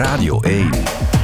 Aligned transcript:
Radio 0.00 0.40
1. 0.40 1.19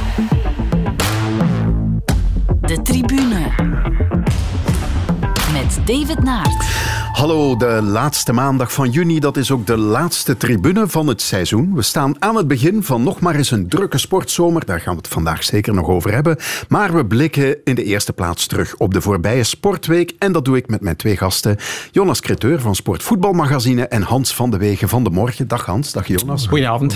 David 5.87 6.23
Naert. 6.23 6.63
Hallo, 7.11 7.55
de 7.55 7.81
laatste 7.83 8.33
maandag 8.33 8.73
van 8.73 8.89
juni. 8.89 9.19
Dat 9.19 9.37
is 9.37 9.51
ook 9.51 9.65
de 9.65 9.77
laatste 9.77 10.37
tribune 10.37 10.87
van 10.87 11.07
het 11.07 11.21
seizoen. 11.21 11.75
We 11.75 11.81
staan 11.81 12.15
aan 12.19 12.35
het 12.35 12.47
begin 12.47 12.83
van 12.83 13.03
nog 13.03 13.19
maar 13.19 13.35
eens 13.35 13.51
een 13.51 13.67
drukke 13.67 13.97
sportzomer. 13.97 14.65
Daar 14.65 14.79
gaan 14.79 14.93
we 14.93 14.99
het 14.99 15.07
vandaag 15.07 15.43
zeker 15.43 15.73
nog 15.73 15.87
over 15.87 16.13
hebben. 16.13 16.37
Maar 16.69 16.93
we 16.93 17.05
blikken 17.05 17.57
in 17.63 17.75
de 17.75 17.83
eerste 17.83 18.13
plaats 18.13 18.47
terug 18.47 18.75
op 18.77 18.93
de 18.93 19.01
voorbije 19.01 19.43
sportweek. 19.43 20.13
En 20.19 20.31
dat 20.31 20.45
doe 20.45 20.57
ik 20.57 20.69
met 20.69 20.81
mijn 20.81 20.95
twee 20.95 21.17
gasten. 21.17 21.57
Jonas 21.91 22.21
Creteur 22.21 22.61
van 22.61 22.75
Sportvoetbalmagazine 22.75 23.87
en 23.87 24.01
Hans 24.01 24.35
van 24.35 24.49
de 24.49 24.57
Wegen 24.57 24.89
van 24.89 25.03
de 25.03 25.09
Morgen. 25.09 25.47
Dag 25.47 25.65
Hans, 25.65 25.91
dag 25.91 26.07
Jonas. 26.07 26.47
Goedenavond. 26.47 26.95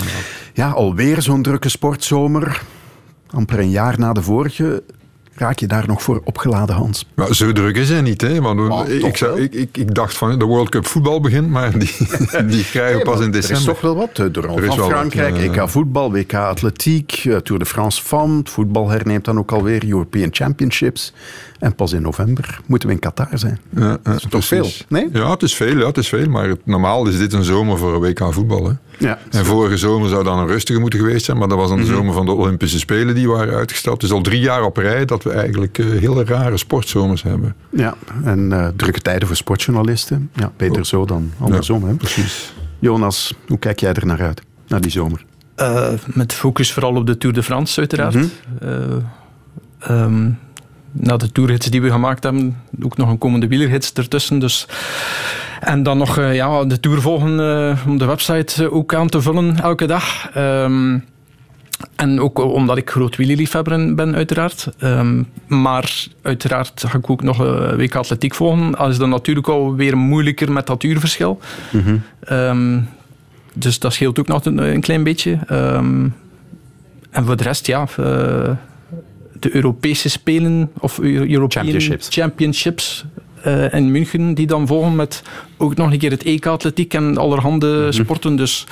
Ja, 0.54 0.70
alweer 0.70 1.22
zo'n 1.22 1.42
drukke 1.42 1.68
sportzomer. 1.68 2.62
Amper 3.30 3.58
een 3.58 3.70
jaar 3.70 3.98
na 3.98 4.12
de 4.12 4.22
vorige. 4.22 4.82
Raak 5.34 5.58
je 5.58 5.66
daar 5.66 5.84
nog 5.86 6.02
voor 6.02 6.20
opgeladen, 6.24 6.74
Hans? 6.76 7.06
Maar 7.14 7.34
zo 7.34 7.52
druk 7.52 7.76
is 7.76 7.88
hij 7.88 8.00
niet, 8.00 8.20
hè? 8.20 8.40
Want 8.40 8.68
Maar 8.68 8.88
ik, 8.90 9.02
ik, 9.02 9.16
zou- 9.16 9.40
ik, 9.40 9.54
ik, 9.54 9.76
ik 9.76 9.94
dacht 9.94 10.16
van 10.16 10.38
de 10.38 10.44
World 10.44 10.68
Cup 10.68 10.86
voetbal 10.86 11.20
begint, 11.20 11.48
maar 11.50 11.78
die, 11.78 11.96
die 12.46 12.64
krijgen 12.64 12.98
we 12.98 13.04
pas 13.04 13.20
in 13.20 13.28
Er 13.32 13.38
is 13.38 13.46
december. 13.46 13.72
toch 13.72 13.80
wel 13.82 13.96
wat. 13.96 14.16
De 14.16 14.40
Ronde 14.40 14.48
Er 14.48 14.62
is 14.62 14.66
van 14.68 14.76
wel 14.76 14.86
wat, 14.88 14.96
Frankrijk, 14.98 15.36
eh, 15.36 15.44
EK 15.62 15.68
voetbal, 15.68 16.12
WK 16.12 16.34
atletiek, 16.34 17.12
eh, 17.24 17.36
Tour 17.36 17.58
de 17.58 17.66
France 17.66 18.02
Femme. 18.02 18.38
Het 18.38 18.50
voetbal 18.50 18.88
herneemt 18.88 19.24
dan 19.24 19.38
ook 19.38 19.52
alweer 19.52 19.88
European 19.88 20.28
Championships. 20.30 21.12
En 21.62 21.74
pas 21.74 21.92
in 21.92 22.02
november 22.02 22.60
moeten 22.66 22.88
we 22.88 22.94
in 22.94 23.00
Qatar 23.00 23.28
zijn. 23.34 23.58
Ja, 23.76 23.98
ja, 24.04 24.16
toch 24.16 24.28
precies. 24.28 24.48
veel, 24.48 24.68
nee? 24.88 25.08
Ja, 25.12 25.30
het 25.30 25.42
is 25.42 25.54
veel, 25.54 25.78
ja, 25.78 25.86
het 25.86 25.96
is 25.98 26.08
veel. 26.08 26.28
Maar 26.28 26.48
het- 26.48 26.66
normaal 26.66 27.06
is 27.06 27.18
dit 27.18 27.32
een 27.32 27.44
zomer 27.44 27.78
voor 27.78 27.94
een 27.94 28.00
WK 28.00 28.32
voetbal. 28.32 28.64
Hè? 28.68 28.72
Ja. 28.98 29.18
En 29.30 29.44
vorige 29.44 29.76
zomer 29.76 30.08
zou 30.08 30.24
dan 30.24 30.38
een 30.38 30.46
rustige 30.46 30.80
moeten 30.80 30.98
geweest 30.98 31.24
zijn, 31.24 31.36
maar 31.38 31.48
dat 31.48 31.58
was 31.58 31.68
dan 31.68 31.76
de 31.78 31.84
Mhm. 31.84 31.92
zomer 31.94 32.14
van 32.14 32.26
de 32.26 32.32
Olympische 32.32 32.78
Spelen 32.78 33.14
die 33.14 33.28
waren 33.28 33.54
uitgesteld. 33.54 33.94
Het 34.02 34.10
is 34.10 34.16
al 34.16 34.22
drie 34.22 34.40
jaar 34.40 34.62
op 34.64 34.76
rij 34.76 35.04
dat 35.04 35.22
we 35.22 35.30
eigenlijk 35.30 35.78
eh, 35.78 35.86
hele 35.86 36.24
rare 36.24 36.56
sportzomers 36.56 37.22
hebben. 37.22 37.54
Ja, 37.70 37.94
en 38.24 38.52
eh, 38.52 38.68
drukke 38.76 39.00
tijden 39.00 39.26
voor 39.26 39.36
sportjournalisten. 39.36 40.30
Ja, 40.34 40.52
beter 40.56 40.86
zo 40.86 41.04
dan 41.04 41.32
andersom. 41.38 41.84
Hè? 41.84 41.94
Precies. 41.94 42.52
Jonas, 42.78 43.34
hoe 43.46 43.58
kijk 43.58 43.80
jij 43.80 43.92
er 43.92 44.06
naar 44.06 44.20
uit, 44.22 44.42
naar 44.68 44.80
die 44.80 44.90
zomer? 44.90 45.24
Eh, 45.54 45.92
met 46.06 46.32
focus 46.32 46.72
vooral 46.72 46.94
op 46.96 47.06
de 47.06 47.18
Tour 47.18 47.34
de 47.34 47.42
France, 47.42 47.78
uiteraard. 47.80 48.16
Ehm, 49.78 50.30
na 50.92 51.16
de 51.16 51.32
tourhits 51.32 51.66
die 51.66 51.82
we 51.82 51.90
gemaakt 51.90 52.22
hebben, 52.22 52.62
ook 52.82 52.96
nog 52.96 53.08
een 53.08 53.18
komende 53.18 53.48
wielerhits 53.48 53.92
ertussen. 53.92 54.38
Dus. 54.38 54.66
En 55.62 55.82
dan 55.82 55.98
nog 55.98 56.18
eh, 56.18 56.34
ja, 56.34 56.64
de 56.64 56.80
tour 56.80 57.00
volgen 57.00 57.40
eh, 57.40 57.86
om 57.86 57.98
de 57.98 58.04
website 58.04 58.64
eh, 58.64 58.74
ook 58.74 58.94
aan 58.94 59.08
te 59.08 59.20
vullen 59.20 59.60
elke 59.60 59.86
dag. 59.86 60.30
Ehm, 60.34 60.98
en 61.96 62.20
ook 62.20 62.38
omdat 62.38 62.76
ik 62.76 62.90
groot 62.90 63.16
wielerliefhebber 63.16 63.94
ben, 63.94 64.14
uiteraard. 64.14 64.68
Ehm, 64.78 65.22
maar 65.46 66.06
uiteraard 66.22 66.84
ga 66.86 66.98
ik 66.98 67.10
ook 67.10 67.22
nog 67.22 67.38
een 67.38 67.76
week 67.76 67.94
atletiek 67.94 68.34
volgen. 68.34 68.74
Al 68.74 68.88
is 68.88 68.98
dat 68.98 69.08
natuurlijk 69.08 69.48
alweer 69.48 69.96
moeilijker 69.96 70.52
met 70.52 70.66
dat 70.66 70.82
uurverschil. 70.82 71.40
Ehm, 72.20 72.80
dus 73.54 73.78
dat 73.78 73.92
scheelt 73.92 74.18
ook 74.18 74.26
nog 74.26 74.44
een, 74.44 74.58
een 74.58 74.80
klein 74.80 75.02
beetje. 75.02 75.38
En 77.10 77.24
voor 77.24 77.36
de 77.36 77.42
rest, 77.42 77.66
ja, 77.66 77.86
de 79.42 79.54
Europese 79.54 80.08
Spelen 80.08 80.70
of 80.80 80.98
Eu- 80.98 81.30
European 81.30 81.48
Championships. 81.64 82.08
Championships 82.10 83.04
eh, 83.42 83.72
in 83.74 83.90
München, 83.90 84.34
die 84.34 84.46
dan 84.46 84.66
volgen 84.66 84.96
met 84.96 85.22
ook 85.56 85.76
nog 85.76 85.92
een 85.92 85.98
keer 85.98 86.10
het 86.10 86.22
EK-atletiek 86.22 86.94
en 86.94 87.16
allerhande 87.18 87.92
sporten. 87.92 88.36
Dus 88.36 88.66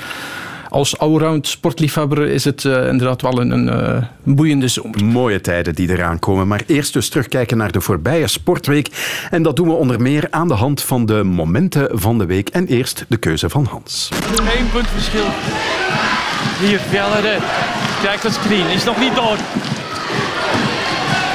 als 0.69 0.99
allround 0.99 1.47
sportliefhebber 1.49 2.27
is 2.29 2.45
het 2.45 2.65
eh, 2.65 2.89
inderdaad 2.89 3.23
wel 3.23 3.41
een, 3.41 3.51
een 3.51 3.69
eh, 3.69 4.03
boeiende 4.23 4.69
zomer. 4.69 5.05
Mooie 5.05 5.41
tijden 5.41 5.75
die 5.75 5.91
eraan 5.91 6.19
komen. 6.19 6.49
Maar 6.49 6.62
eerst 6.67 6.93
dus 6.93 7.09
terugkijken 7.09 7.57
naar 7.57 7.73
de 7.73 7.81
voorbije 7.81 8.27
sportweek. 8.27 8.89
En 9.31 9.43
dat 9.43 9.56
doen 9.56 9.67
we 9.69 9.75
onder 9.75 10.00
meer 10.00 10.27
aan 10.31 10.49
de 10.49 10.55
hand 10.55 10.83
van 10.83 11.06
de 11.06 11.23
momenten 11.25 11.89
van 11.93 12.19
de 12.19 12.27
week. 12.27 12.49
En 12.49 12.67
eerst 12.67 13.05
de 13.09 13.17
keuze 13.17 13.49
van 13.49 13.65
Hans. 13.65 14.09
Eén 14.59 14.71
punt 14.73 14.87
verschil. 14.89 15.25
Hier, 16.61 16.78
Fjellere. 16.78 17.37
Krijgt 18.00 18.25
een 18.25 18.33
screen. 18.33 18.67
Is 18.71 18.84
nog 18.84 18.99
niet 19.00 19.15
door. 19.15 19.37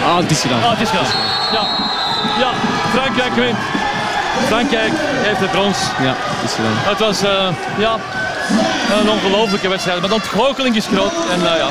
Ah, 0.05 0.17
het 0.17 0.31
is 0.31 0.41
gedaan. 0.41 0.63
Ah, 0.63 0.69
het 0.69 0.81
is 0.81 0.89
gedaan. 0.89 1.05
Ja. 1.51 1.63
Ja, 2.39 2.51
Frankrijk 2.93 3.33
wint. 3.33 3.57
Frankrijk 4.47 4.91
heeft 4.97 5.39
de 5.39 5.47
brons. 5.47 5.77
Ja, 6.01 6.13
het 6.17 6.49
is 6.49 6.55
gedaan. 6.55 6.73
Het 6.75 6.99
was 6.99 7.21
eh, 7.23 7.47
ja, 7.77 7.95
een 8.99 9.09
ongelofelijke 9.09 9.67
wedstrijd. 9.67 9.99
Maar 9.99 10.09
de 10.09 10.15
ontgoocheling 10.15 10.75
is 10.75 10.87
groot. 10.87 11.13
En 11.31 11.51
eh, 11.51 11.57
ja, 11.57 11.69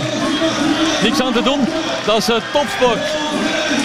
niks 1.02 1.20
aan 1.20 1.32
te 1.32 1.42
doen. 1.42 1.60
Dat 2.04 2.16
is 2.16 2.28
eh, 2.28 2.36
topsport. 2.52 2.98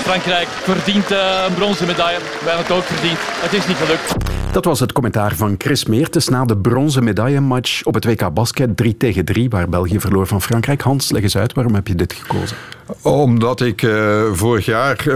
Frankrijk 0.04 0.48
verdient 0.64 1.12
een 1.12 1.54
bronzen 1.54 1.88
medaille. 1.88 2.20
Wij 2.20 2.54
hebben 2.54 2.66
het 2.66 2.72
ook 2.72 2.86
verdiend. 2.86 3.20
Het 3.22 3.54
is 3.54 3.68
niet 3.68 3.78
gelukt. 3.78 4.28
Dat 4.52 4.66
was 4.66 4.80
het 4.80 4.92
commentaar 4.92 5.36
van 5.36 5.56
Chris 5.58 5.86
Meertens 5.86 6.28
na 6.28 6.46
de 6.46 6.58
bronzen 6.58 7.04
medaillematch 7.04 7.84
op 7.84 7.94
het 7.94 8.06
WK 8.06 8.34
Basket 8.34 8.78
3 8.78 8.98
tegen 8.98 9.26
3, 9.26 9.50
waar 9.50 9.70
België 9.70 10.00
verloor 10.00 10.28
van 10.28 10.42
Frankrijk. 10.42 10.82
Hans, 10.82 11.12
leg 11.12 11.24
eens 11.24 11.38
uit, 11.38 11.54
waarom 11.54 11.74
heb 11.74 11.88
je 11.88 11.96
dit 11.96 12.14
gekozen? 12.14 12.58
Omdat 13.02 13.62
ik 13.62 13.82
eh, 13.82 14.24
vorig 14.32 14.66
jaar 14.66 15.08
eh, 15.08 15.16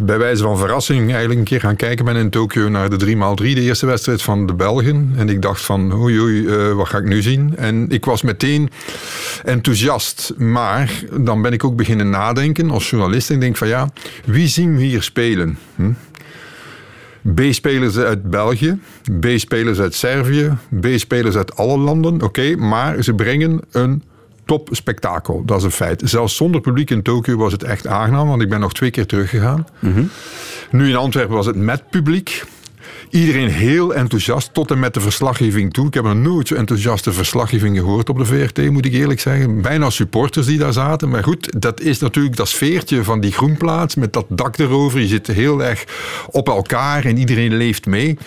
bij 0.00 0.18
wijze 0.18 0.42
van 0.42 0.58
verrassing 0.58 1.10
eigenlijk 1.10 1.38
een 1.38 1.44
keer 1.44 1.60
gaan 1.60 1.76
kijken 1.76 2.04
ben 2.04 2.16
in 2.16 2.30
Tokio 2.30 2.68
naar 2.68 2.98
de 2.98 3.06
3x3, 3.06 3.34
de 3.42 3.60
eerste 3.60 3.86
wedstrijd 3.86 4.22
van 4.22 4.46
de 4.46 4.54
Belgen. 4.54 5.12
En 5.16 5.28
ik 5.28 5.42
dacht 5.42 5.60
van, 5.60 5.92
oei 5.92 6.20
oei, 6.20 6.46
eh, 6.46 6.72
wat 6.72 6.88
ga 6.88 6.98
ik 6.98 7.04
nu 7.04 7.22
zien? 7.22 7.56
En 7.56 7.86
ik 7.88 8.04
was 8.04 8.22
meteen 8.22 8.70
enthousiast. 9.44 10.32
Maar 10.36 11.02
dan 11.20 11.42
ben 11.42 11.52
ik 11.52 11.64
ook 11.64 11.76
beginnen 11.76 12.10
nadenken 12.10 12.70
als 12.70 12.90
journalist. 12.90 13.28
En 13.28 13.34
ik 13.34 13.40
denk 13.40 13.56
van 13.56 13.68
ja, 13.68 13.90
wie 14.24 14.48
zien 14.48 14.76
we 14.76 14.82
hier 14.82 15.02
spelen? 15.02 15.58
Hm? 15.74 15.90
B-spelers 17.34 17.96
uit 17.96 18.30
België, 18.30 18.78
B-spelers 19.20 19.78
uit 19.78 19.94
Servië, 19.94 20.52
B-spelers 20.80 21.36
uit 21.36 21.56
alle 21.56 21.78
landen. 21.78 22.22
Oké, 22.22 22.56
maar 22.56 23.02
ze 23.02 23.14
brengen 23.14 23.60
een 23.70 24.02
topspektakel. 24.44 25.42
Dat 25.44 25.58
is 25.58 25.64
een 25.64 25.70
feit. 25.70 26.02
Zelfs 26.04 26.36
zonder 26.36 26.60
publiek 26.60 26.90
in 26.90 27.02
Tokio 27.02 27.36
was 27.36 27.52
het 27.52 27.62
echt 27.62 27.86
aangenaam, 27.86 28.28
want 28.28 28.42
ik 28.42 28.48
ben 28.48 28.60
nog 28.60 28.72
twee 28.72 28.90
keer 28.90 29.06
teruggegaan. 29.06 29.66
Nu 30.70 30.88
in 30.88 30.96
Antwerpen 30.96 31.36
was 31.36 31.46
het 31.46 31.56
met 31.56 31.90
publiek. 31.90 32.44
Iedereen 33.10 33.48
heel 33.48 33.94
enthousiast, 33.94 34.54
tot 34.54 34.70
en 34.70 34.78
met 34.78 34.94
de 34.94 35.00
verslaggeving 35.00 35.72
toe. 35.72 35.86
Ik 35.86 35.94
heb 35.94 36.04
nog 36.04 36.14
nooit 36.14 36.48
zo 36.48 36.54
enthousiaste 36.54 37.12
verslaggeving 37.12 37.78
gehoord 37.78 38.08
op 38.08 38.18
de 38.18 38.24
VRT, 38.24 38.70
moet 38.70 38.84
ik 38.84 38.92
eerlijk 38.92 39.20
zeggen. 39.20 39.62
Bijna 39.62 39.90
supporters 39.90 40.46
die 40.46 40.58
daar 40.58 40.72
zaten. 40.72 41.08
Maar 41.08 41.22
goed, 41.22 41.60
dat 41.60 41.80
is 41.80 41.98
natuurlijk 41.98 42.36
dat 42.36 42.48
sfeertje 42.48 43.04
van 43.04 43.20
die 43.20 43.32
groenplaats 43.32 43.94
met 43.94 44.12
dat 44.12 44.26
dak 44.28 44.58
erover. 44.58 45.00
Je 45.00 45.06
zit 45.06 45.26
heel 45.26 45.64
erg 45.64 45.84
op 46.30 46.48
elkaar 46.48 47.04
en 47.04 47.18
iedereen 47.18 47.56
leeft 47.56 47.86
mee. 47.86 48.18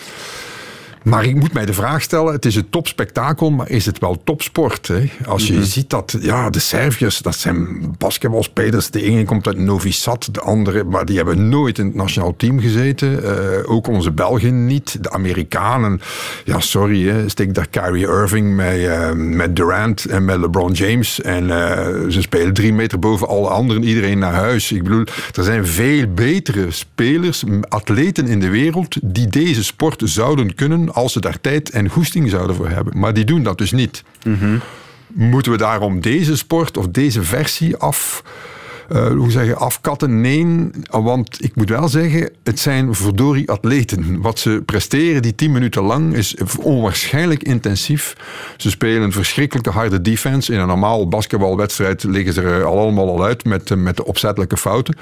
Maar 1.04 1.24
ik 1.24 1.34
moet 1.34 1.52
mij 1.52 1.66
de 1.66 1.72
vraag 1.72 2.02
stellen, 2.02 2.32
het 2.32 2.44
is 2.44 2.56
een 2.56 2.70
topspektakel, 2.70 3.50
maar 3.50 3.70
is 3.70 3.86
het 3.86 3.98
wel 3.98 4.20
topsport? 4.24 4.88
Hè? 4.88 5.10
Als 5.26 5.46
je 5.46 5.64
ziet 5.64 5.90
dat 5.90 6.16
ja, 6.20 6.50
de 6.50 6.58
Serviërs, 6.58 7.18
dat 7.18 7.36
zijn 7.36 7.94
basketbalspelers. 7.98 8.90
De 8.90 9.02
ene 9.02 9.24
komt 9.24 9.46
uit 9.46 9.58
Novi 9.58 9.92
Sad, 9.92 10.28
de 10.32 10.40
andere, 10.40 10.84
maar 10.84 11.04
die 11.04 11.16
hebben 11.16 11.48
nooit 11.48 11.78
in 11.78 11.86
het 11.86 11.94
nationaal 11.94 12.34
team 12.36 12.60
gezeten. 12.60 13.24
Eh, 13.24 13.70
ook 13.72 13.86
onze 13.86 14.10
Belgen 14.10 14.66
niet. 14.66 15.02
De 15.02 15.10
Amerikanen, 15.10 16.00
ja 16.44 16.60
sorry, 16.60 17.08
hè, 17.08 17.28
steek 17.28 17.54
daar 17.54 17.68
Kyrie 17.68 18.06
Irving 18.06 18.56
met, 18.56 18.86
eh, 18.86 19.12
met 19.12 19.56
Durant 19.56 20.04
en 20.04 20.24
met 20.24 20.38
LeBron 20.38 20.72
James. 20.72 21.20
En 21.20 21.50
eh, 21.50 22.08
ze 22.08 22.20
spelen 22.20 22.54
drie 22.54 22.72
meter 22.72 22.98
boven 22.98 23.28
alle 23.28 23.48
anderen, 23.48 23.84
iedereen 23.84 24.18
naar 24.18 24.34
huis. 24.34 24.72
Ik 24.72 24.82
bedoel, 24.82 25.04
er 25.34 25.44
zijn 25.44 25.66
veel 25.66 26.06
betere 26.14 26.70
spelers, 26.70 27.44
atleten 27.68 28.26
in 28.26 28.40
de 28.40 28.48
wereld, 28.48 28.96
die 29.02 29.26
deze 29.26 29.64
sport 29.64 30.02
zouden 30.04 30.54
kunnen 30.54 30.92
als 30.94 31.12
ze 31.12 31.20
daar 31.20 31.40
tijd 31.40 31.70
en 31.70 31.88
goesting 31.88 32.30
zouden 32.30 32.56
voor 32.56 32.68
hebben. 32.68 32.98
Maar 32.98 33.14
die 33.14 33.24
doen 33.24 33.42
dat 33.42 33.58
dus 33.58 33.72
niet. 33.72 34.02
Moeten 35.06 35.52
we 35.52 35.58
daarom 35.58 36.00
deze 36.00 36.36
sport 36.36 36.76
of 36.76 36.88
deze 36.88 37.22
versie 37.22 37.76
af, 37.76 38.22
eh, 38.88 39.06
hoe 39.06 39.30
zeg 39.30 39.46
je, 39.46 39.54
afkatten? 39.54 40.20
Nee, 40.20 40.46
want 40.90 41.44
ik 41.44 41.56
moet 41.56 41.68
wel 41.68 41.88
zeggen, 41.88 42.30
het 42.42 42.60
zijn 42.60 42.94
verdorie 42.94 43.50
atleten. 43.50 44.20
Wat 44.20 44.38
ze 44.38 44.62
presteren 44.66 45.22
die 45.22 45.34
tien 45.34 45.52
minuten 45.52 45.82
lang 45.82 46.14
is 46.14 46.36
onwaarschijnlijk 46.60 47.42
intensief. 47.42 48.16
Ze 48.56 48.70
spelen 48.70 49.02
een 49.02 49.12
verschrikkelijke 49.12 49.70
harde 49.70 50.00
defense. 50.00 50.52
In 50.52 50.58
een 50.58 50.66
normaal 50.66 51.08
basketbalwedstrijd 51.08 52.04
liggen 52.04 52.32
ze 52.32 52.42
er 52.42 52.64
al 52.64 52.78
allemaal 52.78 53.08
al 53.08 53.24
uit 53.24 53.44
met, 53.44 53.70
eh, 53.70 53.76
met 53.76 53.96
de 53.96 54.04
opzettelijke 54.04 54.56
fouten. 54.56 54.96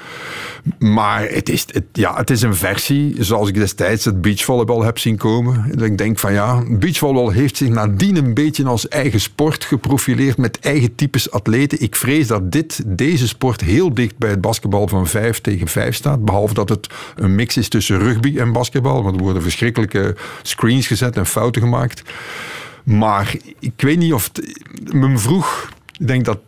Maar 0.79 1.29
het 1.29 1.49
is, 1.49 1.65
het, 1.67 1.83
ja, 1.91 2.15
het 2.15 2.29
is 2.29 2.41
een 2.41 2.55
versie 2.55 3.15
zoals 3.19 3.47
ik 3.47 3.53
destijds 3.53 4.05
het 4.05 4.21
beachvolleybal 4.21 4.83
heb 4.83 4.99
zien 4.99 5.17
komen. 5.17 5.65
Dat 5.71 5.85
ik 5.85 5.97
denk 5.97 6.19
van 6.19 6.33
ja, 6.33 6.63
beachvolleybal 6.69 7.29
heeft 7.29 7.57
zich 7.57 7.69
nadien 7.69 8.15
een 8.15 8.33
beetje 8.33 8.65
als 8.65 8.87
eigen 8.87 9.19
sport 9.19 9.63
geprofileerd 9.63 10.37
met 10.37 10.59
eigen 10.59 10.95
types 10.95 11.31
atleten. 11.31 11.81
Ik 11.81 11.95
vrees 11.95 12.27
dat 12.27 12.51
dit, 12.51 12.81
deze 12.85 13.27
sport 13.27 13.61
heel 13.73 13.93
dicht 13.93 14.17
bij 14.17 14.29
het 14.29 14.41
basketbal 14.41 14.87
van 14.87 15.07
5 15.07 15.41
tegen 15.41 15.67
5 15.67 15.95
staat. 15.95 16.25
Behalve 16.25 16.53
dat 16.53 16.69
het 16.69 16.87
een 17.15 17.35
mix 17.35 17.57
is 17.57 17.69
tussen 17.69 17.99
rugby 17.99 18.37
en 18.37 18.51
basketbal. 18.51 19.03
Want 19.03 19.15
er 19.15 19.21
worden 19.21 19.41
verschrikkelijke 19.41 20.15
screens 20.41 20.87
gezet 20.87 21.17
en 21.17 21.25
fouten 21.25 21.61
gemaakt. 21.61 22.03
Maar 22.83 23.35
ik 23.59 23.73
weet 23.77 23.97
niet 23.97 24.13
of... 24.13 24.29
Het, 24.33 24.55
vroeg, 25.15 25.69
ik 25.99 26.07
denk 26.07 26.25
dat 26.25 26.39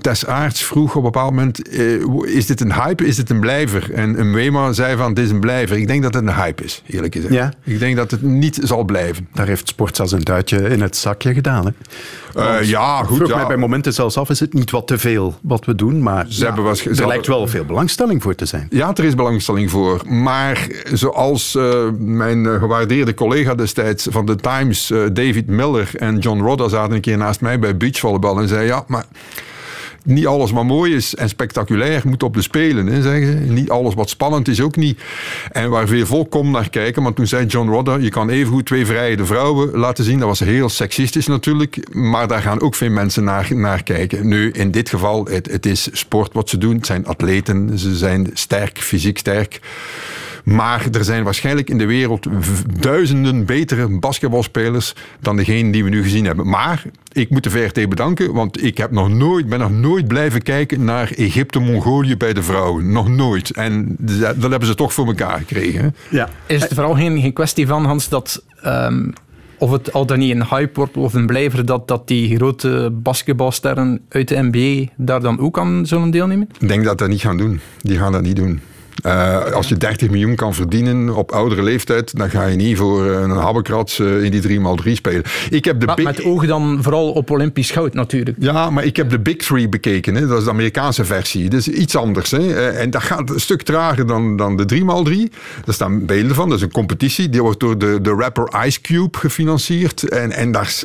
Tess 0.00 0.26
Aarts 0.26 0.64
vroeg 0.64 0.90
op 0.90 0.96
een 0.96 1.02
bepaald 1.02 1.30
moment, 1.30 1.68
is 2.26 2.46
dit 2.46 2.60
een 2.60 2.72
hype, 2.72 3.06
is 3.06 3.16
dit 3.16 3.30
een 3.30 3.40
blijver? 3.40 3.92
En 3.92 4.32
Wema 4.32 4.72
zei 4.72 4.96
van, 4.96 5.14
dit 5.14 5.24
is 5.24 5.30
een 5.30 5.40
blijver. 5.40 5.76
Ik 5.76 5.86
denk 5.86 6.02
dat 6.02 6.14
het 6.14 6.22
een 6.22 6.34
hype 6.34 6.64
is, 6.64 6.82
eerlijk 6.86 7.14
gezegd. 7.14 7.34
Ja. 7.34 7.52
Ik 7.64 7.78
denk 7.78 7.96
dat 7.96 8.10
het 8.10 8.22
niet 8.22 8.58
zal 8.62 8.84
blijven. 8.84 9.28
Daar 9.32 9.46
heeft 9.46 9.68
Sport 9.68 9.96
zelfs 9.96 10.12
een 10.12 10.20
duitje 10.20 10.58
in 10.58 10.80
het 10.80 10.96
zakje 10.96 11.34
gedaan. 11.34 11.66
Hè? 11.66 11.72
ja, 12.58 13.02
goed. 13.02 13.16
Vroeg 13.16 13.28
ja. 13.28 13.36
mij 13.36 13.46
bij 13.46 13.56
momenten 13.56 13.92
zelfs 13.92 14.16
af, 14.16 14.30
is 14.30 14.40
het 14.40 14.52
niet 14.52 14.70
wat 14.70 14.86
te 14.86 14.98
veel 14.98 15.34
wat 15.42 15.64
we 15.64 15.74
doen? 15.74 16.02
Maar 16.02 16.26
Ze 16.28 16.44
hebben 16.44 16.64
was, 16.64 16.86
er 16.86 17.06
lijkt 17.06 17.26
wel 17.26 17.46
veel 17.46 17.64
belangstelling 17.64 18.22
voor 18.22 18.34
te 18.34 18.46
zijn. 18.46 18.66
Ja, 18.70 18.94
er 18.94 19.04
is 19.04 19.14
belangstelling 19.14 19.70
voor. 19.70 20.02
Maar 20.08 20.66
zoals 20.92 21.58
mijn 21.98 22.46
gewaardeerde 22.46 23.14
collega 23.14 23.54
destijds 23.54 24.06
van 24.10 24.26
de 24.26 24.36
Times, 24.36 24.92
David 25.12 25.46
Miller 25.46 25.90
en 25.96 26.18
John 26.18 26.40
Rodda 26.40 26.68
zaten 26.68 26.94
een 26.94 27.00
keer 27.00 27.16
naast 27.16 27.40
mij 27.40 27.58
bij 27.58 27.76
beachvolleybal 27.76 28.40
en 28.40 28.48
zei 28.48 28.66
ja, 28.66 28.84
maar 28.86 29.04
niet 30.04 30.26
alles 30.26 30.50
wat 30.50 30.64
mooi 30.64 30.94
is 30.94 31.14
en 31.14 31.28
spectaculair 31.28 32.02
moet 32.04 32.22
op 32.22 32.34
de 32.34 32.42
Spelen, 32.42 32.86
hè, 32.86 33.02
zeggen 33.02 33.26
ze. 33.26 33.52
Niet 33.52 33.70
alles 33.70 33.94
wat 33.94 34.08
spannend 34.08 34.48
is 34.48 34.60
ook 34.60 34.76
niet. 34.76 35.00
En 35.52 35.70
waar 35.70 35.86
veel 35.86 36.06
volk 36.06 36.30
komt 36.30 36.50
naar 36.50 36.70
kijken, 36.70 37.02
want 37.02 37.16
toen 37.16 37.26
zei 37.26 37.46
John 37.46 37.68
Rodda, 37.68 37.96
je 37.96 38.08
kan 38.08 38.30
evengoed 38.30 38.66
twee 38.66 38.86
vrijde 38.86 39.26
vrouwen 39.26 39.78
laten 39.78 40.04
zien. 40.04 40.18
Dat 40.18 40.28
was 40.28 40.40
heel 40.40 40.68
seksistisch 40.68 41.26
natuurlijk, 41.26 41.94
maar 41.94 42.28
daar 42.28 42.42
gaan 42.42 42.60
ook 42.60 42.74
veel 42.74 42.90
mensen 42.90 43.24
naar, 43.24 43.48
naar 43.54 43.82
kijken. 43.82 44.28
Nu, 44.28 44.50
in 44.50 44.70
dit 44.70 44.88
geval, 44.88 45.26
het, 45.26 45.50
het 45.50 45.66
is 45.66 45.88
sport 45.92 46.32
wat 46.32 46.48
ze 46.48 46.58
doen. 46.58 46.76
Het 46.76 46.86
zijn 46.86 47.06
atleten, 47.06 47.78
ze 47.78 47.96
zijn 47.96 48.30
sterk, 48.32 48.78
fysiek 48.78 49.18
sterk. 49.18 49.60
Maar 50.44 50.86
er 50.92 51.04
zijn 51.04 51.24
waarschijnlijk 51.24 51.70
in 51.70 51.78
de 51.78 51.86
wereld 51.86 52.26
duizenden 52.80 53.44
betere 53.44 53.98
basketbalspelers 53.98 54.94
dan 55.20 55.36
degene 55.36 55.72
die 55.72 55.84
we 55.84 55.90
nu 55.90 56.02
gezien 56.02 56.24
hebben. 56.24 56.48
Maar 56.48 56.84
ik 57.12 57.30
moet 57.30 57.42
de 57.42 57.50
VRT 57.50 57.88
bedanken, 57.88 58.32
want 58.32 58.62
ik 58.62 58.78
heb 58.78 58.90
nog 58.90 59.08
nooit, 59.08 59.48
ben 59.48 59.58
nog 59.58 59.70
nooit 59.70 60.08
blijven 60.08 60.42
kijken 60.42 60.84
naar 60.84 61.10
Egypte-Mongolië 61.10 62.16
bij 62.16 62.32
de 62.32 62.42
vrouwen. 62.42 62.92
Nog 62.92 63.08
nooit. 63.08 63.50
En 63.50 63.96
dat 64.36 64.50
hebben 64.50 64.66
ze 64.66 64.74
toch 64.74 64.94
voor 64.94 65.06
elkaar 65.06 65.38
gekregen. 65.38 65.94
Ja. 66.10 66.28
Is 66.46 66.62
het 66.62 66.74
vooral 66.74 66.94
geen, 66.94 67.20
geen 67.20 67.32
kwestie 67.32 67.66
van, 67.66 67.84
Hans, 67.84 68.08
dat... 68.08 68.44
Um 68.66 69.12
of 69.58 69.70
het 69.70 69.92
al 69.92 70.06
dan 70.06 70.18
niet 70.18 70.30
een 70.30 70.46
hype 70.46 70.70
wordt 70.74 70.96
of 70.96 71.14
een 71.14 71.26
blijver 71.26 71.66
dat, 71.66 71.88
dat 71.88 72.08
die 72.08 72.36
grote 72.36 72.90
basketbalsterren 72.92 74.00
uit 74.08 74.28
de 74.28 74.48
NBA 74.50 74.92
daar 74.96 75.20
dan 75.20 75.38
ook 75.38 75.58
aan 75.58 75.86
zullen 75.86 76.10
deelnemen? 76.10 76.48
Ik 76.60 76.68
denk 76.68 76.84
dat 76.84 76.98
dat 76.98 77.08
niet 77.08 77.20
gaan 77.20 77.36
doen. 77.36 77.60
Die 77.80 77.98
gaan 77.98 78.12
dat 78.12 78.22
niet 78.22 78.36
doen. 78.36 78.60
Uh, 79.06 79.44
als 79.52 79.68
je 79.68 79.76
30 79.76 80.10
miljoen 80.10 80.34
kan 80.34 80.54
verdienen 80.54 81.14
op 81.14 81.32
oudere 81.32 81.62
leeftijd, 81.62 82.16
dan 82.16 82.30
ga 82.30 82.46
je 82.46 82.56
niet 82.56 82.76
voor 82.76 83.06
een 83.06 83.30
habbekrats 83.30 83.98
uh, 83.98 84.22
in 84.22 84.30
die 84.30 84.58
3x3 84.58 84.92
spelen. 84.92 85.22
Ik 85.50 85.64
heb 85.64 85.80
de 85.80 85.86
maar 85.86 86.02
met 86.02 86.24
ogen 86.24 86.48
dan 86.48 86.78
vooral 86.82 87.12
op 87.12 87.30
Olympisch 87.30 87.70
goud 87.70 87.94
natuurlijk. 87.94 88.36
Ja, 88.40 88.70
maar 88.70 88.84
ik 88.84 88.96
heb 88.96 89.10
de 89.10 89.18
Big 89.18 89.36
Three 89.36 89.68
bekeken. 89.68 90.14
Hè. 90.14 90.26
Dat 90.26 90.38
is 90.38 90.44
de 90.44 90.50
Amerikaanse 90.50 91.04
versie. 91.04 91.48
Dat 91.48 91.60
is 91.60 91.68
iets 91.68 91.96
anders. 91.96 92.30
Hè. 92.30 92.70
En 92.70 92.90
dat 92.90 93.02
gaat 93.02 93.30
een 93.30 93.40
stuk 93.40 93.62
trager 93.62 94.06
dan, 94.06 94.36
dan 94.36 94.56
de 94.56 94.64
3x3. 94.74 95.34
Daar 95.64 95.74
staan 95.74 96.06
beelden 96.06 96.34
van. 96.34 96.48
Dat 96.48 96.58
is 96.58 96.64
een 96.64 96.70
competitie. 96.70 97.28
Die 97.28 97.42
wordt 97.42 97.60
door 97.60 97.78
de, 97.78 98.00
de 98.00 98.10
rapper 98.10 98.64
Ice 98.66 98.80
Cube 98.80 99.18
gefinancierd. 99.18 100.08
En, 100.08 100.32
en 100.32 100.52
daar, 100.52 100.82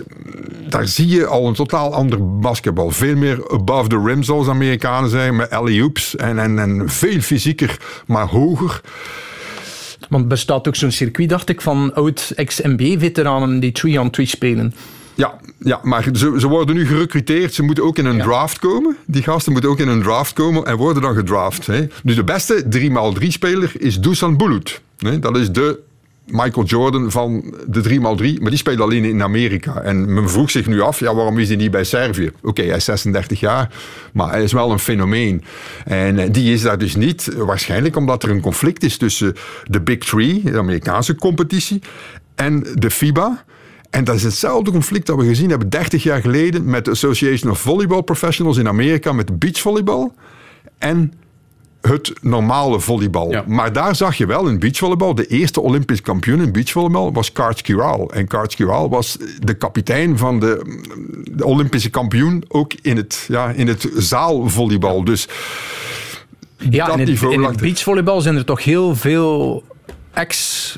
daar 0.69 0.87
zie 0.87 1.07
je 1.07 1.25
al 1.25 1.47
een 1.47 1.53
totaal 1.53 1.93
ander 1.93 2.39
basketbal. 2.39 2.91
Veel 2.91 3.15
meer 3.15 3.51
above 3.51 3.89
the 3.89 4.01
rim, 4.05 4.23
zoals 4.23 4.47
Amerikanen 4.47 5.09
zeggen, 5.09 5.35
met 5.35 5.49
alley-oops. 5.49 6.15
En, 6.15 6.39
en, 6.39 6.59
en 6.59 6.89
veel 6.89 7.21
fysieker 7.21 7.77
maar 8.09 8.27
hoger. 8.27 8.81
Want 10.09 10.21
er 10.23 10.29
bestaat 10.29 10.67
ook 10.67 10.75
zo'n 10.75 10.91
circuit, 10.91 11.29
dacht 11.29 11.49
ik, 11.49 11.61
van 11.61 11.93
oud-ex-MB-veteranen 11.93 13.59
die 13.59 13.71
3-on-3 13.87 14.21
spelen. 14.23 14.73
Ja, 15.15 15.39
ja 15.57 15.79
maar 15.83 16.03
ze, 16.13 16.35
ze 16.39 16.47
worden 16.47 16.75
nu 16.75 16.85
gerecruiteerd. 16.85 17.53
Ze 17.53 17.63
moeten 17.63 17.83
ook 17.83 17.97
in 17.97 18.05
een 18.05 18.21
draft 18.21 18.59
komen. 18.59 18.97
Die 19.05 19.23
gasten 19.23 19.51
moeten 19.51 19.69
ook 19.69 19.79
in 19.79 19.87
een 19.87 20.01
draft 20.01 20.33
komen 20.33 20.65
en 20.65 20.77
worden 20.77 21.01
dan 21.01 21.15
gedraft. 21.15 21.67
Hè. 21.67 21.87
Dus 22.03 22.15
de 22.15 22.23
beste 22.23 22.63
3x3-speler 22.75 23.71
is 23.77 23.99
Dusan 23.99 24.37
Bulut. 24.37 24.81
Dat 25.19 25.37
is 25.37 25.51
de 25.51 25.79
Michael 26.31 26.65
Jordan 26.65 27.11
van 27.11 27.53
de 27.67 27.83
3x3, 27.83 28.41
maar 28.41 28.49
die 28.49 28.57
speelt 28.57 28.79
alleen 28.79 29.03
in 29.03 29.23
Amerika. 29.23 29.81
En 29.81 30.13
men 30.13 30.29
vroeg 30.29 30.51
zich 30.51 30.67
nu 30.67 30.81
af, 30.81 30.99
ja, 30.99 31.15
waarom 31.15 31.39
is 31.39 31.47
hij 31.47 31.57
niet 31.57 31.71
bij 31.71 31.83
Servië? 31.83 32.31
Oké, 32.41 32.61
hij 32.61 32.75
is 32.75 32.85
36 32.85 33.39
jaar, 33.39 33.73
maar 34.13 34.29
hij 34.29 34.43
is 34.43 34.51
wel 34.51 34.71
een 34.71 34.79
fenomeen. 34.79 35.43
En 35.85 36.19
eh, 36.19 36.27
die 36.31 36.53
is 36.53 36.61
daar 36.61 36.77
dus 36.77 36.95
niet, 36.95 37.33
waarschijnlijk 37.37 37.95
omdat 37.95 38.23
er 38.23 38.29
een 38.29 38.41
conflict 38.41 38.83
is 38.83 38.97
tussen 38.97 39.35
de 39.63 39.81
Big 39.81 39.97
Three, 39.97 40.41
de 40.43 40.57
Amerikaanse 40.57 41.15
competitie, 41.15 41.81
en 42.35 42.65
de 42.73 42.91
FIBA. 42.91 43.43
En 43.89 44.03
dat 44.03 44.15
is 44.15 44.23
hetzelfde 44.23 44.71
conflict 44.71 45.05
dat 45.05 45.17
we 45.17 45.25
gezien 45.25 45.49
hebben 45.49 45.69
30 45.69 46.03
jaar 46.03 46.21
geleden 46.21 46.69
met 46.69 46.85
de 46.85 46.91
Association 46.91 47.51
of 47.51 47.59
Volleyball 47.59 48.01
Professionals 48.01 48.57
in 48.57 48.67
Amerika 48.67 49.11
met 49.11 49.39
beachvolleybal. 49.39 50.13
En 50.77 51.13
het 51.81 52.13
normale 52.21 52.79
volleybal. 52.79 53.35
Maar 53.47 53.73
daar 53.73 53.95
zag 53.95 54.15
je 54.15 54.25
wel 54.25 54.47
in 54.47 54.59
beachvolleybal, 54.59 55.15
de 55.15 55.27
eerste 55.27 55.61
Olympisch 55.61 56.01
kampioen 56.01 56.41
in 56.41 56.51
beachvolleybal 56.51 57.13
was 57.13 57.31
Karts 57.31 57.61
Kiral. 57.61 58.11
En 58.11 58.27
Karts 58.27 58.55
Kiral 58.55 58.89
was 58.89 59.17
de 59.39 59.53
kapitein 59.53 60.17
van 60.17 60.39
de, 60.39 60.79
de, 61.31 61.45
Olympische 61.45 61.89
kampioen, 61.89 62.43
ook 62.47 62.73
in 62.81 62.97
het, 62.97 63.25
ja, 63.27 63.49
in 63.49 63.67
het 63.67 63.89
zaalvolleybal. 63.95 65.03
Dus 65.03 65.27
ja, 66.57 66.85
dat 66.85 66.99
in 66.99 67.07
het, 67.07 67.21
in 67.21 67.43
het 67.43 67.57
beachvolleybal 67.57 68.21
zijn 68.21 68.35
er 68.35 68.45
toch 68.45 68.63
heel 68.63 68.95
veel 68.95 69.63
ex 70.13 70.77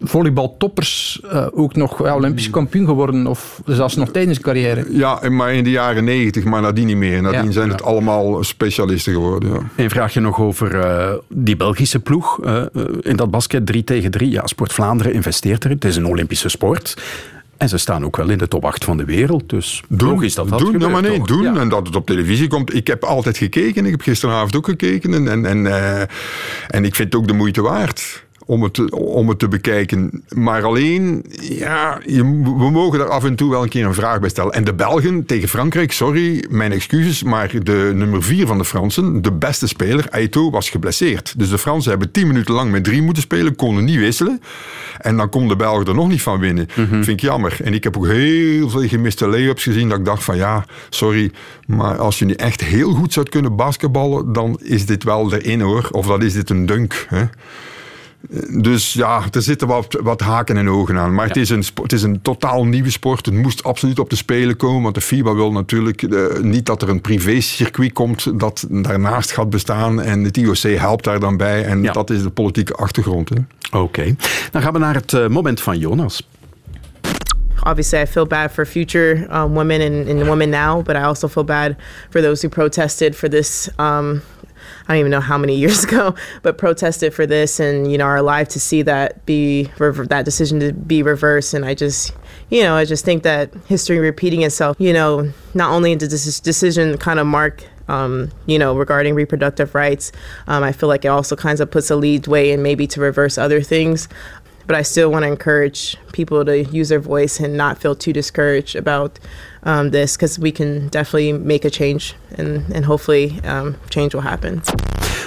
volleybaltoppers 0.00 1.20
uh, 1.24 1.46
ook 1.52 1.76
nog 1.76 2.04
ja, 2.04 2.14
Olympisch 2.14 2.50
kampioen 2.50 2.86
geworden. 2.86 3.26
Of 3.26 3.60
zelfs 3.64 3.96
nog 3.96 4.10
tijdens 4.10 4.36
de 4.36 4.44
carrière. 4.44 4.86
Ja, 4.90 5.28
maar 5.28 5.54
in 5.54 5.64
de 5.64 5.70
jaren 5.70 6.04
negentig, 6.04 6.44
maar 6.44 6.62
nadien 6.62 6.86
niet 6.86 6.96
meer. 6.96 7.22
Nadien 7.22 7.44
ja. 7.44 7.50
zijn 7.50 7.68
het 7.68 7.82
allemaal 7.82 8.44
specialisten 8.44 9.12
geworden. 9.12 9.52
Ja. 9.52 9.60
Een 9.76 9.90
vraagje 9.90 10.20
nog 10.20 10.40
over 10.40 10.74
uh, 10.74 11.12
die 11.28 11.56
Belgische 11.56 12.00
ploeg. 12.00 12.44
Uh, 12.44 12.62
in 13.00 13.16
dat 13.16 13.30
basket 13.30 13.66
3 13.66 13.84
tegen 13.84 14.10
3. 14.10 14.30
Ja, 14.30 14.46
Sport 14.46 14.72
Vlaanderen 14.72 15.12
investeert 15.12 15.64
erin. 15.64 15.76
Het 15.76 15.84
is 15.84 15.96
een 15.96 16.06
Olympische 16.06 16.48
sport. 16.48 16.96
En 17.56 17.68
ze 17.68 17.78
staan 17.78 18.04
ook 18.04 18.16
wel 18.16 18.28
in 18.28 18.38
de 18.38 18.48
top 18.48 18.64
8 18.64 18.84
van 18.84 18.96
de 18.96 19.04
wereld. 19.04 19.48
Dus 19.48 19.82
doen, 19.88 20.22
is 20.22 20.34
dat 20.34 20.48
dat 20.48 20.58
doen, 20.58 20.72
gebeurt, 20.72 20.92
maar 20.92 21.02
nee, 21.02 21.22
doen. 21.22 21.42
Ja. 21.42 21.56
En 21.56 21.68
dat 21.68 21.86
het 21.86 21.96
op 21.96 22.06
televisie 22.06 22.48
komt. 22.48 22.74
Ik 22.74 22.86
heb 22.86 23.04
altijd 23.04 23.36
gekeken. 23.36 23.84
Ik 23.84 23.90
heb 23.90 24.00
gisteravond 24.00 24.56
ook 24.56 24.66
gekeken. 24.66 25.14
En, 25.14 25.28
en, 25.28 25.46
en, 25.46 25.64
uh, 25.64 26.00
en 26.66 26.84
ik 26.84 26.94
vind 26.94 27.12
het 27.12 27.14
ook 27.14 27.26
de 27.26 27.34
moeite 27.34 27.62
waard 27.62 28.28
om 28.50 28.62
het, 28.62 28.90
om 28.92 29.28
het 29.28 29.38
te 29.38 29.48
bekijken. 29.48 30.24
Maar 30.28 30.62
alleen, 30.62 31.24
ja, 31.40 32.00
je, 32.06 32.22
we 32.42 32.70
mogen 32.70 32.98
daar 32.98 33.08
af 33.08 33.24
en 33.24 33.34
toe 33.34 33.50
wel 33.50 33.62
een 33.62 33.68
keer 33.68 33.86
een 33.86 33.94
vraag 33.94 34.20
bij 34.20 34.28
stellen. 34.28 34.52
En 34.52 34.64
de 34.64 34.74
Belgen 34.74 35.26
tegen 35.26 35.48
Frankrijk, 35.48 35.92
sorry, 35.92 36.44
mijn 36.48 36.72
excuses, 36.72 37.22
maar 37.22 37.52
de 37.62 37.92
nummer 37.94 38.22
vier 38.22 38.46
van 38.46 38.58
de 38.58 38.64
Fransen, 38.64 39.22
de 39.22 39.32
beste 39.32 39.66
speler, 39.66 40.06
Aito, 40.10 40.50
was 40.50 40.70
geblesseerd. 40.70 41.34
Dus 41.38 41.48
de 41.48 41.58
Fransen 41.58 41.90
hebben 41.90 42.10
tien 42.10 42.26
minuten 42.26 42.54
lang 42.54 42.70
met 42.70 42.84
drie 42.84 43.02
moeten 43.02 43.22
spelen, 43.22 43.56
konden 43.56 43.84
niet 43.84 43.98
wisselen. 43.98 44.40
En 44.98 45.16
dan 45.16 45.28
kon 45.28 45.48
de 45.48 45.56
Belgen 45.56 45.86
er 45.86 45.94
nog 45.94 46.08
niet 46.08 46.22
van 46.22 46.38
winnen. 46.38 46.68
Mm 46.76 46.84
-hmm. 46.84 47.04
Vind 47.04 47.18
ik 47.18 47.20
jammer. 47.20 47.56
En 47.62 47.74
ik 47.74 47.84
heb 47.84 47.96
ook 47.96 48.06
heel 48.06 48.68
veel 48.68 48.88
gemiste 48.88 49.28
lay-ups 49.28 49.62
gezien, 49.62 49.88
dat 49.88 49.98
ik 49.98 50.04
dacht 50.04 50.24
van 50.24 50.36
ja, 50.36 50.64
sorry, 50.88 51.30
maar 51.66 51.98
als 51.98 52.18
je 52.18 52.24
nu 52.24 52.32
echt 52.32 52.60
heel 52.60 52.92
goed 52.92 53.12
zou 53.12 53.28
kunnen 53.28 53.56
basketballen, 53.56 54.32
dan 54.32 54.60
is 54.62 54.86
dit 54.86 55.04
wel 55.04 55.34
erin 55.34 55.60
hoor. 55.60 55.88
Of 55.90 56.06
dat 56.06 56.22
is 56.22 56.32
dit 56.32 56.50
een 56.50 56.66
dunk. 56.66 57.06
Hè. 57.08 57.24
Dus 58.60 58.92
ja, 58.92 59.22
er 59.30 59.42
zitten 59.42 59.68
wat, 59.68 59.98
wat 60.02 60.20
haken 60.20 60.56
en 60.56 60.68
ogen 60.68 60.98
aan. 60.98 61.14
Maar 61.14 61.26
ja. 61.26 61.32
het, 61.32 61.40
is 61.40 61.50
een, 61.50 61.64
het 61.82 61.92
is 61.92 62.02
een 62.02 62.22
totaal 62.22 62.64
nieuwe 62.64 62.90
sport. 62.90 63.26
Het 63.26 63.34
moest 63.34 63.62
absoluut 63.62 63.98
op 63.98 64.10
de 64.10 64.16
Spelen 64.16 64.56
komen. 64.56 64.82
Want 64.82 64.94
de 64.94 65.00
FIBA 65.00 65.34
wil 65.34 65.52
natuurlijk 65.52 66.02
uh, 66.02 66.38
niet 66.38 66.66
dat 66.66 66.82
er 66.82 66.88
een 66.88 67.00
privé-circuit 67.00 67.92
komt 67.92 68.40
dat 68.40 68.66
daarnaast 68.68 69.32
gaat 69.32 69.50
bestaan. 69.50 70.00
En 70.00 70.24
het 70.24 70.36
IOC 70.36 70.78
helpt 70.78 71.04
daar 71.04 71.20
dan 71.20 71.36
bij. 71.36 71.64
En 71.64 71.82
ja. 71.82 71.92
dat 71.92 72.10
is 72.10 72.22
de 72.22 72.30
politieke 72.30 72.74
achtergrond. 72.74 73.30
Oké. 73.30 73.78
Okay. 73.78 74.16
Dan 74.50 74.62
gaan 74.62 74.72
we 74.72 74.78
naar 74.78 74.94
het 74.94 75.12
uh, 75.12 75.28
moment 75.28 75.60
van 75.60 75.78
Jonas. 75.78 76.28
obviously 77.62 78.00
I 78.00 78.06
feel 78.06 78.26
bad 78.26 78.50
for 78.50 78.64
future 78.64 79.26
um, 79.30 79.54
women 79.54 79.82
and, 79.82 80.08
and, 80.08 80.26
women 80.26 80.50
now, 80.50 80.82
but 80.82 80.96
I 80.96 81.02
also 81.02 81.28
feel 81.28 81.44
bad 81.44 81.76
for 82.10 82.22
those 82.22 82.40
who 82.40 82.48
protested 82.48 83.14
for 83.14 83.28
this 83.28 83.68
um, 83.78 84.22
I 84.88 84.94
don't 84.94 85.00
even 85.00 85.10
know 85.10 85.20
how 85.20 85.38
many 85.38 85.56
years 85.58 85.84
ago, 85.84 86.14
but 86.42 86.58
protested 86.58 87.14
for 87.14 87.26
this 87.26 87.60
and, 87.60 87.90
you 87.90 87.98
know, 87.98 88.04
are 88.04 88.16
alive 88.16 88.48
to 88.50 88.60
see 88.60 88.82
that 88.82 89.24
be, 89.26 89.64
that 89.78 90.22
decision 90.24 90.60
to 90.60 90.72
be 90.72 91.02
reversed. 91.02 91.54
And 91.54 91.64
I 91.64 91.74
just, 91.74 92.12
you 92.50 92.62
know, 92.62 92.74
I 92.74 92.84
just 92.84 93.04
think 93.04 93.22
that 93.22 93.54
history 93.66 93.98
repeating 93.98 94.42
itself, 94.42 94.76
you 94.78 94.92
know, 94.92 95.32
not 95.54 95.72
only 95.72 95.94
did 95.96 96.10
this 96.10 96.40
decision 96.40 96.98
kind 96.98 97.18
of 97.18 97.26
mark 97.26 97.64
um, 97.90 98.30
you 98.46 98.58
know, 98.58 98.76
regarding 98.76 99.14
reproductive 99.14 99.74
rights. 99.74 100.12
Um, 100.46 100.62
I 100.62 100.72
feel 100.72 100.88
like 100.88 101.04
it 101.04 101.08
also 101.08 101.34
kind 101.34 101.58
of 101.60 101.70
puts 101.70 101.90
a 101.90 101.96
lead 101.96 102.28
way 102.28 102.52
in 102.52 102.62
maybe 102.62 102.86
to 102.86 103.00
reverse 103.00 103.36
other 103.36 103.60
things. 103.60 104.08
But 104.66 104.76
I 104.76 104.82
still 104.82 105.10
want 105.10 105.24
to 105.24 105.28
encourage 105.28 105.96
people 106.12 106.44
to 106.44 106.62
use 106.62 106.90
their 106.90 107.00
voice 107.00 107.40
and 107.40 107.56
not 107.56 107.78
feel 107.78 107.96
too 107.96 108.12
discouraged 108.12 108.76
about 108.76 109.18
um, 109.66 109.90
this 109.90 110.12
because 110.12 110.40
we 110.40 110.52
can 110.52 110.86
definitely 110.88 111.38
make 111.38 111.66
a 111.66 111.70
change 111.70 112.14
and, 112.38 112.74
and 112.74 112.84
hopefully 112.84 113.40
um, 113.44 113.76
change 113.88 114.08
will 114.10 114.22
happen. 114.22 114.60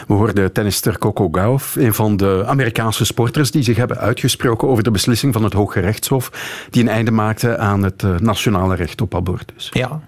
We 0.08 0.14
hoorden 0.14 0.52
tennister 0.52 0.98
Coco 0.98 1.28
Gauff, 1.32 1.76
een 1.76 1.94
van 1.94 2.18
de 2.18 2.44
Amerikaanse 2.48 3.06
sporters 3.06 3.52
die 3.52 3.64
zich 3.64 3.78
hebben 3.78 3.98
uitgesproken 3.98 4.68
over 4.68 4.84
de 4.84 4.92
beslissing 4.92 5.34
van 5.34 5.44
het 5.44 5.54
Hoge 5.54 5.80
Rechtshof 5.80 6.32
die 6.70 6.82
een 6.82 6.90
einde 6.90 7.12
maakte 7.12 7.58
aan 7.58 7.84
het 7.84 8.04
uh, 8.04 8.18
nationale 8.18 8.76
recht 8.76 9.02
op 9.02 9.16
abortus. 9.16 9.70
Ja, 9.72 10.02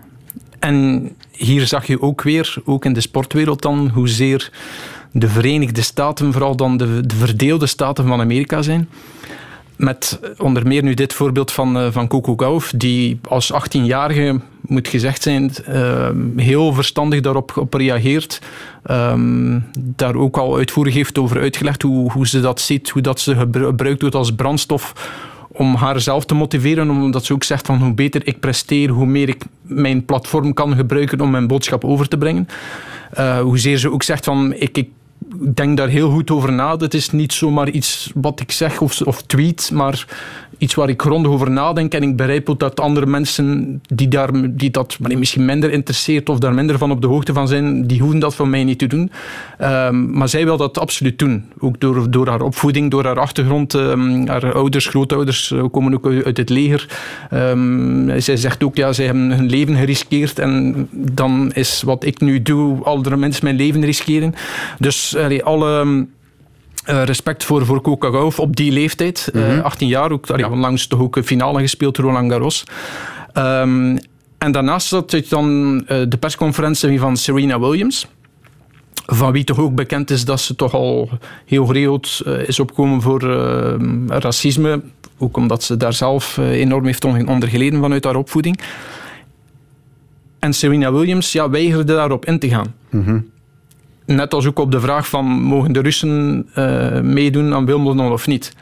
En 0.59 1.09
hier 1.31 1.67
zag 1.67 1.87
je 1.87 2.01
ook 2.01 2.21
weer, 2.21 2.55
ook 2.65 2.85
in 2.85 2.93
de 2.93 3.01
sportwereld 3.01 3.61
dan, 3.61 3.89
hoezeer 3.93 4.51
de 5.11 5.29
Verenigde 5.29 5.81
Staten 5.81 6.31
vooral 6.31 6.55
dan 6.55 6.77
de, 6.77 7.05
de 7.05 7.15
verdeelde 7.15 7.67
staten 7.67 8.07
van 8.07 8.19
Amerika 8.19 8.61
zijn. 8.61 8.89
Met 9.77 10.19
onder 10.37 10.67
meer 10.67 10.83
nu 10.83 10.93
dit 10.93 11.13
voorbeeld 11.13 11.51
van, 11.51 11.77
uh, 11.77 11.87
van 11.91 12.07
Coco 12.07 12.35
Gauff, 12.35 12.73
die 12.75 13.19
als 13.27 13.53
18-jarige, 13.53 14.39
moet 14.61 14.87
gezegd 14.87 15.21
zijn, 15.21 15.51
uh, 15.69 16.09
heel 16.35 16.73
verstandig 16.73 17.21
daarop 17.21 17.57
op 17.57 17.73
reageert. 17.73 18.41
Um, 18.91 19.65
daar 19.79 20.15
ook 20.15 20.37
al 20.37 20.57
uitvoerig 20.57 20.93
heeft 20.93 21.17
over 21.17 21.39
uitgelegd 21.39 21.81
hoe, 21.81 22.11
hoe 22.11 22.27
ze 22.27 22.41
dat 22.41 22.61
ziet, 22.61 22.89
hoe 22.89 23.01
dat 23.01 23.19
ze 23.19 23.35
gebruikt 23.35 24.01
wordt 24.01 24.15
als 24.15 24.35
brandstof 24.35 24.93
om 25.51 25.75
haarzelf 25.75 26.25
te 26.25 26.35
motiveren, 26.35 26.89
omdat 26.89 27.25
ze 27.25 27.33
ook 27.33 27.43
zegt 27.43 27.65
van 27.65 27.81
hoe 27.81 27.93
beter 27.93 28.27
ik 28.27 28.39
presteer, 28.39 28.89
hoe 28.89 29.05
meer 29.05 29.29
ik 29.29 29.43
mijn 29.61 30.05
platform 30.05 30.53
kan 30.53 30.75
gebruiken 30.75 31.21
om 31.21 31.31
mijn 31.31 31.47
boodschap 31.47 31.83
over 31.83 32.07
te 32.07 32.17
brengen. 32.17 32.47
Uh, 33.19 33.39
hoezeer 33.39 33.77
ze 33.77 33.91
ook 33.91 34.03
zegt 34.03 34.25
van 34.25 34.53
ik, 34.53 34.77
ik 34.77 34.89
denk 35.53 35.77
daar 35.77 35.87
heel 35.87 36.09
goed 36.09 36.31
over 36.31 36.51
na. 36.51 36.77
Het 36.77 36.93
is 36.93 37.09
niet 37.09 37.33
zomaar 37.33 37.69
iets 37.69 38.11
wat 38.13 38.39
ik 38.39 38.51
zeg 38.51 38.81
of, 38.81 39.01
of 39.01 39.21
tweet, 39.21 39.71
maar 39.73 40.05
iets 40.57 40.75
waar 40.75 40.89
ik 40.89 41.01
grondig 41.01 41.31
over 41.31 41.51
nadenk. 41.51 41.93
En 41.93 42.03
ik 42.03 42.15
begrijp 42.15 42.49
ook 42.49 42.59
dat 42.59 42.79
andere 42.79 43.05
mensen 43.05 43.81
die, 43.81 44.07
daar, 44.07 44.29
die 44.49 44.71
dat 44.71 44.97
misschien 44.99 45.45
minder 45.45 45.71
interesseert 45.71 46.29
of 46.29 46.39
daar 46.39 46.53
minder 46.53 46.77
van 46.77 46.91
op 46.91 47.01
de 47.01 47.07
hoogte 47.07 47.33
van 47.33 47.47
zijn, 47.47 47.87
die 47.87 47.99
hoeven 47.99 48.19
dat 48.19 48.35
van 48.35 48.49
mij 48.49 48.63
niet 48.63 48.79
te 48.79 48.87
doen. 48.87 49.11
Um, 49.61 50.17
maar 50.17 50.29
zij 50.29 50.45
wil 50.45 50.57
dat 50.57 50.79
absoluut 50.79 51.19
doen. 51.19 51.45
Ook 51.59 51.79
door, 51.79 52.11
door 52.11 52.27
haar 52.27 52.41
opvoeding, 52.41 52.91
door 52.91 53.05
haar 53.05 53.19
achtergrond. 53.19 53.73
Um, 53.73 54.27
haar 54.27 54.53
ouders, 54.53 54.87
grootouders 54.87 55.53
komen 55.71 55.93
ook 55.93 56.05
uit 56.05 56.37
het 56.37 56.49
leger. 56.49 56.89
Um, 57.33 58.21
zij 58.21 58.37
zegt 58.37 58.63
ook, 58.63 58.75
ja, 58.75 58.93
zij 58.93 59.05
hebben 59.05 59.31
hun 59.31 59.49
leven 59.49 59.75
geriskeerd 59.75 60.39
en 60.39 60.87
dan 60.91 61.51
is 61.53 61.81
wat 61.81 62.05
ik 62.05 62.19
nu 62.19 62.41
doe, 62.41 62.83
andere 62.83 63.17
mensen 63.17 63.43
mijn 63.43 63.55
leven 63.55 63.85
riskeren. 63.85 64.33
Dus 64.79 65.15
allee, 65.25 65.43
alle... 65.43 66.05
Uh, 66.89 67.03
respect 67.03 67.43
voor, 67.43 67.65
voor 67.65 67.81
Coca 67.81 68.09
Gauff 68.09 68.39
op 68.39 68.55
die 68.55 68.71
leeftijd. 68.71 69.29
Mm 69.33 69.41
-hmm. 69.41 69.57
uh, 69.57 69.63
18 69.63 69.87
jaar, 69.87 70.11
ook, 70.11 70.25
ja. 70.37 70.49
onlangs 70.49 70.87
toch 70.87 70.99
ook 70.99 71.19
finale 71.23 71.59
gespeeld, 71.59 71.97
Roland 71.97 72.31
Garros. 72.31 72.63
Um, 73.33 73.97
en 74.37 74.51
daarnaast 74.51 74.87
zat 74.87 75.11
je 75.11 75.25
dan 75.29 75.75
uh, 75.75 75.81
de 75.87 76.17
persconferentie 76.19 76.99
van 76.99 77.17
Serena 77.17 77.59
Williams. 77.59 78.07
Van 79.05 79.31
wie 79.31 79.43
toch 79.43 79.59
ook 79.59 79.75
bekend 79.75 80.09
is 80.09 80.25
dat 80.25 80.39
ze 80.39 80.55
toch 80.55 80.73
al 80.73 81.09
heel 81.45 81.65
groot 81.65 82.23
is 82.45 82.59
opgekomen 82.59 83.01
voor 83.01 83.21
racisme. 84.07 84.81
Ook 85.17 85.37
omdat 85.37 85.63
ze 85.63 85.77
daar 85.77 85.93
zelf 85.93 86.37
enorm 86.37 86.85
heeft 86.85 87.05
onder 87.05 87.49
geleden 87.49 87.79
vanuit 87.79 88.03
haar 88.03 88.15
opvoeding. 88.15 88.59
En 90.39 90.53
Serena 90.53 90.91
Williams 90.91 91.31
ja, 91.31 91.49
weigerde 91.49 91.93
daarop 91.93 92.25
in 92.25 92.39
te 92.39 92.49
gaan. 92.49 92.73
Mm 92.89 93.03
-hmm 93.03 93.33
net 94.05 94.33
als 94.33 94.45
ook 94.45 94.59
op 94.59 94.71
de 94.71 94.79
vraag 94.79 95.07
van 95.07 95.25
mogen 95.25 95.71
de 95.71 95.79
Russen 95.79 96.47
uh, 96.57 96.99
meedoen 96.99 97.53
aan 97.53 97.65
Wimbledon 97.65 98.11
of 98.11 98.27
niet. 98.27 98.53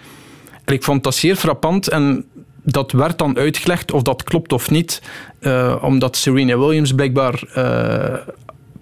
En 0.66 0.74
ik 0.74 0.84
vond 0.84 1.04
dat 1.04 1.16
zeer 1.16 1.36
frappant 1.36 1.88
en 1.90 2.26
dat 2.64 2.92
werd 2.92 3.18
dan 3.18 3.38
uitgelegd 3.38 3.92
of 3.92 4.02
dat 4.02 4.24
klopt 4.24 4.54
of 4.54 4.70
niet, 4.70 5.02
uh, 5.40 5.76
omdat 5.82 6.16
Serena 6.16 6.58
Williams 6.58 6.94
blijkbaar 6.94 7.44
uh, 7.58 8.34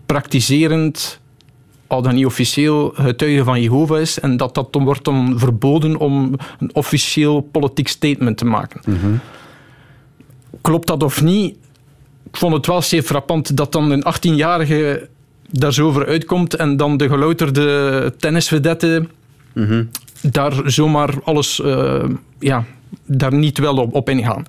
praktiserend, 0.05 1.19
al 1.87 2.01
dan 2.01 2.15
niet 2.15 2.25
officieel, 2.25 2.91
getuige 2.95 3.43
van 3.43 3.61
Jehovah 3.61 3.99
is 3.99 4.19
en 4.19 4.37
dat 4.37 4.55
dat 4.55 4.73
dan 4.73 4.83
wordt 4.83 5.03
dan 5.03 5.39
verboden 5.39 5.97
om 5.97 6.35
een 6.59 6.75
officieel 6.75 7.41
politiek 7.41 7.87
statement 7.87 8.37
te 8.37 8.45
maken. 8.45 8.81
Mm 8.85 8.99
-hmm. 8.99 9.19
Klopt 10.61 10.87
dat 10.87 11.03
of 11.03 11.21
niet? 11.21 11.55
Ik 12.23 12.37
vond 12.37 12.53
het 12.53 12.65
wel 12.65 12.81
zeer 12.81 13.03
frappant 13.03 13.57
dat 13.57 13.71
dan 13.71 13.91
een 13.91 14.05
18-jarige 14.05 15.09
daar 15.51 15.73
zo 15.73 15.87
over 15.87 16.07
uitkomt 16.07 16.55
en 16.55 16.77
dan 16.77 16.97
de 16.97 17.07
gelouterde 17.07 18.13
tennisvedette 18.17 19.07
mm 19.53 19.65
-hmm. 19.65 19.89
daar 20.21 20.53
zomaar 20.65 21.13
alles 21.23 21.59
uh, 21.59 22.03
ja, 22.39 22.63
daar 23.05 23.33
niet 23.33 23.57
wel 23.57 23.77
op, 23.77 23.93
op 23.93 24.09
ingaan. 24.09 24.45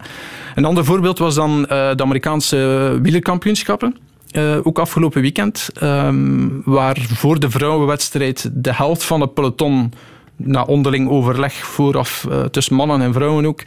Een 0.54 0.64
ander 0.64 0.85
voorbeeld 0.85 1.18
was 1.18 1.35
dan 1.35 1.59
uh, 1.59 1.66
de 1.66 2.02
Amerikaanse 2.02 2.99
wielerkampioenschappen. 3.02 3.97
Uh, 4.32 4.56
ook 4.62 4.78
afgelopen 4.78 5.21
weekend, 5.21 5.68
um, 5.82 6.62
waar 6.64 6.97
voor 7.14 7.40
de 7.40 7.50
vrouwenwedstrijd 7.50 8.50
de 8.52 8.75
helft 8.75 9.04
van 9.04 9.21
het 9.21 9.35
peloton 9.35 9.92
na 10.37 10.62
onderling 10.62 11.09
overleg 11.09 11.54
vooraf 11.54 12.26
tussen 12.50 12.76
mannen 12.76 13.00
en 13.00 13.12
vrouwen 13.12 13.47
ook, 13.47 13.62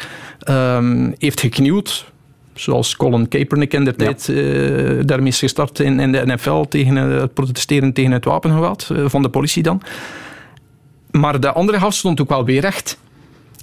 um, 0.49 1.15
heeft 1.17 1.39
geknield 1.39 2.05
zoals 2.55 2.95
Colin 2.95 3.27
Kaepernick 3.27 3.73
in 3.73 3.83
de 3.83 3.95
tijd 3.95 4.27
uh, 4.27 4.99
daarmee 5.05 5.27
is 5.27 5.39
gestart 5.39 5.79
in, 5.79 5.99
in, 5.99 6.11
de 6.11 6.25
NFL 6.25 6.61
tegen 6.61 6.95
het 6.95 7.33
protesteren 7.33 7.93
tegen 7.93 8.11
het 8.11 8.25
wapengeweld 8.25 8.89
uh, 8.91 9.05
van 9.07 9.21
de 9.21 9.29
politie 9.29 9.63
dan. 9.63 9.81
Maar 11.11 11.39
de 11.39 11.51
andere 11.51 11.77
helft 11.77 11.97
stond 11.97 12.21
ook 12.21 12.29
wel 12.29 12.45
weer 12.45 12.61
recht. 12.61 12.97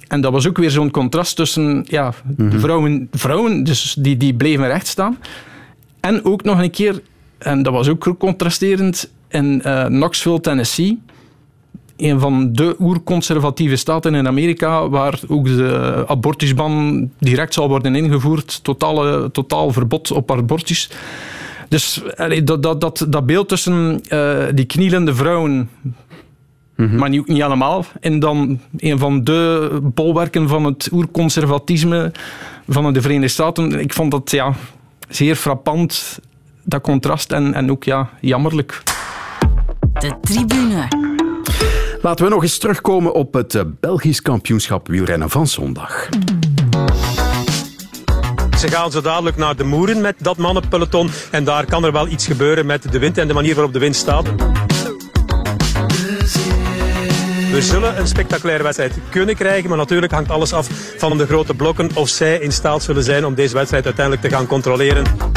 En 0.07 0.21
dat 0.21 0.31
was 0.31 0.47
ook 0.47 0.57
weer 0.57 0.71
zo'n 0.71 0.91
contrast 0.91 1.35
tussen 1.35 1.85
ja, 1.87 2.13
mm 2.23 2.35
-hmm. 2.37 2.49
de 2.49 2.59
vrouwen, 2.59 3.07
vrouwen 3.11 3.63
dus 3.63 3.95
die, 3.99 4.17
die 4.17 4.33
bleven 4.33 4.67
recht 4.67 4.87
staan. 4.87 5.17
En 5.99 6.25
ook 6.25 6.43
nog 6.43 6.59
een 6.59 6.71
keer, 6.71 7.01
en 7.37 7.63
dat 7.63 7.73
was 7.73 7.87
ook 7.87 8.15
contrasterend, 8.17 9.11
in 9.27 9.61
uh, 9.65 9.85
Knoxville, 9.85 10.39
Tennessee 10.39 10.99
een 11.97 12.19
van 12.19 12.53
de 12.53 12.75
oerconservatieve 12.79 13.75
staten 13.75 14.15
in 14.15 14.27
Amerika, 14.27 14.89
waar 14.89 15.19
ook 15.27 15.45
de 15.45 16.03
abortusban 16.07 17.09
direct 17.19 17.53
zal 17.53 17.67
worden 17.67 17.95
ingevoerd. 17.95 18.63
Totale, 18.63 19.31
totaal 19.31 19.71
verbod 19.71 20.11
op 20.11 20.31
abortus. 20.31 20.89
Dus 21.69 22.01
dat, 22.43 22.63
dat, 22.63 22.81
dat, 22.81 23.05
dat 23.09 23.25
beeld 23.25 23.49
tussen 23.49 24.01
uh, 24.09 24.43
die 24.53 24.65
knielende 24.65 25.15
vrouwen, 25.15 25.69
mm-hmm. 26.75 26.97
maar 26.99 27.09
niet, 27.09 27.27
niet 27.27 27.41
allemaal, 27.41 27.85
en 27.99 28.19
dan 28.19 28.59
een 28.77 28.99
van 28.99 29.23
de 29.23 29.69
bolwerken 29.81 30.47
van 30.47 30.63
het 30.65 30.89
oerconservatisme 30.91 32.11
van 32.67 32.93
de 32.93 33.01
Verenigde 33.01 33.27
Staten, 33.27 33.79
ik 33.79 33.93
vond 33.93 34.11
dat 34.11 34.31
ja, 34.31 34.53
zeer 35.09 35.35
frappant, 35.35 36.19
dat 36.63 36.81
contrast, 36.81 37.31
en, 37.31 37.53
en 37.53 37.71
ook 37.71 37.83
ja, 37.83 38.09
jammerlijk. 38.21 38.83
De 39.99 40.13
tribune. 40.21 41.12
Laten 42.03 42.25
we 42.25 42.31
nog 42.31 42.41
eens 42.41 42.57
terugkomen 42.57 43.13
op 43.13 43.33
het 43.33 43.63
Belgisch 43.79 44.21
kampioenschap 44.21 44.87
wielrennen 44.87 45.29
van 45.29 45.47
zondag. 45.47 46.09
Ze 48.57 48.67
gaan 48.67 48.91
zo 48.91 49.01
dadelijk 49.01 49.37
naar 49.37 49.55
de 49.55 49.63
Moeren 49.63 50.01
met 50.01 50.15
dat 50.17 50.37
mannenpeloton. 50.37 51.09
En 51.31 51.43
daar 51.43 51.65
kan 51.65 51.83
er 51.83 51.91
wel 51.91 52.07
iets 52.07 52.25
gebeuren 52.25 52.65
met 52.65 52.91
de 52.91 52.99
wind 52.99 53.17
en 53.17 53.27
de 53.27 53.33
manier 53.33 53.53
waarop 53.53 53.73
de 53.73 53.79
wind 53.79 53.95
staat. 53.95 54.23
We 57.51 57.61
zullen 57.61 57.99
een 57.99 58.07
spectaculaire 58.07 58.63
wedstrijd 58.63 58.93
kunnen 59.09 59.35
krijgen, 59.35 59.69
maar 59.69 59.77
natuurlijk 59.77 60.11
hangt 60.11 60.29
alles 60.29 60.53
af 60.53 60.67
van 60.97 61.17
de 61.17 61.25
grote 61.25 61.53
blokken 61.53 61.89
of 61.95 62.09
zij 62.09 62.39
in 62.39 62.51
staat 62.51 62.83
zullen 62.83 63.03
zijn 63.03 63.25
om 63.25 63.35
deze 63.35 63.53
wedstrijd 63.53 63.85
uiteindelijk 63.85 64.25
te 64.27 64.35
gaan 64.35 64.47
controleren. 64.47 65.32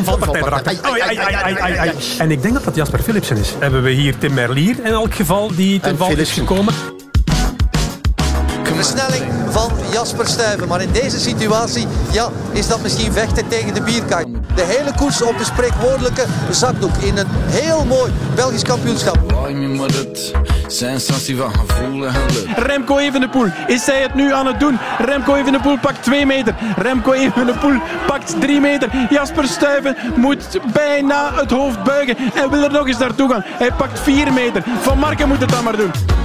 Valpartij 0.00 0.40
erachter. 0.40 0.78
En 2.18 2.30
ik 2.30 2.42
denk 2.42 2.54
dat 2.54 2.64
dat 2.64 2.74
Jasper 2.74 3.02
Philipsen 3.02 3.36
is. 3.36 3.54
Hebben 3.58 3.82
we 3.82 3.90
hier 3.90 4.18
Tim 4.18 4.34
Merlier 4.34 4.76
in 4.78 4.92
elk 4.92 5.14
geval 5.14 5.50
die 5.54 5.80
ten 5.80 5.96
val 5.96 6.16
is 6.16 6.32
gekomen. 6.32 6.74
Versnelling 8.82 9.24
van 9.50 9.70
Jasper 9.92 10.26
Stuyven. 10.26 10.68
Maar 10.68 10.82
in 10.82 10.92
deze 10.92 11.20
situatie 11.20 11.86
ja, 12.10 12.28
is 12.52 12.68
dat 12.68 12.82
misschien 12.82 13.12
vechten 13.12 13.48
tegen 13.48 13.74
de 13.74 13.82
bierkar. 13.82 14.24
De 14.54 14.62
hele 14.62 14.92
koers 14.96 15.22
op 15.22 15.38
de 15.38 15.44
spreekwoordelijke 15.44 16.24
zakdoek 16.50 16.96
in 16.96 17.16
een 17.16 17.26
heel 17.46 17.84
mooi 17.84 18.12
Belgisch 18.34 18.62
kampioenschap. 18.62 19.18
Remco 22.56 22.98
Evenepoel, 22.98 23.46
is 23.66 23.84
zij 23.84 24.02
het 24.02 24.14
nu 24.14 24.32
aan 24.32 24.46
het 24.46 24.60
doen? 24.60 24.78
Remco 24.98 25.34
Evenepoel 25.34 25.78
pakt 25.78 26.02
2 26.02 26.26
meter. 26.26 26.54
Remco 26.76 27.12
Evenepoel 27.12 27.80
pakt 28.06 28.40
3 28.40 28.60
meter. 28.60 28.88
Jasper 29.10 29.46
Stuyven 29.48 29.96
moet 30.16 30.58
bijna 30.72 31.30
het 31.34 31.50
hoofd 31.50 31.82
buigen 31.82 32.16
en 32.34 32.50
wil 32.50 32.62
er 32.62 32.72
nog 32.72 32.86
eens 32.86 32.98
naartoe 32.98 33.30
gaan. 33.30 33.42
Hij 33.44 33.72
pakt 33.72 34.00
4 34.00 34.32
meter. 34.32 34.62
Van 34.80 34.98
Marken 34.98 35.28
moet 35.28 35.40
het 35.40 35.50
dan 35.50 35.64
maar 35.64 35.76
doen. 35.76 36.21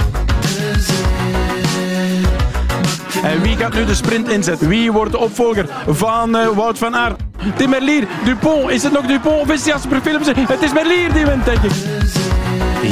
En 3.23 3.41
wie 3.41 3.57
gaat 3.57 3.73
nu 3.73 3.85
de 3.85 3.95
sprint 3.95 4.29
inzetten? 4.29 4.67
Wie 4.69 4.91
wordt 4.91 5.11
de 5.11 5.17
opvolger 5.17 5.65
van 5.87 6.35
uh, 6.35 6.47
Wout 6.47 6.77
van 6.77 6.95
Aert? 6.95 7.21
Tim 7.55 7.69
Merlier, 7.69 8.07
Dupont. 8.23 8.69
Is 8.69 8.83
het 8.83 8.91
nog 8.91 9.05
Dupont 9.05 9.41
of 9.41 9.51
is 9.51 9.59
het 9.59 9.65
Jasper? 9.65 10.01
Het 10.47 10.61
is 10.61 10.73
Merlier 10.73 11.13
die 11.13 11.25
wint, 11.25 11.45
denk 11.45 11.63
ik. 11.63 11.71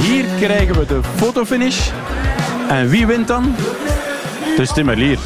Hier 0.02 0.26
krijgen 0.40 0.76
we 0.80 0.86
de 0.86 1.00
fotofinish. 1.16 1.90
En 2.70 2.90
wie 2.90 3.08
wint 3.08 3.28
dan? 3.28 3.56
Het 4.56 4.60
is 4.60 4.74
Tim 4.74 4.86
Merlier. 4.86 5.20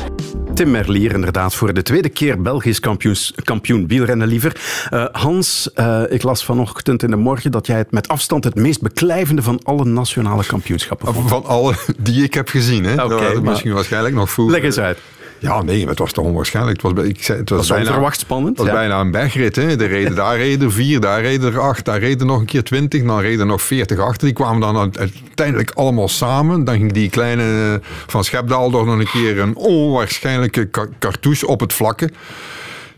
Tim 0.60 0.72
Merlier, 0.72 1.14
inderdaad, 1.14 1.56
voor 1.56 1.74
de 1.74 1.82
tweede 1.82 2.10
keer 2.10 2.42
Belgisch 2.42 2.80
kampioens, 2.80 3.34
kampioen 3.44 3.88
wielrennen 3.88 4.28
liever. 4.28 4.62
Uh, 4.94 5.06
Hans, 5.12 5.70
uh, 5.76 6.02
ik 6.10 6.24
las 6.24 6.46
vanochtend 6.46 7.04
in 7.04 7.10
de 7.10 7.16
morgen 7.16 7.52
dat 7.52 7.68
jij 7.68 7.78
het 7.78 7.92
met 7.92 8.08
afstand 8.08 8.44
het 8.44 8.56
meest 8.56 8.82
beklijvende 8.82 9.42
van 9.42 9.60
alle 9.64 9.86
nationale 9.86 10.46
kampioenschappen 10.46 11.14
vond. 11.14 11.30
Van 11.30 11.46
alle 11.46 11.74
die 11.98 12.24
ik 12.24 12.34
heb 12.34 12.50
gezien, 12.50 12.84
hè? 12.84 13.04
Okay, 13.04 13.20
dat 13.20 13.34
maar... 13.34 13.44
misschien 13.44 13.74
waarschijnlijk 13.74 14.16
nog 14.16 14.30
vroeger. 14.30 14.56
Leg 14.56 14.64
eens 14.64 14.78
uit. 14.80 14.98
Ja, 15.40 15.62
nee, 15.62 15.88
het 15.88 16.00
was 16.00 16.12
toch 16.12 16.26
onwaarschijnlijk. 16.26 16.82
Het 16.82 16.96
was, 16.96 17.06
ik 17.06 17.24
zei, 17.24 17.40
het 17.40 17.50
was, 17.50 17.68
bijna, 17.68 17.86
onverwacht 17.86 18.20
spannend. 18.20 18.58
Het 18.58 18.58
was 18.58 18.68
ja. 18.68 18.74
bijna 18.74 19.00
een 19.00 19.12
bergrit. 19.12 19.56
Hè. 19.56 19.76
De 19.76 19.86
reden, 19.86 20.16
daar 20.16 20.38
reden 20.38 20.68
er 20.68 20.74
vier, 20.74 21.00
daar 21.00 21.22
reden 21.22 21.54
er 21.54 21.60
acht, 21.60 21.86
daar 21.86 22.00
reden 22.00 22.28
nog 22.28 22.40
een 22.40 22.46
keer 22.46 22.64
twintig, 22.64 23.04
dan 23.04 23.20
reden 23.20 23.40
er 23.40 23.46
nog 23.46 23.62
veertig 23.62 24.00
achter. 24.00 24.26
Die 24.26 24.36
kwamen 24.36 24.62
dan 24.62 24.98
uiteindelijk 24.98 25.72
allemaal 25.72 26.08
samen. 26.08 26.64
Dan 26.64 26.76
ging 26.76 26.92
die 26.92 27.10
kleine 27.10 27.74
eh, 27.82 27.88
van 28.08 28.24
Schepdaal 28.24 28.70
toch 28.70 28.86
nog 28.86 29.00
een 29.00 29.10
keer 29.10 29.40
een 29.40 29.56
onwaarschijnlijke 29.56 30.70
cartouche 31.00 31.48
op 31.48 31.60
het 31.60 31.74
vlakke. 31.74 32.10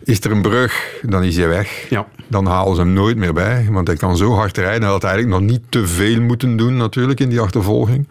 Is 0.03 0.19
er 0.19 0.31
een 0.31 0.41
brug, 0.41 0.99
dan 1.01 1.23
is 1.23 1.37
hij 1.37 1.47
weg. 1.47 1.85
Ja. 1.89 2.07
Dan 2.27 2.45
halen 2.45 2.75
ze 2.75 2.81
hem 2.81 2.93
nooit 2.93 3.17
meer 3.17 3.33
bij. 3.33 3.67
Want 3.71 3.87
hij 3.87 3.95
kan 3.95 4.17
zo 4.17 4.33
hard 4.33 4.57
rijden. 4.57 4.81
Hij 4.81 4.91
had 4.91 5.03
eigenlijk 5.03 5.39
nog 5.39 5.49
niet 5.49 5.61
te 5.69 5.87
veel 5.87 6.21
moeten 6.21 6.55
doen 6.57 6.77
natuurlijk 6.77 7.19
in 7.19 7.29
die 7.29 7.39
achtervolging. 7.39 8.07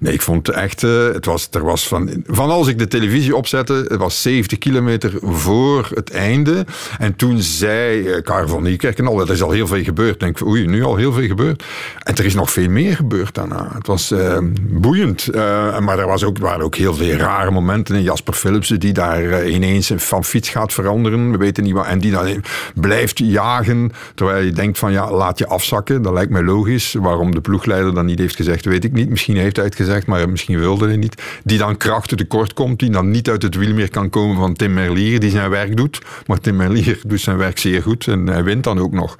Nee, 0.00 0.12
ik 0.12 0.22
vond 0.22 0.46
het 0.46 0.56
echt... 0.56 0.82
eh, 0.82 1.06
het 1.06 1.24
was, 1.24 1.48
er 1.50 1.64
was 1.64 1.88
van, 1.88 2.22
van 2.26 2.50
als 2.50 2.68
ik 2.68 2.78
de 2.78 2.86
televisie 2.88 3.36
opzette, 3.36 3.72
het 3.88 3.96
was 3.98 4.22
70 4.22 4.58
kilometer 4.58 5.12
voor 5.22 5.88
het 5.94 6.10
einde. 6.10 6.66
En 6.98 7.16
toen 7.16 7.38
zei 7.40 8.08
eh, 8.08 8.22
Karel 8.22 8.48
van 8.48 8.62
Niekerken 8.62 9.06
al, 9.06 9.20
er 9.20 9.30
is 9.30 9.42
al 9.42 9.50
heel 9.50 9.66
veel 9.66 9.82
gebeurd. 9.82 10.14
Ik 10.14 10.20
denk, 10.20 10.46
oei, 10.46 10.66
nu 10.66 10.84
al 10.84 10.96
heel 10.96 11.12
veel 11.12 11.26
gebeurd. 11.26 11.64
En 12.02 12.14
er 12.16 12.24
is 12.24 12.34
nog 12.34 12.50
veel 12.50 12.68
meer 12.68 12.96
gebeurd 12.96 13.34
daarna. 13.34 13.70
Het 13.74 13.86
was 13.86 14.10
eh, 14.10 14.38
boeiend. 14.60 15.34
Maar 15.80 15.98
er 15.98 16.06
was 16.06 16.24
ook, 16.24 16.38
waren 16.38 16.64
ook 16.64 16.76
heel 16.76 16.94
veel 16.94 17.16
rare 17.16 17.50
momenten. 17.50 17.94
En 17.94 18.02
Jasper 18.02 18.34
Philipsen 18.34 18.80
die 18.80 18.92
daar 18.92 19.48
ineens 19.48 19.92
van 19.96 20.24
fiets 20.24 20.48
gaat 20.48 20.72
veranderen. 20.72 21.23
We 21.30 21.36
weten 21.36 21.64
niet 21.64 21.72
wat. 21.72 21.86
En 21.86 21.98
die 21.98 22.10
dan 22.10 22.42
blijft 22.74 23.18
jagen. 23.18 23.92
Terwijl 24.14 24.44
je 24.44 24.52
denkt 24.52 24.78
van 24.78 24.92
ja, 24.92 25.12
laat 25.12 25.38
je 25.38 25.46
afzakken. 25.46 26.02
Dat 26.02 26.12
lijkt 26.12 26.30
mij 26.30 26.42
logisch. 26.42 26.92
Waarom 27.00 27.34
de 27.34 27.40
ploegleider 27.40 27.94
dan 27.94 28.06
niet 28.06 28.18
heeft 28.18 28.36
gezegd, 28.36 28.64
weet 28.64 28.84
ik 28.84 28.92
niet. 28.92 29.08
Misschien 29.10 29.36
heeft 29.36 29.56
hij 29.56 29.64
het 29.64 29.74
gezegd, 29.74 30.06
maar 30.06 30.28
misschien 30.28 30.58
wilde 30.58 30.86
hij 30.86 30.96
niet. 30.96 31.22
Die 31.44 31.58
dan 31.58 31.76
krachten 31.76 32.16
tekort 32.16 32.52
komt. 32.52 32.78
Die 32.78 32.90
dan 32.90 33.10
niet 33.10 33.28
uit 33.30 33.42
het 33.42 33.54
wiel 33.54 33.74
meer 33.74 33.90
kan 33.90 34.10
komen 34.10 34.36
van 34.36 34.54
Tim 34.54 34.72
Merlier. 34.74 35.20
Die 35.20 35.30
zijn 35.30 35.50
werk 35.50 35.76
doet. 35.76 36.00
Maar 36.26 36.40
Tim 36.40 36.56
Merlier 36.56 37.00
doet 37.06 37.20
zijn 37.20 37.36
werk 37.36 37.58
zeer 37.58 37.82
goed. 37.82 38.06
En 38.06 38.26
hij 38.26 38.44
wint 38.44 38.64
dan 38.64 38.78
ook 38.78 38.92
nog. 38.92 39.16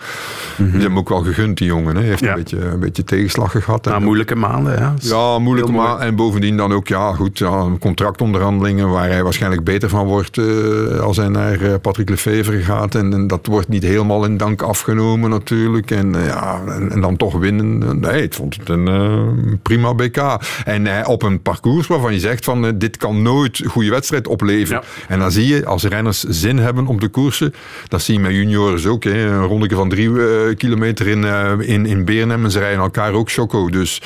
Dus 0.57 0.71
hij 0.73 0.81
hem 0.81 0.99
ook 0.99 1.09
wel 1.09 1.23
gegund, 1.23 1.59
die 1.59 1.67
jongen. 1.67 1.95
Hè. 1.95 2.01
Hij 2.01 2.09
heeft 2.11 2.21
Ja. 2.21 2.29
een, 2.31 2.35
beetje, 2.37 2.61
een 2.65 2.81
beetje 2.81 3.05
tegenslag 3.05 3.51
gehad. 3.65 3.85
Na 3.85 3.95
En- 3.95 4.03
moeilijke 4.03 4.35
maanden. 4.35 4.79
Ja, 4.79 4.95
ja, 4.99 5.39
moeilijk. 5.39 5.67
Heel 5.69 5.77
mooi. 5.77 5.89
Maar, 5.89 5.99
en 5.99 6.17
bovendien 6.17 6.57
dan 6.57 6.73
ook, 6.73 6.89
ja, 6.89 7.13
goed, 7.13 7.39
ja, 7.39 7.67
contractonderhandelingen 7.81 8.89
waar 8.91 9.09
hij 9.09 9.23
waarschijnlijk 9.23 9.65
beter 9.65 9.89
van 9.89 10.07
wordt 10.07 10.39
eh, 10.39 10.99
als 11.01 11.17
hij 11.17 11.29
naar 11.29 11.61
eh, 11.61 11.75
Patrick 11.95 12.25
Lefevre 12.25 12.63
gaat. 12.63 12.95
En, 12.95 13.13
en 13.13 13.27
dat 13.27 13.47
wordt 13.47 13.69
niet 13.69 13.83
helemaal 13.83 14.25
in 14.25 14.37
dank 14.37 14.63
afgenomen 14.63 15.31
natuurlijk. 15.31 15.91
En, 15.91 16.15
eh, 16.15 16.27
ja, 16.27 16.63
en, 16.67 16.91
en 16.91 17.01
dan 17.01 17.17
toch 17.17 17.39
winnen. 17.39 18.01
Nee, 18.01 18.23
ik 18.23 18.35
vond 18.35 18.57
het 18.57 18.69
een 18.69 18.89
eh, 18.89 19.53
prima 19.63 19.95
BK. 19.95 20.17
En 20.65 20.87
eh, 20.87 21.09
op 21.09 21.23
een 21.23 21.43
parcours 21.43 21.87
waarvan 21.87 22.13
je 22.13 22.19
zegt 22.19 22.45
van, 22.45 22.79
dit 22.79 22.97
kan 22.97 23.23
nooit 23.23 23.65
een 23.65 23.71
goede 23.71 23.91
wedstrijd 23.91 24.27
opleveren. 24.27 24.83
En 25.09 25.19
dan 25.19 25.31
zie 25.31 25.47
je, 25.47 25.67
als 25.67 25.85
renners 25.85 26.23
zin 26.23 26.59
hebben 26.59 26.87
om 26.87 26.99
te 26.99 27.09
koersen, 27.09 27.55
dat 27.89 28.03
zie 28.03 28.15
je 28.15 28.21
met 28.21 28.33
juniors 28.33 28.87
ook. 28.87 29.05
Hè, 29.05 29.27
een 29.27 29.47
rondje 29.47 29.77
van 29.77 29.89
drie 29.89 30.11
kilometer 30.55 31.07
in, 31.07 31.25
in, 31.61 31.87
in 31.87 32.05
Beernem 32.05 32.45
en 32.45 32.51
ze 32.51 32.59
rijden 32.59 32.81
elkaar 32.81 33.13
ook 33.13 33.31
choco. 33.31 33.69
Dus, 33.69 34.03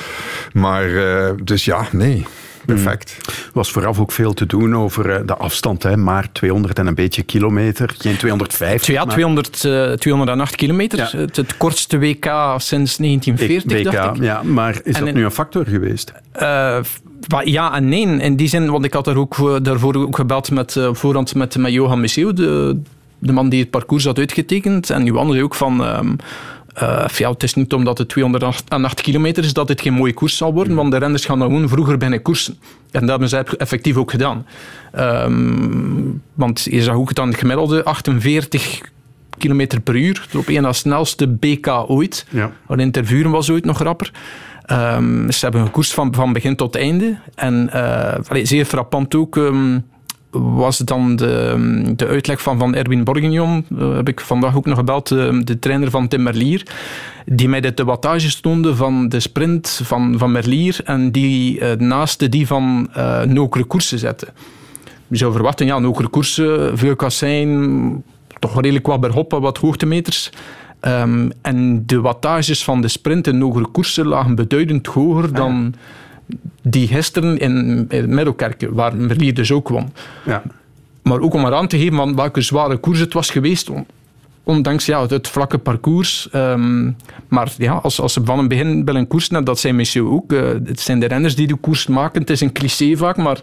maar, 0.52 0.88
dus 1.44 1.64
ja, 1.64 1.86
nee. 1.92 2.26
Perfect. 2.74 3.16
Er 3.26 3.50
was 3.52 3.70
vooraf 3.70 4.00
ook 4.00 4.12
veel 4.12 4.34
te 4.34 4.46
doen 4.46 4.76
over 4.76 5.10
eh, 5.10 5.20
de 5.26 5.36
afstand. 5.36 5.82
Hè. 5.82 5.96
Maar 5.96 6.32
200 6.32 6.78
en 6.78 6.86
een 6.86 6.94
beetje 6.94 7.22
kilometer. 7.22 7.94
Geen 7.98 8.16
250. 8.16 8.94
Ja, 8.94 9.04
maar 9.04 9.12
200, 9.12 9.64
eh, 9.64 9.92
208 9.92 10.54
kilometer. 10.56 10.98
Ja. 10.98 11.18
Het, 11.18 11.36
het 11.36 11.56
kortste 11.56 11.98
WK 11.98 12.24
sinds 12.56 12.96
1940, 12.96 13.72
WK, 13.92 13.92
dacht 13.92 14.16
ik. 14.16 14.22
Ja, 14.22 14.42
maar 14.42 14.74
is 14.84 14.94
En 14.94 15.00
dat 15.00 15.08
in- 15.08 15.14
nu 15.14 15.24
een 15.24 15.30
factor 15.30 15.64
geweest? 15.66 16.12
Eh, 16.32 16.78
ja 17.44 17.74
en 17.74 17.88
nee. 17.88 18.06
In 18.06 18.36
die 18.36 18.48
zin, 18.48 18.70
want 18.70 18.84
ik 18.84 18.92
had 18.92 19.04
daar 19.04 19.16
ook, 19.16 19.34
voor- 19.34 19.62
daarvoor 19.62 19.94
ook 19.94 20.16
gebeld 20.16 20.50
met, 20.50 20.76
eh, 20.76 20.86
op 20.86 20.96
voorhand 20.96 21.34
met, 21.34 21.56
met 21.56 21.72
Johan 21.72 22.00
Messeo, 22.00 22.32
de, 22.32 22.80
de 23.18 23.32
man 23.32 23.48
die 23.48 23.60
het 23.60 23.70
parcours 23.70 24.04
had 24.04 24.18
uitgetekend. 24.18 24.90
En 24.90 25.04
Johan 25.04 25.30
zei 25.30 25.42
ook 25.42 25.54
van... 25.54 25.84
ehm, 25.84 26.14
eh, 26.80 27.04
ja, 27.16 27.30
het 27.30 27.42
is 27.42 27.54
niet 27.54 27.72
omdat 27.72 27.98
het 27.98 28.08
208 28.08 29.00
kilometer 29.00 29.44
is 29.44 29.52
dat 29.52 29.66
dit 29.66 29.80
geen 29.80 29.92
mooie 29.92 30.12
koers 30.12 30.36
zal 30.36 30.52
worden, 30.52 30.74
want 30.74 30.90
de 30.90 30.98
renners 30.98 31.24
gaan 31.24 31.38
dan 31.38 31.48
gewoon 31.48 31.68
vroeger 31.68 31.98
binnen 31.98 32.22
koersen. 32.22 32.58
En 32.90 33.00
dat 33.00 33.08
hebben 33.08 33.28
ze 33.28 33.36
effectief 33.36 33.96
ook 33.96 34.10
gedaan. 34.10 34.46
Ehm, 34.92 36.10
want 36.34 36.66
je 36.70 36.82
zag 36.82 36.94
ook 36.94 37.14
dan 37.14 37.28
het 37.28 37.38
gemiddelde 37.38 37.84
48 37.84 38.80
kilometer 39.38 39.80
per 39.80 39.96
uur. 39.96 40.28
Op 40.36 40.48
een 40.48 40.62
na 40.62 40.72
snelste 40.72 41.28
BK 41.28 41.66
ooit. 41.86 42.26
Ja. 42.30 42.52
Waarin 42.66 42.90
ter 42.90 43.06
vuren 43.06 43.30
was 43.30 43.50
ooit 43.50 43.64
nog 43.64 43.82
rapper. 43.82 44.10
Ehm, 44.64 45.30
ze 45.30 45.38
hebben 45.40 45.64
gekoerst 45.64 45.94
van, 45.94 46.14
van 46.14 46.32
begin 46.32 46.56
tot 46.56 46.76
einde. 46.76 47.18
En 47.34 47.72
eh, 47.72 48.42
zeer 48.42 48.64
frappant 48.64 49.14
ook 49.14 49.36
ehm, 49.36 49.78
was 50.30 50.78
dan 50.78 51.16
de, 51.16 51.92
de 51.96 52.06
uitleg 52.06 52.42
van, 52.42 52.58
van 52.58 52.74
Erwin 52.74 53.04
Borgignon. 53.04 53.66
Eh, 53.78 53.94
heb 53.94 54.08
ik 54.08 54.20
vandaag 54.20 54.56
ook 54.56 54.66
nog 54.66 54.78
gebeld, 54.78 55.08
de, 55.08 55.40
de 55.44 55.58
trainer 55.58 55.90
van 55.90 56.08
Tim 56.08 56.22
Merlier. 56.22 56.62
Die 57.26 57.48
mij 57.48 57.60
de, 57.60 57.74
de 57.74 57.84
wattage 57.84 58.40
toonde 58.40 58.76
van 58.76 59.08
de 59.08 59.20
sprint 59.20 59.80
van, 59.82 60.18
van 60.18 60.32
Merlier. 60.32 60.80
En 60.84 61.12
die 61.12 61.60
eh, 61.60 61.78
naast 61.78 62.30
die 62.30 62.46
van 62.46 62.88
eh 62.92 63.22
Nokere 63.22 63.64
koersen 63.64 63.98
zette. 63.98 64.28
Je 65.08 65.16
zou 65.16 65.32
verwachten, 65.32 65.66
ja, 65.66 65.78
Nokere 65.78 66.08
koersen, 66.08 66.78
veel 66.78 66.96
kassein, 66.96 68.04
toch 68.38 68.60
redelijk 68.60 68.86
wat 68.86 69.00
bergop, 69.00 69.32
en 69.32 69.40
wat 69.40 69.58
hoogtemeters. 69.58 70.30
Ehm, 70.80 71.30
en 71.42 71.86
de 71.86 72.00
wattages 72.00 72.64
van 72.64 72.80
de 72.80 72.88
sprint 72.88 73.26
in 73.26 73.38
Nogere 73.38 73.66
koersen 73.66 74.06
lagen 74.06 74.34
beduidend 74.34 74.86
hoger 74.86 75.32
dan 75.32 75.74
die 76.62 76.86
gisteren 76.86 77.38
in, 77.38 77.86
in 77.88 78.34
waar 78.70 78.96
Merlier 78.96 79.34
dus 79.34 79.52
ook 79.52 79.68
won. 79.68 79.92
Ja. 80.24 80.42
Maar 81.02 81.20
ook 81.20 81.34
om 81.34 81.44
eraan 81.44 81.68
te 81.68 81.78
geven 81.78 81.96
van 81.96 82.16
welke 82.16 82.40
zware 82.40 82.76
koers 82.76 82.98
het 82.98 83.12
was 83.12 83.30
geweest, 83.30 83.70
on- 83.70 83.86
ondanks 84.42 84.86
ja, 84.86 85.00
het, 85.02 85.10
het 85.10 85.28
vlakke 85.28 85.58
parcours. 85.58 86.28
Ehm, 86.32 86.90
maar 87.28 87.52
ja, 87.58 87.72
als, 87.72 88.00
als 88.00 88.12
ze 88.12 88.20
van 88.24 88.38
een 88.38 88.48
begin 88.48 88.84
willen 88.84 89.06
koersen, 89.06 89.36
en 89.36 89.44
dat 89.44 89.58
zijn 89.58 89.76
misschien 89.76 90.06
ook, 90.06 90.32
eh, 90.32 90.48
het 90.64 90.80
zijn 90.80 91.00
de 91.00 91.06
renners 91.06 91.34
die 91.36 91.46
de 91.46 91.54
koers 91.56 91.86
maken. 91.86 92.20
Het 92.20 92.30
is 92.30 92.40
een 92.40 92.52
cliché 92.52 92.96
vaak, 92.96 93.16
maar 93.16 93.40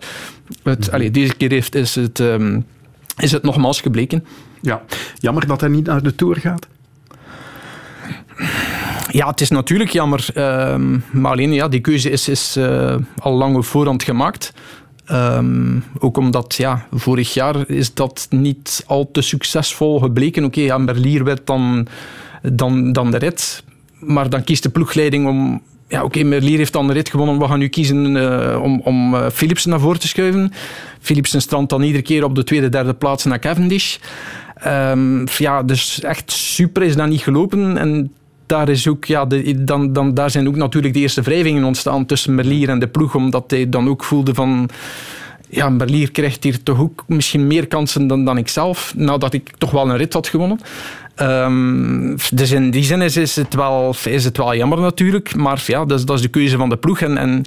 het, 0.63 0.91
allee, 0.91 1.12
deze 1.12 1.36
keer 1.36 1.50
heeft, 1.52 1.76
is, 1.76 1.95
het, 1.95 2.19
ehm, 2.19 2.60
is 3.17 3.32
het 3.32 3.43
nogmaals 3.43 3.82
gebleken. 3.82 4.26
ja. 4.62 4.82
Jammer 5.15 5.48
dat 5.48 5.60
hij 5.62 5.69
niet 5.69 5.86
naar 5.86 6.04
de 6.04 6.15
Tour 6.15 6.36
gaat. 6.36 6.67
Ja, 9.15 9.28
het 9.28 9.41
is 9.41 9.49
natuurlijk 9.49 9.89
jammer. 9.89 10.28
ehm, 10.34 10.97
maar 11.12 11.32
alleen, 11.32 11.54
ja, 11.54 11.67
die 11.67 11.80
keuze 11.80 12.10
is, 12.10 12.30
is 12.30 12.56
eh, 12.56 12.95
al 13.17 13.34
lang 13.34 13.56
op 13.56 13.65
voorhand 13.65 14.04
gemaakt. 14.04 14.54
Ehm, 15.06 15.80
ook 15.99 16.17
omdat, 16.17 16.56
ja, 16.56 16.88
vorig 16.91 17.34
jaar 17.34 17.69
is 17.69 17.93
dat 17.93 18.28
niet 18.30 18.84
al 18.88 19.10
te 19.12 19.21
succesvol 19.21 19.99
gebleken. 19.99 20.43
Oké, 20.43 20.78
Merlier 20.78 21.23
werd 21.23 21.47
dan, 21.47 21.88
dan, 22.41 22.91
dan 22.93 23.12
de 23.12 23.17
rit. 23.17 23.63
Maar 23.99 24.30
dan 24.30 24.43
kiest 24.43 24.63
de 24.63 24.69
ploegleiding 24.69 25.28
om... 25.28 25.62
Ja, 25.88 26.04
oké, 26.04 26.23
Merlier 26.23 26.58
heeft 26.58 26.73
dan 26.73 26.88
de 26.88 26.93
rit 26.93 27.10
gewonnen. 27.10 27.39
We 27.39 27.47
gaan 27.47 27.60
nu 27.60 27.67
kiezen 27.67 28.17
eh, 28.17 28.62
om, 28.62 28.82
om 28.84 29.15
eh, 29.15 29.30
Philipsen 29.30 29.69
naar 29.69 29.80
voren 29.80 29.99
te 29.99 30.08
schuiven. 30.08 30.51
Philipsen 30.99 31.41
strandt 31.41 31.69
dan 31.69 31.82
iedere 31.82 32.04
keer 32.04 32.23
op 32.23 32.36
de 32.36 32.43
tweede, 32.43 32.69
derde 32.69 32.93
plaats 32.93 33.25
naar 33.25 33.39
Cavendish. 33.39 33.97
Ehm, 34.56 35.25
ja, 35.38 35.63
dus 35.63 36.01
echt 36.01 36.32
super 36.32 36.84
is 36.84 36.95
dat 36.95 37.08
niet 37.08 37.21
gelopen. 37.21 37.78
En 37.78 38.12
daar, 38.45 38.69
is 38.69 38.88
ook, 38.88 39.05
ja, 39.05 39.25
dan, 39.55 39.93
dan, 39.93 40.13
daar 40.13 40.29
zijn 40.29 40.47
ook 40.47 40.55
natuurlijk 40.55 40.93
de 40.93 40.99
eerste 40.99 41.21
wrijvingen 41.21 41.63
ontstaan 41.63 42.05
tussen 42.05 42.36
Merlier 42.36 42.69
en 42.69 42.79
de 42.79 42.88
ploeg. 42.88 43.15
Omdat 43.15 43.43
hij 43.51 43.69
dan 43.69 43.89
ook 43.89 44.03
voelde 44.03 44.34
van... 44.34 44.69
Ja, 45.49 45.69
Merlier 45.69 46.12
krijgt 46.12 46.43
hier 46.43 46.63
toch 46.63 46.79
ook 46.79 47.03
misschien 47.08 47.47
meer 47.47 47.67
kansen 47.67 48.08
dan, 48.08 48.25
dan 48.25 48.38
ik 48.38 48.47
zelf. 48.47 48.93
Nadat 48.97 49.34
ik 49.34 49.51
toch 49.58 49.71
wel 49.71 49.89
een 49.89 49.97
rit 49.97 50.13
had 50.13 50.27
gewonnen. 50.27 50.60
Ehm, 51.15 52.17
dus 52.34 52.51
in 52.51 52.71
die 52.71 52.84
zin 52.84 53.01
is, 53.01 53.17
is, 53.17 53.36
het 53.36 53.53
wel, 53.53 53.95
is 54.05 54.23
het 54.23 54.38
wel 54.38 54.55
jammer 54.55 54.79
natuurlijk. 54.79 55.36
Maar 55.36 55.63
ja, 55.67 55.86
dat 55.86 55.99
is, 55.99 56.05
dat 56.05 56.15
is 56.15 56.21
de 56.21 56.27
keuze 56.27 56.58
van 56.58 56.69
de 56.69 56.77
ploeg. 56.77 56.99
En, 57.01 57.17
en 57.17 57.43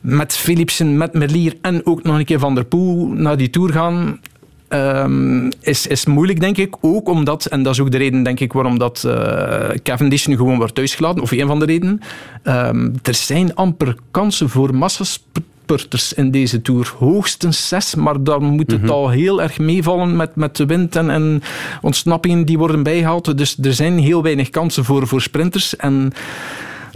met 0.00 0.36
Philipsen, 0.36 0.96
met 0.96 1.12
Merlier 1.12 1.54
en 1.62 1.86
ook 1.86 2.02
nog 2.02 2.18
een 2.18 2.24
keer 2.24 2.38
Van 2.38 2.54
der 2.54 2.64
Poel 2.64 3.06
naar 3.06 3.36
die 3.36 3.50
Tour 3.50 3.72
gaan... 3.72 4.20
ehm, 4.68 5.50
is, 5.60 5.86
is 5.86 6.06
moeilijk, 6.06 6.40
denk 6.40 6.56
ik. 6.56 6.76
Ook 6.80 7.08
omdat, 7.08 7.46
en 7.46 7.62
dat 7.62 7.72
is 7.72 7.80
ook 7.80 7.90
de 7.90 7.96
reden, 7.96 8.22
denk 8.22 8.40
ik, 8.40 8.52
waarom 8.52 8.78
dat 8.78 9.04
eh, 9.04 9.68
Cavendish 9.82 10.26
nu 10.26 10.36
gewoon 10.36 10.56
wordt 10.56 10.74
thuisgelaten. 10.74 11.22
Of 11.22 11.30
een 11.30 11.46
van 11.46 11.58
de 11.58 11.64
redenen. 11.64 12.00
Ehm, 12.42 12.90
er 13.02 13.14
zijn 13.14 13.54
amper 13.54 13.96
kansen 14.10 14.48
voor 14.48 14.74
massaspurters 14.74 16.12
in 16.12 16.30
deze 16.30 16.62
Tour. 16.62 16.94
Hoogstens 16.98 17.68
zes, 17.68 17.94
maar 17.94 18.22
dan 18.22 18.44
moet 18.44 18.70
het 18.70 18.90
al 18.90 19.08
heel 19.08 19.42
erg 19.42 19.58
meevallen 19.58 20.16
met, 20.16 20.36
met 20.36 20.56
de 20.56 20.66
wind 20.66 20.96
en, 20.96 21.10
en 21.10 21.42
ontsnappingen 21.82 22.44
die 22.44 22.58
worden 22.58 22.82
bijgehaald. 22.82 23.38
Dus 23.38 23.58
er 23.62 23.74
zijn 23.74 23.98
heel 23.98 24.22
weinig 24.22 24.50
kansen 24.50 24.84
voor, 24.84 25.06
voor 25.06 25.20
sprinters. 25.20 25.76
En 25.76 26.12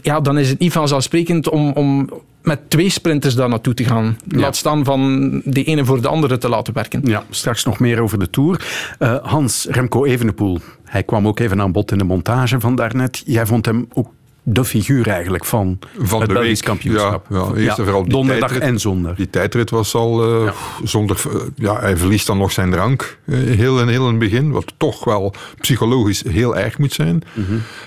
ja, 0.03 0.21
dan 0.21 0.39
is 0.39 0.49
het 0.49 0.59
niet 0.59 0.73
vanzelfsprekend 0.73 1.49
om, 1.49 1.71
om 1.73 2.09
met 2.43 2.61
twee 2.71 2.89
sprinters 2.91 3.35
daar 3.35 3.49
naartoe 3.49 3.75
te 3.75 3.85
gaan. 3.85 4.17
Laat 4.29 4.57
staan 4.57 4.85
van 4.85 5.31
de 5.45 5.65
ene 5.65 5.85
voor 5.85 6.01
de 6.03 6.09
andere 6.09 6.39
te 6.39 6.49
laten 6.49 6.75
werken. 6.75 7.01
Ja, 7.05 7.25
straks 7.31 7.65
nog 7.65 7.79
meer 7.79 8.01
over 8.01 8.19
de 8.19 8.31
Tour. 8.31 8.67
Eh, 8.99 9.17
Hans, 9.23 9.67
Remco 9.71 10.05
Evenepoel, 10.05 10.59
hij 10.85 11.03
kwam 11.03 11.27
ook 11.27 11.39
even 11.39 11.61
aan 11.61 11.73
bod 11.73 11.93
in 11.93 11.99
de 11.99 12.05
montage 12.05 12.61
van 12.61 12.75
daarnet. 12.75 13.23
Jij 13.27 13.47
vond 13.47 13.67
hem 13.67 13.87
ook 13.93 14.09
de 14.45 14.65
figuur 14.65 15.09
eigenlijk 15.09 15.45
van, 15.45 15.79
Van 15.99 16.21
het 16.21 16.29
de 16.29 16.35
Belgisch 16.35 16.53
week. 16.61 16.69
kampioenschap. 16.69 17.27
Ja, 17.31 17.37
ja, 17.37 17.55
eerst 17.55 17.79
en 17.79 17.85
vooral 17.85 18.03
die 18.03 18.13
donderdag 18.13 18.49
tijdrit. 18.49 18.71
en 18.71 18.79
zondag. 18.81 19.17
Die 19.17 19.31
tijdrit 19.31 19.71
was 19.71 19.95
al 19.95 20.45
eh, 20.47 20.53
zonder... 20.85 21.23
eh, 21.29 21.35
ja, 21.57 21.81
hij 21.81 21.97
verliest 21.97 22.27
dan 22.27 22.39
nog 22.39 22.53
zijn 22.53 22.71
drank 22.71 23.19
eh, 23.27 23.35
heel, 23.39 23.81
in, 23.81 23.89
heel 23.89 24.03
in 24.05 24.11
het 24.11 24.19
begin. 24.19 24.51
Wat 24.51 24.73
toch 24.77 25.05
wel 25.05 25.35
psychologisch 25.61 26.23
heel 26.29 26.57
erg 26.57 26.79
moet 26.79 26.93
zijn. 26.93 27.23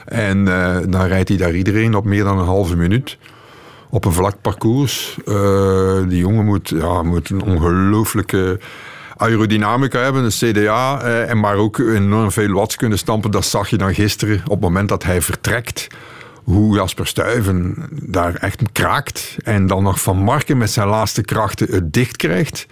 En 0.06 0.48
eh, 0.48 0.78
dan 0.90 1.06
rijdt 1.06 1.30
hij 1.30 1.38
daar 1.38 1.56
iedereen 1.56 1.96
op 1.96 2.06
meer 2.06 2.24
dan 2.24 2.38
een 2.40 2.46
halve 2.46 2.76
minuut. 2.76 3.18
Op 3.96 4.06
een 4.06 4.14
vlak 4.14 4.36
parcours. 4.42 5.18
Eh, 5.26 6.00
die 6.08 6.20
jongen 6.20 6.46
moet, 6.46 6.70
ja, 6.70 7.04
moet 7.04 7.30
een 7.30 7.44
ongelooflijke 7.44 8.60
aerodynamica 9.18 10.00
hebben, 10.00 10.24
een 10.24 10.54
CDA, 10.54 11.02
eh, 11.02 11.30
en 11.30 11.40
maar 11.40 11.56
ook 11.56 11.78
enorm 11.78 12.32
veel 12.32 12.54
watts 12.54 12.76
kunnen 12.76 12.98
stampen. 12.98 13.32
Dat 13.32 13.46
zag 13.46 13.70
je 13.70 13.78
dan 13.78 13.94
gisteren 13.94 14.42
op 14.44 14.52
het 14.52 14.60
moment 14.60 14.90
dat 14.90 15.04
hij 15.04 15.22
vertrekt. 15.22 15.88
Hoe 16.44 16.76
Jasper 16.76 17.08
Stuyven 17.08 17.76
daar 17.92 18.36
echt 18.36 18.62
kraakt. 18.72 19.36
En 19.44 19.68
dan 19.68 19.84
nog 19.84 20.02
Van 20.02 20.18
Marken 20.18 20.58
met 20.58 20.72
zijn 20.72 20.88
laatste 20.88 21.22
krachten 21.22 21.68
het 21.72 21.94
dicht 21.94 22.18
krijgt. 22.18 22.68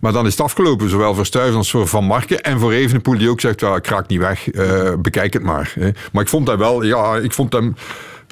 Maar 0.00 0.12
dan 0.12 0.26
is 0.26 0.32
het 0.32 0.40
afgelopen, 0.40 0.88
zowel 0.88 1.14
voor 1.14 1.26
Stuyven 1.26 1.56
als 1.56 1.70
voor 1.70 1.86
Van 1.86 2.04
Marken. 2.04 2.42
En 2.42 2.58
voor 2.58 2.72
Evenepoel, 2.72 3.18
die 3.18 3.30
ook 3.30 3.40
zegt, 3.40 3.60
ja, 3.60 3.74
ik 3.76 3.86
raak 3.86 4.08
niet 4.08 4.20
weg, 4.20 4.50
eh, 4.50 4.92
bekijk 4.98 5.32
het 5.32 5.42
maar. 5.42 5.74
Maar 6.12 6.22
ik 6.22 6.28
vond 6.28 6.48
hem 6.48 6.58
wel, 6.58 6.82
ja, 6.82 7.16
ik 7.16 7.32
vond 7.32 7.52
hem... 7.52 7.74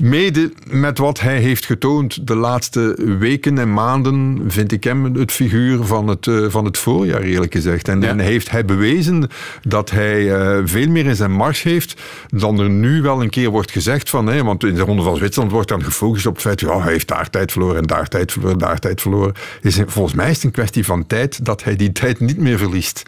Mede 0.03 0.53
met 0.67 0.99
wat 0.99 1.21
hij 1.21 1.39
heeft 1.39 1.67
getoond 1.67 2.27
de 2.27 2.35
laatste 2.35 3.17
weken 3.19 3.59
en 3.59 3.73
maanden, 3.73 4.45
vind 4.47 4.73
ik 4.73 4.85
hem 4.85 5.15
het 5.15 5.33
figuur 5.33 5.85
van 5.85 6.09
het, 6.09 6.27
eh, 6.27 6.45
van 6.49 6.65
het 6.65 6.79
voorjaar, 6.79 7.21
eerlijk 7.21 7.53
gezegd. 7.55 7.89
En, 7.89 8.03
en 8.03 8.19
heeft 8.19 8.51
hij 8.51 8.65
bewezen 8.65 9.29
dat 9.63 9.91
hij 9.91 10.35
eh, 10.35 10.59
veel 10.65 10.89
meer 10.89 11.07
in 11.07 11.17
zijn 11.17 11.33
mars 11.33 11.63
heeft 11.63 12.03
dan 12.29 12.59
er 12.59 12.71
nu 12.71 13.03
wel 13.03 13.23
een 13.23 13.31
keer 13.31 13.51
wordt 13.51 13.71
gezegd 13.71 14.11
van, 14.11 14.27
hè, 14.27 14.45
want 14.45 14.65
in 14.65 14.75
de 14.75 14.81
Ronde 14.81 15.03
van 15.03 15.17
Zwitserland 15.17 15.53
wordt 15.53 15.69
dan 15.69 15.85
gefocust 15.85 16.27
op 16.27 16.33
het 16.33 16.43
feit, 16.43 16.61
ja, 16.61 16.81
hij 16.81 16.93
heeft 16.93 17.09
daar 17.09 17.31
tijd 17.31 17.53
verloren 17.53 17.77
en 17.77 17.87
daar 17.87 18.09
tijd 18.09 18.33
verloren, 18.33 18.59
daar 18.59 18.79
tijd 18.79 19.01
verloren. 19.01 19.35
Is, 19.63 19.81
volgens 19.87 20.15
mij 20.15 20.31
is 20.31 20.37
het 20.37 20.45
een 20.45 20.51
kwestie 20.51 20.85
van 20.85 21.07
tijd 21.07 21.45
dat 21.45 21.65
hij 21.65 21.77
die 21.77 21.93
tijd 21.93 22.21
niet 22.21 22.39
meer 22.39 22.59
verliest. 22.59 23.03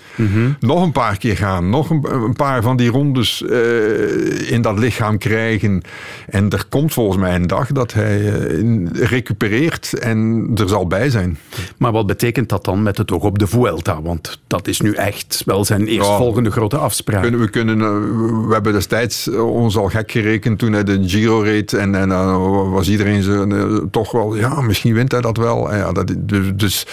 Nog 0.61 0.83
een 0.83 0.93
paar 0.93 1.19
keer 1.19 1.37
gaan, 1.37 1.71
nog 1.71 1.91
een, 1.91 2.07
een 2.13 2.33
paar 2.33 2.63
van 2.63 2.77
die 2.77 2.91
rondes 2.91 3.45
eh, 3.45 4.51
in 4.51 4.63
dat 4.63 4.79
lichaam 4.79 5.19
krijgen. 5.19 5.83
En 6.27 6.51
er 6.51 6.65
komt 6.69 6.80
volgens 6.89 7.19
mij 7.19 7.35
een 7.35 7.47
dag 7.47 7.73
dat 7.73 7.93
hij 7.93 8.33
eh, 8.33 8.87
recupereert 8.93 9.93
en 9.93 10.51
er 10.55 10.69
zal 10.69 10.87
bij 10.87 11.11
zijn. 11.11 11.39
Maar 11.77 11.93
wat 11.93 12.07
betekent 12.07 12.49
dat 12.49 12.65
dan 12.65 12.83
met 12.83 12.99
het 12.99 13.13
oog 13.13 13.23
op 13.23 13.39
de 13.39 13.47
Vuelta? 13.47 14.03
Want 14.03 14.41
dat 14.47 14.69
is 14.69 14.81
nu 14.81 14.93
echt 14.93 15.43
wel 15.47 15.65
zijn 15.65 15.87
eerstvolgende 15.87 16.51
grote 16.51 16.77
afspraak. 16.77 17.23
Kunnen, 17.23 17.41
we, 17.41 17.51
kunnen, 17.51 17.81
eh, 17.81 18.47
we 18.47 18.53
hebben 18.53 18.73
destijds 18.73 19.29
eh, 19.29 19.53
ons 19.53 19.77
al 19.77 19.89
gek 19.89 20.11
gerekend 20.11 20.59
toen 20.59 20.73
hij 20.73 20.85
de 20.85 21.09
Giro 21.09 21.41
reed. 21.41 21.73
En, 21.73 21.95
en 21.95 22.09
dan 22.09 22.71
was 22.71 22.89
iedereen 22.89 23.23
zo, 23.23 23.47
toch 23.91 24.13
wel, 24.13 24.37
ja, 24.37 24.61
misschien 24.61 24.95
wint 24.95 25.13
hij 25.13 25.21
dat 25.21 25.37
wel. 25.37 25.75
Ja, 25.75 25.93
dat, 25.93 26.15
dus, 26.19 26.53
dus 26.55 26.87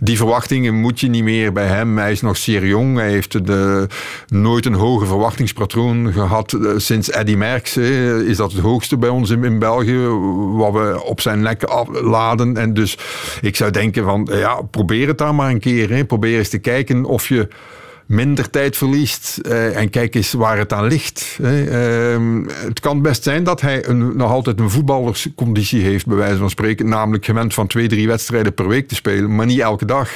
die 0.00 0.16
verwachtingen 0.16 0.74
moet 0.74 1.00
je 1.00 1.08
niet 1.08 1.24
meer 1.24 1.52
bij 1.52 1.66
hem. 1.66 1.98
Hij 1.98 2.12
is 2.12 2.20
nog 2.20 2.36
zeer 2.36 2.66
jong. 2.66 2.96
Hij 2.96 3.10
heeft 3.10 3.46
de, 3.46 3.86
nooit 4.28 4.66
een 4.66 4.74
hoger 4.74 5.06
verwachtingspatroon 5.06 6.12
gehad. 6.12 6.52
Eh, 6.52 6.70
Sinds 6.76 7.10
Eddy 7.10 7.34
Merckx 7.34 7.76
is 7.76 8.36
dat 8.36 8.52
het 8.52 8.60
hoogste 8.60 8.96
bij 8.96 9.08
ons 9.08 9.27
in, 9.30 9.58
België. 9.58 10.06
Wat 10.56 10.72
we 10.72 11.00
op 11.04 11.20
zijn 11.20 11.40
nek 11.40 11.64
afladen. 11.64 12.56
En 12.56 12.74
dus 12.74 12.98
ik 13.40 13.56
zou 13.56 13.70
denken 13.70 14.04
van, 14.04 14.28
ja, 14.32 14.62
probeer 14.62 15.08
het 15.08 15.18
daar 15.18 15.34
maar 15.34 15.50
een 15.50 15.60
keer. 15.60 15.90
Hè. 15.90 16.04
Probeer 16.04 16.38
eens 16.38 16.48
te 16.48 16.58
kijken 16.58 17.04
of 17.04 17.28
je 17.28 17.48
minder 18.08 18.50
tijd 18.50 18.76
verliest. 18.76 19.36
eh, 19.38 19.76
en 19.76 19.90
kijk 19.90 20.14
eens 20.14 20.32
waar 20.32 20.58
het 20.58 20.72
aan 20.72 20.86
ligt. 20.86 21.38
hè. 21.42 21.64
Ehm, 21.64 22.42
het 22.48 22.80
kan 22.80 23.02
best 23.02 23.22
zijn 23.22 23.44
dat 23.44 23.60
hij 23.60 23.88
een, 23.88 24.16
nog 24.16 24.30
altijd 24.30 24.60
een 24.60 24.70
voetballersconditie 24.70 25.82
heeft, 25.82 26.06
bij 26.06 26.16
wijze 26.16 26.36
van 26.36 26.50
spreken. 26.50 26.88
Namelijk 26.88 27.24
gewend 27.24 27.54
van 27.54 27.66
twee, 27.66 27.88
drie 27.88 28.06
wedstrijden 28.06 28.54
per 28.54 28.68
week 28.68 28.88
te 28.88 28.94
spelen, 28.94 29.34
maar 29.34 29.46
niet 29.46 29.58
elke 29.60 29.84
dag. 29.84 30.08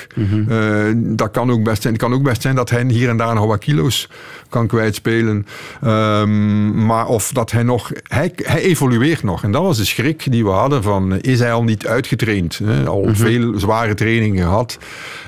Eh, 0.49 0.85
dat 0.97 1.31
kan 1.31 1.51
ook 1.51 1.63
best 1.63 1.83
zijn. 1.83 1.93
Het 1.95 2.03
kan 2.03 2.13
ook 2.13 2.23
best 2.23 2.43
zijn 2.43 2.55
dat 2.55 2.71
hij 2.71 2.85
hier 2.89 3.09
en 3.09 3.17
daar 3.17 3.35
nog 3.35 3.47
wat 3.47 3.59
kilo's 3.59 4.09
kan 4.49 4.67
kwijtspelen. 4.67 5.47
Ehm, 5.83 6.87
maar 6.87 7.07
of 7.07 7.31
dat 7.33 7.51
hij 7.51 7.63
nog... 7.63 7.91
Hij, 8.03 8.33
hij 8.37 8.61
evolueert 8.63 9.23
nog. 9.23 9.43
En 9.43 9.53
dat 9.53 9.63
was 9.63 9.77
de 9.77 9.85
schrik 9.85 10.33
die 10.33 10.45
we 10.45 10.51
hadden 10.51 10.83
van... 10.83 11.21
Is 11.21 11.39
hij 11.39 11.53
al 11.53 11.63
niet 11.65 11.87
uitgetraind? 11.87 12.61
Hè? 12.65 12.85
Al 12.87 13.09
veel 13.13 13.59
zware 13.59 13.95
trainingen 13.95 14.43
gehad. 14.43 14.79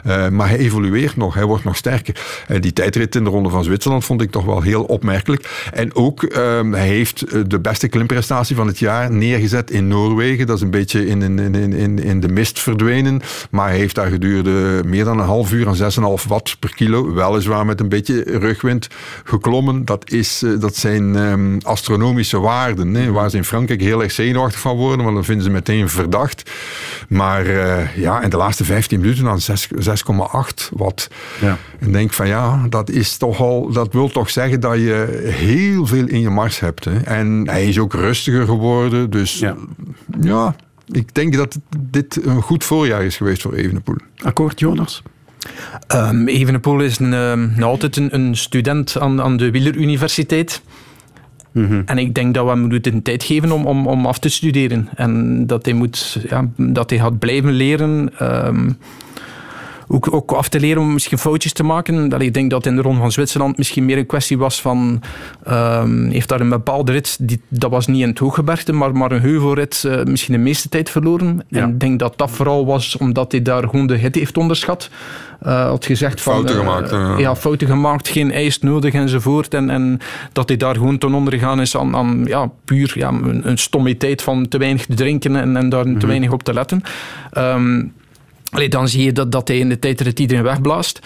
Eh, 0.05 0.29
maar 0.29 0.49
hij 0.49 0.59
evolueert 0.59 1.17
nog. 1.17 1.35
Hij 1.35 1.45
wordt 1.45 1.65
nog 1.65 1.77
sterker. 1.77 2.43
En 2.55 2.61
die 2.61 2.73
tijdrit 2.73 3.15
in 3.15 3.25
de 3.25 3.31
Ronde 3.31 3.49
van 3.49 3.65
Zwitserland 3.65 4.05
vond 4.05 4.21
ik 4.23 4.31
toch 4.31 4.45
wel 4.45 4.63
heel 4.63 4.85
opmerkelijk. 4.85 5.69
En 5.73 5.95
ook, 5.95 6.23
ehm, 6.23 6.73
hij 6.73 6.87
heeft 6.87 7.23
eh, 7.23 7.41
de 7.47 7.61
beste 7.61 7.89
klimprestatie 7.89 8.57
van 8.57 8.67
het 8.67 8.79
jaar 8.79 9.11
neergezet 9.11 9.71
in 9.71 9.89
Noorwegen. 9.89 10.47
Dat 10.47 10.57
is 10.57 10.63
een 10.63 10.71
beetje 10.71 11.07
in, 11.07 11.23
in, 11.23 11.55
in, 11.55 11.73
in, 11.73 11.99
in 11.99 12.21
de 12.21 12.29
mist 12.29 12.61
verdwenen. 12.61 13.23
Maar 13.51 13.69
hij 13.69 13.79
heeft 13.79 13.95
daar 13.95 14.11
gedurende 14.11 14.83
meer 14.87 15.05
dan 15.05 15.19
een 15.19 15.27
half 15.27 15.53
uur 15.53 15.69
aan 15.69 16.21
6,5 16.21 16.29
watt 16.29 16.57
per 16.59 16.75
kilo, 16.75 17.15
weliswaar 17.15 17.67
met 17.67 17.81
een 17.81 17.89
beetje 17.89 18.23
rugwind, 18.23 18.89
geklommen. 19.25 19.85
Dat, 19.85 20.11
is, 20.11 20.43
eh, 20.43 20.51
dat 20.61 20.77
zijn 20.77 21.17
ehm, 21.17 21.59
astronomische 21.63 22.41
waarden. 22.41 22.95
Hè, 22.95 23.13
waar 23.13 23.31
ze 23.31 23.37
in 23.37 23.45
Frankrijk 23.45 23.81
heel 23.81 24.03
erg 24.03 24.13
zenuwachtig 24.13 24.61
van 24.61 24.77
worden, 24.77 25.05
want 25.05 25.15
dan 25.15 25.25
vinden 25.25 25.45
ze 25.45 25.51
meteen 25.51 25.89
verdacht. 25.89 26.51
Maar 27.09 27.47
eh, 27.47 27.97
ja, 27.97 28.23
in 28.23 28.31
de 28.31 28.37
laatste 28.37 28.65
15 28.65 29.01
minuten 29.01 29.29
aan 29.29 29.41
6 29.41 29.69
6,8 29.75 30.69
watt. 30.71 31.11
Ja. 31.41 31.59
En 31.79 31.93
denk 31.93 32.13
van 32.13 32.29
ja, 32.29 32.44
dat 32.69 32.91
is 32.91 33.17
toch 33.17 33.41
al, 33.41 33.73
dat 33.73 33.93
wil 33.93 34.09
toch 34.09 34.31
zeggen 34.31 34.61
dat 34.61 34.75
je 34.75 35.25
heel 35.27 35.87
veel 35.87 36.07
in 36.07 36.21
je 36.21 36.31
mars 36.31 36.61
hebt. 36.61 36.85
Hè. 36.85 36.99
En 36.99 37.43
hij 37.49 37.69
is 37.69 37.79
ook 37.79 37.93
rustiger 37.93 38.47
geworden. 38.47 39.11
Dus 39.11 39.39
Ja. 39.39 39.57
ja, 40.21 40.57
ik 40.87 41.15
denk 41.15 41.37
dat 41.37 41.59
dit 41.79 42.27
een 42.27 42.43
goed 42.43 42.65
voorjaar 42.65 43.05
is 43.05 43.17
geweest 43.17 43.43
voor 43.43 43.55
Evenepoel. 43.55 43.97
Akkoord, 44.23 44.61
Jonas? 44.61 45.03
Um, 45.95 46.29
Evenepoel 46.29 46.81
is 46.81 46.99
een, 46.99 47.15
ehm, 47.15 47.63
altijd 47.63 47.97
een, 47.97 48.15
een 48.15 48.37
student 48.37 48.99
aan, 48.99 49.23
aan 49.23 49.37
de 49.37 49.51
Wieleruniversiteit. 49.51 50.63
En 51.87 51.99
ik 51.99 52.15
denk 52.15 52.35
dat 52.35 52.45
we 52.45 52.51
hem 52.51 52.61
moeten 52.69 53.03
tijd 53.03 53.25
geven 53.25 53.53
om, 53.53 53.67
om, 53.67 53.87
om 53.87 54.07
af 54.07 54.19
te 54.19 54.29
studeren. 54.29 54.89
En 54.95 55.47
dat 55.47 55.65
hij, 55.65 55.75
moet, 55.75 56.19
ja, 56.29 56.49
dat 56.57 56.91
hij 56.91 56.99
gaat 56.99 57.19
blijven 57.19 57.53
leren. 57.53 58.19
ehm, 58.19 58.71
ook, 59.89 60.15
ook 60.15 60.33
af 60.33 60.49
te 60.49 60.61
leren 60.61 60.83
om 60.83 60.93
misschien 60.93 61.19
foutjes 61.19 61.53
te 61.53 61.63
maken. 61.63 62.09
Dat 62.09 62.21
ik 62.21 62.35
denk 62.35 62.51
dat 62.51 62.67
in 62.67 62.77
de 62.77 62.83
Ronde 62.83 63.01
van 63.01 63.13
Zwitserland 63.13 63.57
misschien 63.57 63.85
meer 63.85 63.99
een 63.99 64.07
kwestie 64.07 64.39
was 64.39 64.61
van... 64.61 65.03
ehm, 65.45 66.11
heeft 66.11 66.29
daar 66.29 66.41
een 66.41 66.49
bepaalde 66.49 66.93
rit, 66.93 67.17
die, 67.21 67.41
dat 67.49 67.71
was 67.71 67.87
niet 67.87 68.03
in 68.03 68.09
het 68.09 68.19
hooggebergte, 68.19 68.73
maar, 68.73 68.97
maar 68.97 69.13
een 69.13 69.21
heuvelrit 69.21 69.85
eh, 69.85 70.05
misschien 70.05 70.35
de 70.35 70.41
meeste 70.41 70.69
tijd 70.69 70.91
verloren. 70.91 71.45
Ja. 71.49 71.63
En 71.63 71.69
ik 71.69 71.81
denk 71.81 71.99
dat 71.99 72.19
dat 72.19 72.31
vooral 72.31 72.67
was 72.67 72.97
omdat 72.97 73.33
hij 73.33 73.43
daar 73.43 73.63
gewoon 73.63 73.87
de 73.87 73.97
hit 73.97 74.15
heeft 74.15 74.37
onderschat. 74.37 74.91
Eh, 75.41 75.67
had 75.69 75.85
gezegd 75.85 76.21
van... 76.21 76.33
Fouten 76.33 76.55
eh, 76.55 76.61
gemaakt, 76.61 77.21
ja. 77.21 77.37
fouten 77.37 77.69
gemaakt, 77.69 78.09
geen 78.09 78.33
ijs 78.33 78.59
nodig 78.59 78.95
enzovoort. 78.95 79.55
En, 79.55 79.71
en 79.71 79.99
dat 80.33 80.49
hij 80.49 80.57
daar 80.57 80.75
gewoon 80.75 80.99
ten 80.99 81.15
onder 81.15 81.33
gegaan 81.33 81.61
is 81.61 81.77
aan, 81.77 81.97
aan 81.97 82.25
ja, 82.25 82.51
puur 82.65 82.93
ja, 82.95 83.09
een, 83.09 83.49
een 83.49 83.59
stommiteit 83.59 84.23
van 84.23 84.49
te 84.49 84.59
weinig 84.59 84.87
te 84.87 84.95
drinken 84.95 85.37
en, 85.37 85.57
en 85.57 85.69
daar 85.69 85.85
te 85.99 86.07
weinig 86.07 86.31
op 86.31 86.43
te 86.43 86.53
letten. 86.53 86.83
Ehm, 87.31 87.83
allee, 88.55 88.69
dan 88.69 88.89
zie 88.89 89.05
je 89.05 89.13
dat, 89.13 89.33
dat 89.33 89.49
hij 89.49 89.59
in 89.59 89.69
de 89.69 89.79
tijdrit 89.79 90.21
iedereen 90.21 90.43
wegblaast. 90.43 90.99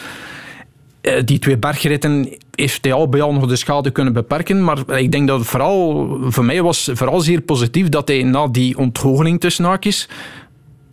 Eh, 1.01 1.23
die 1.25 1.39
twee 1.39 1.59
bergritten 1.59 2.29
heeft 2.55 2.85
hij 2.85 2.93
al 2.93 3.09
bij 3.09 3.23
al 3.23 3.33
nog 3.33 3.47
de 3.47 3.57
schade 3.57 3.91
kunnen 3.91 4.13
beperken. 4.13 4.65
Maar 4.65 4.99
ik 4.99 5.13
denk 5.13 5.29
dat 5.29 5.39
het 5.39 5.49
vooral, 5.49 6.19
voor 6.23 6.45
mij 6.45 6.63
was 6.63 6.91
vooral 6.93 7.21
zeer 7.21 7.41
positief 7.41 7.89
dat 7.89 8.09
hij 8.09 8.23
na 8.23 8.47
die 8.47 8.79
ontgoocheling 8.79 9.41
tussen 9.41 9.65
haakjes 9.65 10.09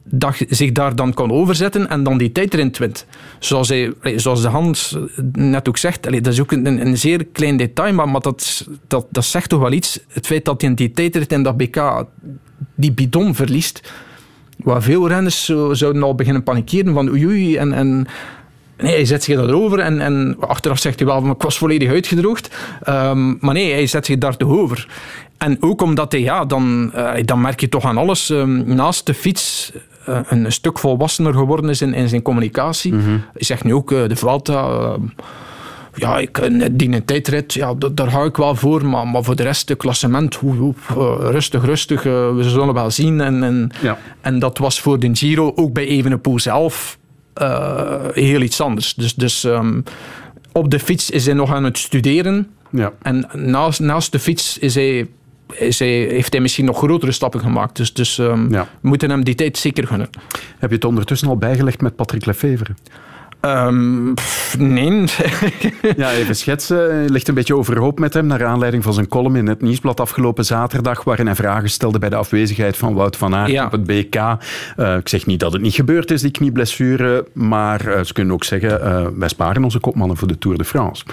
dat 0.08 0.38
je 0.38 0.46
zich 0.50 0.72
daar 0.72 0.96
dan 0.96 1.14
kan 1.14 1.32
overzetten 1.32 1.90
en 1.90 2.04
dan 2.04 2.18
die 2.18 2.32
tijd 2.32 2.54
erin 2.54 2.76
wint. 2.78 3.06
Zoals, 3.40 3.70
hij, 3.70 3.94
zoals 4.16 4.42
de 4.42 4.48
Hans 4.48 4.98
net 5.32 5.68
ook 5.68 5.78
zegt, 5.78 6.04
dat 6.04 6.28
is 6.28 6.42
ook 6.42 6.52
een, 6.52 6.66
een 6.66 6.98
zeer 6.98 7.26
klein 7.26 7.58
detail, 7.58 7.94
maar, 7.94 8.10
maar 8.10 8.22
dat, 8.22 8.68
dat, 8.88 9.08
dat 9.10 9.26
zegt 9.26 9.50
toch 9.50 9.60
wel 9.60 9.72
iets. 9.72 10.00
Het 10.08 10.26
feit 10.26 10.46
dat 10.46 10.62
hij 10.62 10.70
in 10.70 10.76
die 10.76 10.92
tijdrit 10.92 11.32
in 11.32 11.44
dat 11.44 11.58
BK 11.58 12.06
die 12.76 12.92
bidon 12.92 13.36
verliest, 13.36 13.94
waar 14.66 14.82
veel 14.82 15.08
renners 15.08 15.46
zo, 15.46 15.74
zouden 15.74 16.04
al 16.04 16.16
beginnen 16.16 16.44
panikeren 16.44 16.94
van 16.94 17.10
oei 17.10 17.26
oei 17.26 17.58
en... 17.58 17.74
en 17.74 18.08
Nee, 18.78 18.94
hij 18.94 19.06
zet 19.06 19.24
zich 19.24 19.36
daarover 19.36 19.80
en, 19.80 20.02
en 20.02 20.36
achteraf 20.40 20.80
zegt 20.80 21.00
hij 21.00 21.08
wel, 21.08 21.22
maar 21.22 21.36
ik 21.36 21.42
was 21.42 21.58
volledig 21.58 21.90
uitgedroogd. 21.90 22.56
Ehm, 22.84 23.34
maar 23.40 23.54
nee, 23.54 23.72
hij 23.72 23.88
zet 23.88 24.06
zich 24.06 24.18
daar 24.18 24.36
over. 24.46 24.88
En 25.38 25.58
ook 25.60 25.82
omdat 25.82 26.12
hij, 26.12 26.22
ja, 26.22 26.46
dan, 26.46 26.92
eh, 26.94 27.24
dan 27.26 27.42
merk 27.42 27.60
je 27.60 27.70
toch 27.70 27.84
aan 27.84 27.98
alles, 27.98 28.30
ehm, 28.30 28.76
naast 28.76 29.06
de 29.06 29.14
fiets 29.14 29.72
eh, 30.06 30.20
een, 30.28 30.52
stuk 30.52 30.80
volwassener 30.80 31.34
geworden 31.34 31.70
is 31.70 31.82
in, 31.82 31.94
in 31.94 32.10
zijn 32.10 32.22
communicatie. 32.22 32.94
Hij 32.94 33.22
zegt 33.34 33.64
nu 33.64 33.74
ook, 33.74 33.92
eh, 33.92 34.08
de 34.08 34.16
Vuelta... 34.16 34.96
ja, 35.96 36.18
ik, 36.18 36.38
eh, 36.38 36.66
die 36.72 36.92
een 36.94 37.06
tijdrit, 37.06 37.54
ja, 37.54 37.74
da- 37.74 37.90
daar 37.94 38.10
ga 38.10 38.24
ik 38.24 38.38
wel 38.38 38.56
voor. 38.56 38.86
Maar, 38.86 39.08
maar 39.08 39.24
voor 39.24 39.36
de 39.36 39.44
rest, 39.44 39.68
de 39.68 39.76
klassement, 39.76 40.36
hoe, 40.36 40.56
hoe, 40.56 40.74
eh, 40.90 41.30
rustig, 41.32 41.66
rustig. 41.66 42.06
eh, 42.06 42.36
we 42.36 42.44
zullen 42.50 42.74
wel 42.74 42.92
zien. 42.92 43.22
En, 43.22 43.44
en, 43.44 43.72
Ja. 43.82 43.98
en 44.22 44.40
dat 44.40 44.58
was 44.58 44.82
voor 44.82 45.00
de 45.00 45.10
Giro, 45.16 45.52
ook 45.56 45.74
bij 45.74 45.88
Evenepoel 45.88 46.40
zelf, 46.40 46.98
heel 48.14 48.42
iets 48.42 48.62
anders. 48.62 48.94
Dus, 48.94 49.14
dus 49.16 49.44
ehm, 49.44 49.82
op 50.52 50.72
de 50.72 50.80
fiets 50.80 51.10
is 51.10 51.26
hij 51.26 51.36
nog 51.36 51.54
aan 51.54 51.64
het 51.64 51.78
studeren. 51.78 52.48
Ja. 52.70 52.92
En 53.02 53.28
naast, 53.34 53.80
naast 53.80 54.12
de 54.12 54.20
fiets 54.20 54.58
is 54.58 54.76
hij 54.76 55.08
is 55.54 55.80
hij, 55.80 55.88
heeft 55.90 56.32
hij 56.34 56.42
misschien 56.42 56.66
nog 56.66 56.78
grotere 56.78 57.12
stappen 57.12 57.40
gemaakt. 57.40 57.76
Dus, 57.76 57.94
dus 57.94 58.18
ehm, 58.20 58.52
Ja. 58.54 58.68
we 58.82 58.88
moeten 58.88 59.10
hem 59.10 59.24
die 59.24 59.36
tijd 59.36 59.58
zeker 59.58 59.88
gunnen. 59.88 60.10
Heb 60.60 60.70
je 60.70 60.76
het 60.76 60.86
ondertussen 60.86 61.28
al 61.28 61.38
bijgelegd 61.38 61.82
met 61.82 61.96
Patrick 61.96 62.26
Lefevre? 62.26 62.74
Ehm, 63.46 64.14
pff, 64.14 64.58
nee. 64.58 64.86
Ja, 65.98 66.12
even 66.12 66.36
schetsen. 66.36 67.06
Ligt 67.12 67.28
een 67.28 67.34
beetje 67.34 67.56
overhoop 67.56 68.00
met 68.00 68.14
hem 68.14 68.26
naar 68.26 68.46
aanleiding 68.46 68.84
van 68.84 68.94
zijn 68.94 69.08
column 69.08 69.36
in 69.36 69.48
het 69.48 69.62
Nieuwsblad 69.62 70.00
afgelopen 70.00 70.46
zaterdag, 70.46 71.04
waarin 71.04 71.26
hij 71.26 71.36
vragen 71.36 71.70
stelde 71.70 72.00
bij 72.00 72.10
de 72.10 72.16
afwezigheid 72.16 72.78
van 72.78 72.94
Wout 72.94 73.18
van 73.18 73.36
Aert 73.36 73.52
Ja. 73.52 73.66
op 73.66 73.72
het 73.72 73.84
BK. 73.84 74.16
Eh, 74.16 74.96
ik 74.96 75.08
zeg 75.10 75.26
niet 75.26 75.40
dat 75.40 75.54
het 75.54 75.62
niet 75.62 75.74
gebeurd 75.74 76.12
is, 76.12 76.22
die 76.22 76.32
knieblessure, 76.32 77.28
maar 77.34 77.88
eh, 77.88 78.04
ze 78.04 78.14
kunnen 78.14 78.34
ook 78.34 78.44
zeggen, 78.44 78.82
eh, 78.82 79.08
wij 79.16 79.28
sparen 79.28 79.64
onze 79.64 79.80
kopmannen 79.80 80.18
voor 80.18 80.28
de 80.28 80.38
Tour 80.38 80.58
de 80.58 80.66
France. 80.66 81.04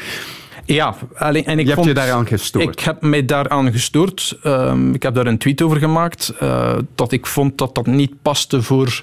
Ja, 0.64 0.94
alleen, 1.16 1.44
en 1.44 1.52
ik 1.52 1.58
Je 1.58 1.64
hebt 1.64 1.74
vond, 1.74 1.86
je 1.86 1.94
daaraan 1.94 2.26
gestoord. 2.26 2.68
Ik 2.68 2.80
heb 2.80 3.00
mij 3.02 3.24
daaraan 3.24 3.72
gestoord. 3.72 4.38
Ehm, 4.42 4.94
ik 4.94 5.02
heb 5.02 5.14
daar 5.14 5.26
een 5.26 5.38
tweet 5.38 5.62
over 5.62 5.76
gemaakt. 5.76 6.32
dat 6.94 7.12
ik 7.12 7.26
vond 7.26 7.58
dat 7.58 7.74
dat 7.74 7.86
niet 7.86 8.12
paste 8.22 8.62
voor, 8.62 9.02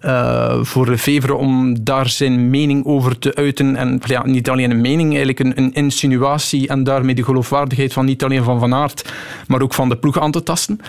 eh 0.00 0.58
voor 0.62 0.88
Lefevre 0.88 1.34
om 1.34 1.84
daar 1.84 2.08
zijn 2.08 2.50
mening 2.50 2.84
over 2.84 3.18
te 3.18 3.34
uiten. 3.34 3.76
En 3.76 4.00
ja, 4.04 4.26
niet 4.26 4.50
alleen 4.50 4.70
een 4.70 4.80
mening, 4.80 5.08
eigenlijk 5.08 5.38
een, 5.38 5.52
een 5.56 5.72
insinuatie 5.72 6.68
en 6.68 6.84
daarmee 6.84 7.14
de 7.14 7.24
geloofwaardigheid 7.24 7.92
van 7.92 8.04
niet 8.04 8.24
alleen 8.24 8.44
van 8.44 8.58
Van 8.58 8.74
Aert, 8.74 9.12
maar 9.46 9.62
ook 9.62 9.74
van 9.74 9.88
de 9.88 9.96
ploeg 9.96 10.20
aan 10.20 10.30
te 10.30 10.42
tasten. 10.42 10.80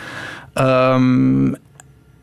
Ehm, 0.54 1.54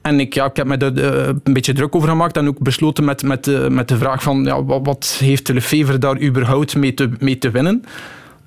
en 0.03 0.21
ik, 0.21 0.35
ja, 0.35 0.45
ik 0.45 0.57
heb 0.57 0.67
me 0.67 0.77
daar 0.77 0.95
eh, 0.95 1.27
een 1.45 1.53
beetje 1.53 1.73
druk 1.73 1.95
over 1.95 2.09
gemaakt 2.09 2.37
en 2.37 2.49
ook 2.49 2.59
besloten 2.59 3.05
met, 3.05 3.23
met, 3.23 3.45
de, 3.45 3.67
met 3.71 3.89
de 3.89 3.97
vraag 3.97 4.23
van 4.23 4.45
ja, 4.45 4.65
wat, 4.65 4.81
wat 4.87 5.17
heeft 5.21 5.49
Lefevre 5.49 5.99
daar 5.99 6.21
überhaupt 6.23 6.77
mee 6.77 6.95
te, 6.95 7.11
mee 7.19 7.39
te 7.39 7.51
winnen? 7.51 7.85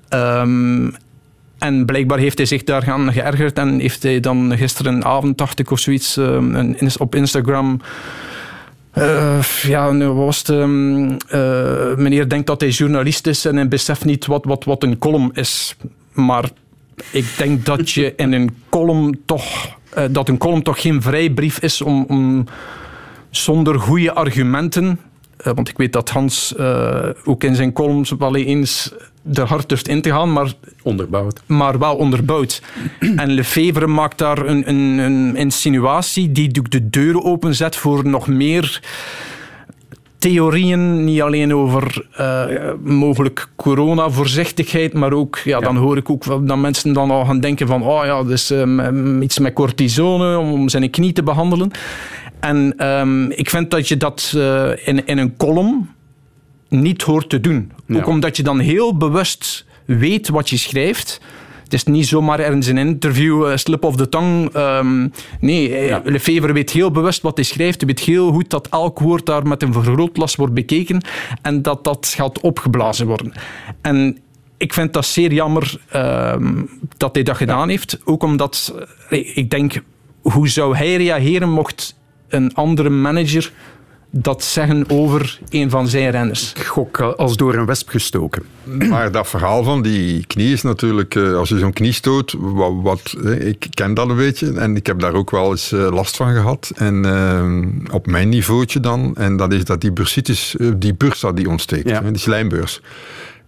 Ehm, 0.08 0.90
en 1.58 1.84
blijkbaar 1.84 2.18
heeft 2.18 2.38
hij 2.38 2.46
zich 2.46 2.64
daar 2.64 2.82
gaan 2.82 3.12
geërgerd 3.12 3.58
en 3.58 3.78
heeft 3.78 4.02
hij 4.02 4.20
dan 4.20 4.56
gisterenavond, 4.56 5.38
dacht 5.38 5.58
ik, 5.58 5.70
of 5.70 5.78
zoiets, 5.78 6.16
ehm, 6.16 6.74
op 6.98 7.14
Instagram... 7.14 7.80
eh, 8.92 9.42
ja, 9.62 9.90
nu, 9.90 10.06
was 10.06 10.38
het? 10.46 10.66
meneer 11.98 12.28
denkt 12.28 12.46
dat 12.46 12.60
hij 12.60 12.70
journalist 12.70 13.26
is 13.26 13.44
en 13.44 13.56
hij 13.56 13.68
beseft 13.68 14.04
niet 14.04 14.26
wat, 14.26 14.44
wat, 14.44 14.64
wat 14.64 14.82
een 14.82 14.98
column 14.98 15.30
is. 15.32 15.76
Maar 16.12 16.50
ik 17.10 17.34
denk 17.36 17.64
dat 17.64 17.90
je 17.90 18.14
in 18.16 18.32
een 18.32 18.56
column 18.68 19.20
toch... 19.26 19.78
eh, 19.94 20.04
dat 20.10 20.28
een 20.28 20.38
column 20.38 20.62
toch 20.62 20.80
geen 20.80 21.02
vrijbrief 21.02 21.58
is 21.58 21.82
om, 21.82 22.04
om 22.08 22.44
zonder 23.30 23.78
goede 23.78 24.12
argumenten... 24.12 25.00
eh, 25.42 25.52
want 25.54 25.68
ik 25.68 25.76
weet 25.76 25.92
dat 25.92 26.10
Hans 26.10 26.54
eh, 26.56 27.08
ook 27.24 27.44
in 27.44 27.54
zijn 27.54 27.72
columns 27.72 28.14
wel 28.18 28.36
eens 28.36 28.92
er 29.34 29.46
hard 29.46 29.68
durft 29.68 29.88
in 29.88 30.02
te 30.02 30.10
gaan, 30.10 30.32
maar 30.32 30.52
Onderbouwd. 30.82 31.42
maar 31.46 31.78
wel 31.78 31.96
onderbouwd. 31.96 32.62
En 33.16 33.30
Lefevre 33.30 33.86
maakt 33.86 34.18
daar 34.18 34.46
een, 34.46 34.68
een, 34.68 34.98
een 34.98 35.36
insinuatie 35.36 36.32
die 36.32 36.68
de 36.68 36.90
deur 36.90 37.22
openzet 37.22 37.76
voor 37.76 38.08
nog 38.08 38.26
meer 38.26 38.82
theorieën, 40.18 41.04
niet 41.04 41.22
alleen 41.22 41.54
over 41.54 42.06
eh, 42.12 42.44
mogelijk 42.84 43.48
coronavoorzichtigheid, 43.56 44.92
maar 44.92 45.12
ook, 45.12 45.38
ja, 45.38 45.60
dan 45.60 45.76
hoor 45.76 45.96
ik 45.96 46.10
ook 46.10 46.46
dat 46.46 46.58
mensen 46.58 46.92
dan 46.92 47.10
al 47.10 47.24
gaan 47.24 47.40
denken 47.40 47.66
van, 47.66 47.82
oh 47.82 48.04
ja, 48.04 48.22
dus 48.22 48.52
iets 49.20 49.38
met 49.38 49.52
cortisone 49.52 50.38
om, 50.38 50.52
om 50.52 50.68
zijn 50.68 50.90
knie 50.90 51.12
te 51.12 51.22
behandelen. 51.22 51.70
En 52.40 52.74
ehm, 52.76 53.30
ik 53.30 53.50
vind 53.50 53.70
dat 53.70 53.88
je 53.88 53.96
dat 53.96 54.32
eh, 54.36 54.70
in, 54.84 55.06
in 55.06 55.18
een 55.18 55.36
column 55.36 55.90
niet 56.68 57.02
hoort 57.02 57.28
te 57.28 57.40
doen. 57.40 57.72
Ja. 57.86 57.96
Ook 57.96 58.06
omdat 58.06 58.36
je 58.36 58.42
dan 58.42 58.58
heel 58.58 58.96
bewust 58.96 59.66
weet 59.84 60.28
wat 60.28 60.50
je 60.50 60.56
schrijft. 60.56 61.20
Het 61.62 61.72
is 61.72 61.84
niet 61.84 62.06
zomaar 62.06 62.40
ergens 62.40 62.66
in 62.66 62.76
een 62.76 62.86
interview 62.86 63.46
eh, 63.46 63.56
slip 63.56 63.84
of 63.84 63.96
the 63.96 64.08
tongue. 64.08 64.50
Ehm, 64.52 65.08
nee, 65.40 65.76
eh, 65.76 65.88
Ja. 65.88 66.00
Lefevre 66.04 66.52
weet 66.52 66.70
heel 66.70 66.90
bewust 66.90 67.22
wat 67.22 67.36
hij 67.36 67.44
schrijft. 67.44 67.80
Hij 67.80 67.86
weet 67.86 68.00
heel 68.00 68.32
goed 68.32 68.50
dat 68.50 68.68
elk 68.68 68.98
woord 68.98 69.26
daar 69.26 69.46
met 69.46 69.62
een 69.62 69.72
vergrootglas 69.72 70.36
wordt 70.36 70.54
bekeken 70.54 71.04
en 71.42 71.62
dat 71.62 71.84
dat 71.84 72.12
gaat 72.16 72.40
opgeblazen 72.40 73.06
worden. 73.06 73.32
En 73.80 74.18
ik 74.56 74.72
vind 74.72 74.92
dat 74.92 75.06
zeer 75.06 75.32
jammer 75.32 75.80
ehm, 75.88 76.62
dat 76.96 77.14
hij 77.14 77.24
dat 77.24 77.36
gedaan 77.36 77.68
heeft. 77.68 78.00
Ook 78.04 78.22
omdat, 78.22 78.74
ik 79.08 79.50
denk, 79.50 79.82
hoe 80.22 80.48
zou 80.48 80.76
hij 80.76 80.96
reageren 80.96 81.50
mocht 81.50 81.98
een 82.30 82.54
andere 82.54 82.90
manager 82.90 83.52
dat 84.12 84.44
zeggen 84.44 84.84
over 84.88 85.38
een 85.48 85.70
van 85.70 85.88
zijn 85.88 86.10
renners? 86.10 86.52
Gok 86.66 87.00
als 87.00 87.36
door 87.36 87.54
een 87.54 87.66
wesp 87.66 87.88
gestoken. 87.88 88.42
Maar 88.88 89.12
dat 89.12 89.28
verhaal 89.28 89.62
van 89.62 89.82
die 89.82 90.26
knie 90.26 90.52
is 90.52 90.62
natuurlijk, 90.62 91.14
eh, 91.14 91.34
als 91.34 91.48
je 91.48 91.58
zo'n 91.58 91.72
knie 91.72 91.92
stoot, 91.92 92.34
wat, 92.38 92.72
wat, 92.82 93.14
ik 93.38 93.66
ken 93.70 93.94
dat 93.94 94.08
een 94.08 94.16
beetje 94.16 94.52
en 94.52 94.76
ik 94.76 94.86
heb 94.86 95.00
daar 95.00 95.14
ook 95.14 95.30
wel 95.30 95.50
eens 95.50 95.72
eh, 95.72 95.90
last 95.90 96.16
van 96.16 96.32
gehad. 96.34 96.72
En 96.76 97.04
eh, 97.04 97.94
op 97.94 98.06
mijn 98.06 98.28
niveautje 98.28 98.80
dan, 98.80 99.16
en 99.16 99.36
dat 99.36 99.52
is 99.52 99.64
dat 99.64 99.80
die 99.80 99.92
bursitis, 99.92 100.56
eh, 100.56 100.68
die 100.76 100.94
bursa 100.94 101.32
die 101.32 101.48
ontsteekt, 101.48 101.88
Ja. 101.88 102.00
die 102.00 102.18
slijmbeurs. 102.18 102.80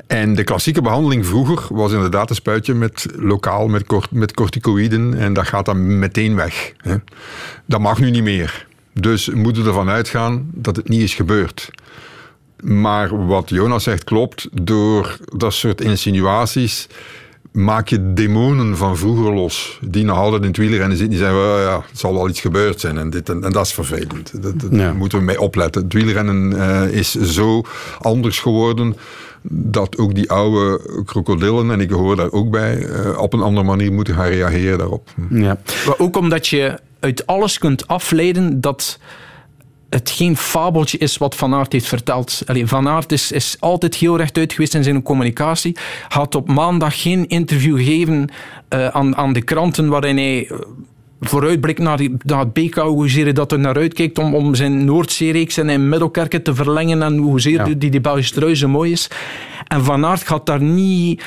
En 0.06 0.34
de 0.34 0.44
klassieke 0.44 0.82
behandeling 0.82 1.26
vroeger 1.26 1.76
was 1.76 1.92
inderdaad 1.92 2.30
een 2.30 2.36
spuitje 2.36 2.74
met 2.74 3.06
lokaal 3.16 3.68
met 4.10 4.34
corticoïden 4.34 5.14
en 5.14 5.32
dat 5.32 5.46
gaat 5.46 5.64
dan 5.66 5.98
meteen 5.98 6.34
weg. 6.34 6.72
Hè. 6.76 6.96
Dat 7.66 7.80
mag 7.80 7.98
nu 8.00 8.10
niet 8.10 8.22
meer. 8.22 8.66
Dus 8.92 9.26
we 9.26 9.36
moeten 9.36 9.66
ervan 9.66 9.88
uitgaan 9.88 10.50
dat 10.54 10.76
het 10.76 10.88
niet 10.88 11.00
is 11.00 11.14
gebeurd. 11.14 11.70
Maar 12.62 13.26
wat 13.26 13.48
Jonas 13.48 13.82
zegt 13.82 14.04
klopt. 14.04 14.48
Door 14.62 15.16
dat 15.36 15.52
soort 15.52 15.80
insinuaties 15.80 16.86
maak 17.52 17.88
je 17.88 18.12
demonen 18.12 18.76
van 18.76 18.96
vroeger 18.96 19.32
los. 19.34 19.78
Die 19.80 20.04
nog 20.04 20.18
altijd 20.18 20.42
in 20.42 20.48
het 20.48 20.56
wielrennen 20.56 20.96
zitten. 20.96 21.08
Die 21.08 21.18
zeggen, 21.18 21.38
well, 21.40 21.62
ja, 21.64 21.84
het 21.90 21.98
zal 21.98 22.12
wel 22.14 22.28
iets 22.28 22.40
gebeurd 22.40 22.80
zijn. 22.80 22.98
En, 22.98 23.10
dit 23.10 23.28
en, 23.28 23.44
en 23.44 23.52
dat 23.52 23.66
is 23.66 23.72
vervelend. 23.72 24.42
Dat, 24.42 24.60
dat 24.60 24.70
Ja. 24.70 24.92
moeten 24.92 25.18
we 25.18 25.24
mee 25.24 25.40
opletten. 25.40 25.82
Het 25.82 25.92
wielrennen 25.92 26.60
eh, 26.60 26.88
is 26.98 27.10
zo 27.14 27.62
anders 28.00 28.38
geworden 28.40 28.96
dat 29.48 29.98
ook 29.98 30.14
die 30.14 30.30
oude 30.30 30.80
krokodillen, 31.04 31.70
en 31.70 31.80
ik 31.80 31.90
hoor 31.90 32.16
daar 32.16 32.30
ook 32.32 32.50
bij, 32.50 32.86
eh, 32.86 33.18
op 33.18 33.32
een 33.32 33.40
andere 33.42 33.66
manier 33.66 33.92
moeten 33.92 34.14
gaan 34.14 34.26
reageren 34.28 34.78
daarop. 34.78 35.08
Ja. 35.30 35.58
Maar 35.86 35.98
ook 35.98 36.16
omdat 36.16 36.46
je 36.48 36.78
uit 37.02 37.26
alles 37.26 37.58
kunt 37.58 37.88
afleiden 37.88 38.60
dat 38.60 38.98
het 39.90 40.10
geen 40.10 40.36
fabeltje 40.36 40.98
is 40.98 41.16
wat 41.16 41.34
Van 41.34 41.54
Aert 41.54 41.72
heeft 41.72 41.86
verteld. 41.86 42.42
Allee, 42.46 42.66
Van 42.66 42.88
Aert 42.88 43.12
is, 43.12 43.32
is 43.32 43.56
altijd 43.60 43.94
heel 43.94 44.16
rechtuit 44.16 44.52
geweest 44.52 44.74
in 44.74 44.84
zijn 44.84 45.02
communicatie. 45.02 45.76
Had 46.08 46.34
op 46.34 46.48
maandag 46.48 47.02
geen 47.02 47.28
interview 47.28 47.76
gegeven 47.76 48.28
eh, 48.68 48.86
aan, 48.86 49.16
aan 49.16 49.32
de 49.32 49.42
kranten 49.42 49.88
waarin 49.88 50.16
hij 50.16 50.50
vooruitblikt 51.28 51.78
naar, 51.78 51.96
die, 51.96 52.16
naar 52.24 52.38
het 52.38 52.52
BK, 52.52 52.74
hoezeer 52.74 53.24
hij 53.24 53.32
dat 53.32 53.52
er 53.52 53.58
naar 53.58 53.76
uitkijkt 53.76 54.18
om, 54.18 54.34
om 54.34 54.54
zijn 54.54 54.84
Noordzeereeks 54.84 55.56
en 55.56 55.68
in 55.68 55.88
Middelkerken 55.88 56.42
te 56.42 56.54
verlengen 56.54 57.02
en 57.02 57.16
hoezeer 57.16 57.52
Ja. 57.52 57.74
die, 57.74 57.90
die 57.90 58.00
Belgische 58.00 58.34
trui 58.34 58.54
zo 58.54 58.68
mooi 58.68 58.92
is. 58.92 59.10
En 59.66 59.84
Van 59.84 60.04
Aert 60.06 60.26
gaat 60.26 60.46
daar 60.46 60.62
niet 60.62 61.22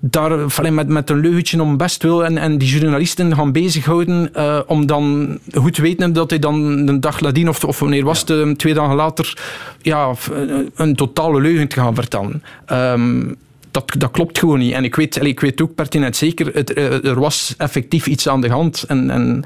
daar, 0.00 0.72
met, 0.72 0.88
met 0.88 1.10
een 1.10 1.20
leugentje 1.20 1.62
om 1.62 1.76
best 1.76 2.02
wil 2.02 2.24
en, 2.24 2.38
en 2.38 2.58
die 2.58 2.68
journalisten 2.68 3.34
gaan 3.34 3.52
bezighouden 3.52 4.34
eh, 4.34 4.60
om 4.66 4.86
dan 4.86 5.38
goed 5.54 5.74
te 5.74 5.82
weten 5.82 6.12
dat 6.12 6.30
hij 6.30 6.38
dan 6.38 6.54
een 6.88 7.00
dag 7.00 7.20
nadien 7.20 7.48
of, 7.48 7.64
of 7.64 7.78
wanneer 7.78 8.04
was 8.04 8.20
het, 8.20 8.30
eh, 8.30 8.50
twee 8.50 8.74
dagen 8.74 8.96
later 8.96 9.38
ja, 9.82 10.12
een 10.74 10.94
totale 10.94 11.40
leugen 11.40 11.68
te 11.68 11.80
gaan 11.80 11.94
vertellen. 11.94 12.42
Ehm, 12.66 13.22
dat, 13.76 14.00
dat 14.00 14.10
klopt 14.10 14.38
gewoon 14.38 14.58
niet. 14.58 14.72
En 14.72 14.84
ik 14.84 14.94
weet, 14.94 15.22
ik 15.24 15.40
weet 15.40 15.62
ook 15.62 15.74
pertinent 15.74 16.16
zeker, 16.16 16.50
het, 16.54 16.72
eh, 16.72 17.04
er 17.04 17.20
was 17.20 17.54
effectief 17.58 18.06
iets 18.06 18.28
aan 18.28 18.40
de 18.40 18.48
hand. 18.50 18.82
En, 18.88 19.10
en 19.10 19.44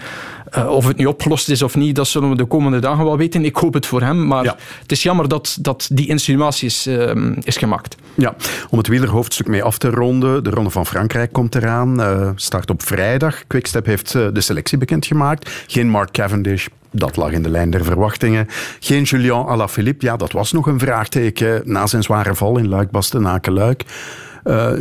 eh, 0.50 0.66
of 0.70 0.86
het 0.86 0.96
nu 0.96 1.06
opgelost 1.06 1.48
is 1.48 1.62
of 1.62 1.76
niet, 1.76 1.96
dat 1.96 2.08
zullen 2.08 2.28
we 2.30 2.36
de 2.36 2.44
komende 2.44 2.78
dagen 2.78 3.04
wel 3.04 3.16
weten. 3.16 3.44
Ik 3.44 3.56
hoop 3.56 3.74
het 3.74 3.86
voor 3.86 4.02
hem, 4.02 4.26
maar 4.26 4.44
Ja. 4.44 4.56
het 4.82 4.92
is 4.92 5.02
jammer 5.02 5.28
dat, 5.28 5.58
dat 5.60 5.88
die 5.92 6.08
insinuatie 6.08 6.66
is, 6.66 6.86
ehm, 6.86 7.32
is 7.42 7.56
gemaakt. 7.56 7.96
Ja, 8.14 8.34
om 8.70 8.78
het 8.78 8.86
wielerhoofdstuk 8.86 9.46
mee 9.46 9.62
af 9.62 9.78
te 9.78 9.90
ronden. 9.90 10.44
De 10.44 10.50
Ronde 10.50 10.70
van 10.70 10.86
Frankrijk 10.86 11.32
komt 11.32 11.54
eraan. 11.54 12.00
eh, 12.00 12.30
start 12.34 12.70
op 12.70 12.82
vrijdag. 12.82 13.46
Quickstep 13.46 13.86
heeft 13.86 14.12
de 14.12 14.40
selectie 14.40 14.78
bekendgemaakt. 14.78 15.50
Geen 15.66 15.88
Mark 15.88 16.10
Cavendish. 16.10 16.66
Dat 16.92 17.16
lag 17.16 17.32
in 17.32 17.42
de 17.42 17.50
lijn 17.50 17.70
der 17.70 17.84
verwachtingen. 17.84 18.46
Geen 18.80 19.02
Julien 19.02 19.46
Alaphilippe. 19.46 20.04
Ja, 20.04 20.16
dat 20.16 20.32
was 20.32 20.52
nog 20.52 20.66
een 20.66 20.78
vraagteken 20.78 21.62
na 21.64 21.86
zijn 21.86 22.02
zware 22.02 22.34
val 22.34 22.58
in 22.58 22.68
Luik-Bastenaken-Luik. 22.68 23.82
Zijn 23.82 24.29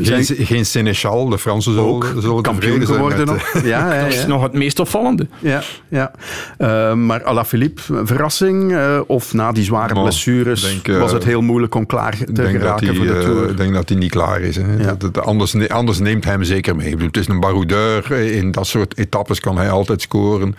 Geen, 0.01 0.25
geen 0.25 0.65
Seneschal, 0.65 1.29
de 1.29 1.37
Fransen 1.39 1.73
zullen, 1.73 1.89
ook 1.89 2.13
zullen 2.19 2.41
kampioen 2.41 2.73
zijn 2.85 2.85
geworden 2.87 3.17
met, 3.17 3.27
nog. 3.27 3.63
Ja, 3.63 3.93
ja, 3.93 4.03
Dat 4.03 4.13
is 4.13 4.25
nog 4.25 4.41
het 4.43 4.53
meest 4.53 4.79
opvallende. 4.79 5.27
ja, 5.39 5.61
ja. 5.87 6.11
Eh, 6.57 6.93
maar 6.93 7.23
Alaphilippe, 7.23 7.81
verrassing? 8.03 8.73
eh, 8.75 8.99
of 9.07 9.33
na 9.33 9.51
die 9.51 9.63
zware 9.63 9.93
blessures 10.01 10.61
denk, 10.61 10.87
eh, 10.87 10.99
was 10.99 11.11
het 11.11 11.23
heel 11.23 11.41
moeilijk 11.41 11.75
om 11.75 11.85
klaar 11.85 12.17
te 12.33 12.45
geraken 12.47 12.87
hij, 12.87 12.95
voor 12.95 13.05
de 13.05 13.13
eh, 13.13 13.19
Tour? 13.21 13.49
ik 13.49 13.57
denk 13.57 13.73
dat 13.73 13.89
hij 13.89 13.97
niet 13.97 14.11
klaar 14.11 14.41
is. 14.41 14.55
Hè. 14.55 14.63
Ja. 14.77 14.95
Dat, 14.97 15.13
dat- 15.13 15.25
anders, 15.25 15.69
anders 15.69 15.99
neemt 15.99 16.23
hij 16.23 16.33
hem 16.33 16.43
zeker 16.43 16.75
mee. 16.75 16.85
Ik 16.85 16.91
bedoel, 16.91 17.07
het 17.07 17.17
is 17.17 17.27
een 17.27 17.39
baroudeur. 17.39 18.11
In 18.11 18.51
dat 18.51 18.67
soort 18.67 18.97
etappes 18.97 19.39
kan 19.39 19.57
hij 19.57 19.69
altijd 19.69 20.01
scoren. 20.01 20.55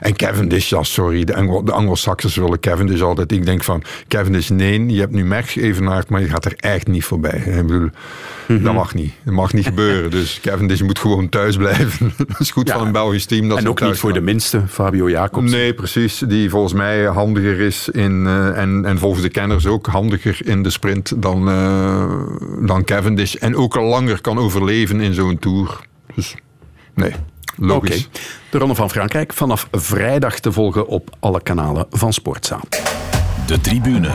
En 0.00 0.16
Cavendish, 0.16 0.68
ja, 0.68 0.82
sorry. 0.82 1.24
De, 1.24 1.34
Anglo, 1.34 1.62
de 1.62 1.72
Anglo-Saxers 1.72 2.36
willen 2.36 2.60
Cavendish 2.60 3.00
altijd. 3.00 3.32
Ik 3.32 3.44
denk 3.46 3.64
van, 3.64 3.82
Cavendish, 4.08 4.48
nee. 4.48 4.86
Je 4.86 5.00
hebt 5.00 5.12
nu 5.12 5.24
Merckx 5.24 5.56
evenaard, 5.56 6.08
maar 6.08 6.20
je 6.20 6.28
gaat 6.28 6.44
er 6.44 6.54
echt 6.56 6.86
niet 6.86 7.04
voorbij. 7.04 7.40
hè. 7.44 7.58
Ik 7.60 7.66
bedoel, 7.66 7.88
Dat 8.46 8.74
mag 8.74 8.94
niet. 8.94 9.12
Dat 9.24 9.34
mag 9.34 9.52
niet 9.52 9.64
gebeuren. 9.66 10.10
Dus 10.10 10.40
Cavendish 10.42 10.80
moet 10.80 10.98
gewoon 10.98 11.28
thuis 11.28 11.56
blijven. 11.56 12.12
dat 12.28 12.40
is 12.40 12.50
goed 12.50 12.68
Ja. 12.68 12.76
van 12.78 12.86
een 12.86 12.92
Belgisch 12.92 13.24
team. 13.26 13.48
Dat 13.48 13.58
En 13.58 13.68
ook 13.68 13.80
niet 13.80 13.98
voor 13.98 14.12
de 14.12 14.20
minste, 14.20 14.62
Fabio 14.68 15.10
Jacobs. 15.10 15.50
Nee, 15.50 15.74
precies. 15.74 16.18
Die 16.18 16.50
volgens 16.50 16.72
mij 16.72 17.04
handiger 17.04 17.60
is 17.60 17.88
in, 17.88 18.26
eh, 18.26 18.58
en, 18.58 18.84
en 18.84 18.98
volgens 18.98 19.22
de 19.22 19.28
kenners 19.28 19.66
ook 19.66 19.86
handiger 19.86 20.38
in 20.46 20.62
de 20.62 20.70
sprint 20.70 21.22
dan, 21.22 21.48
eh, 21.48 22.12
dan 22.66 22.84
Cavendish. 22.84 23.34
En 23.34 23.56
ook 23.56 23.76
al 23.76 23.84
langer 23.84 24.20
kan 24.20 24.38
overleven 24.38 25.00
in 25.00 25.14
zo'n 25.14 25.38
tour. 25.38 25.80
Dus 26.14 26.34
nee, 26.94 27.12
logisch. 27.56 28.08
De 28.50 28.58
Ronde 28.58 28.74
van 28.74 28.90
Frankrijk 28.90 29.32
vanaf 29.32 29.68
vrijdag 29.72 30.38
te 30.38 30.52
volgen 30.52 30.86
op 30.86 31.16
alle 31.20 31.42
kanalen 31.42 31.86
van 31.90 32.12
Sportza. 32.12 32.60
De 33.46 33.60
tribune. 33.60 34.10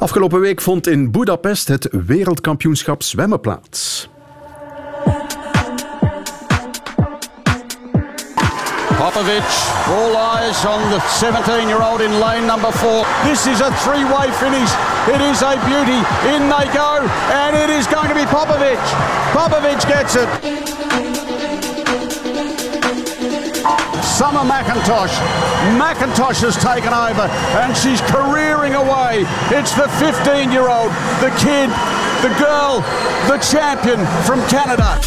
Afgelopen 0.00 0.40
week 0.40 0.60
vond 0.60 0.86
in 0.86 1.10
Budapest 1.10 1.68
het 1.68 1.88
wereldkampioenschap 2.06 3.02
zwemmen 3.02 3.40
plaats. 3.40 4.08
Popovic, 8.96 9.48
all 9.88 10.16
eyes 10.16 10.64
on 10.64 10.80
the 10.90 11.00
17-year-old 11.24 12.00
in 12.00 12.18
lane 12.18 12.46
number 12.46 12.72
four. 12.72 13.06
This 13.24 13.46
is 13.46 13.60
a 13.60 13.72
three-way 13.72 14.32
finish. 14.32 14.70
It 15.14 15.20
is 15.30 15.42
a 15.42 15.58
beauty. 15.66 16.00
In 16.34 16.48
they 16.48 16.68
go, 16.72 17.00
and 17.32 17.56
it 17.56 17.70
is 17.78 17.86
going 17.86 18.08
to 18.08 18.14
be 18.14 18.24
Popovic. 18.24 18.80
Popovic 19.32 19.86
gets 19.86 20.16
it. 20.16 20.59
Summer 24.20 24.44
McIntosh. 24.44 25.16
McIntosh 25.80 26.42
has 26.44 26.54
taken 26.60 26.92
over, 26.92 27.24
and 27.56 27.74
she's 27.74 28.02
careering 28.12 28.74
away. 28.74 29.24
It's 29.48 29.72
the 29.72 29.88
15-year-old, 29.96 30.92
the 31.24 31.32
kid, 31.40 31.72
the 32.20 32.28
girl, 32.36 32.84
the 33.32 33.40
champion 33.40 34.04
from 34.28 34.44
Canada. 34.52 35.00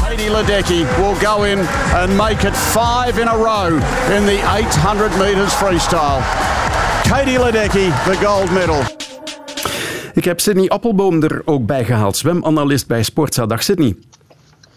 Katie 0.00 0.32
Ledecky 0.32 0.88
will 0.96 1.20
go 1.20 1.44
in 1.44 1.58
and 2.00 2.16
make 2.16 2.48
it 2.48 2.56
five 2.56 3.18
in 3.18 3.28
a 3.28 3.36
row 3.36 3.76
in 4.16 4.24
the 4.24 4.40
800 4.56 5.12
metres 5.20 5.52
freestyle. 5.52 6.24
Katie 7.04 7.36
Ledecky, 7.36 7.92
the 8.08 8.16
gold 8.24 8.50
medal. 8.52 8.80
Ik 10.14 10.24
heb 10.24 10.40
Sydney 10.40 10.68
Appelboom 10.68 11.22
er 11.22 11.42
ook 11.44 11.66
bij 11.66 11.84
gehaald, 11.84 12.16
zwemanalist 12.16 12.86
bij 12.86 13.02
Sportza. 13.02 13.46
Dag 13.46 13.62
Sydney. 13.62 13.96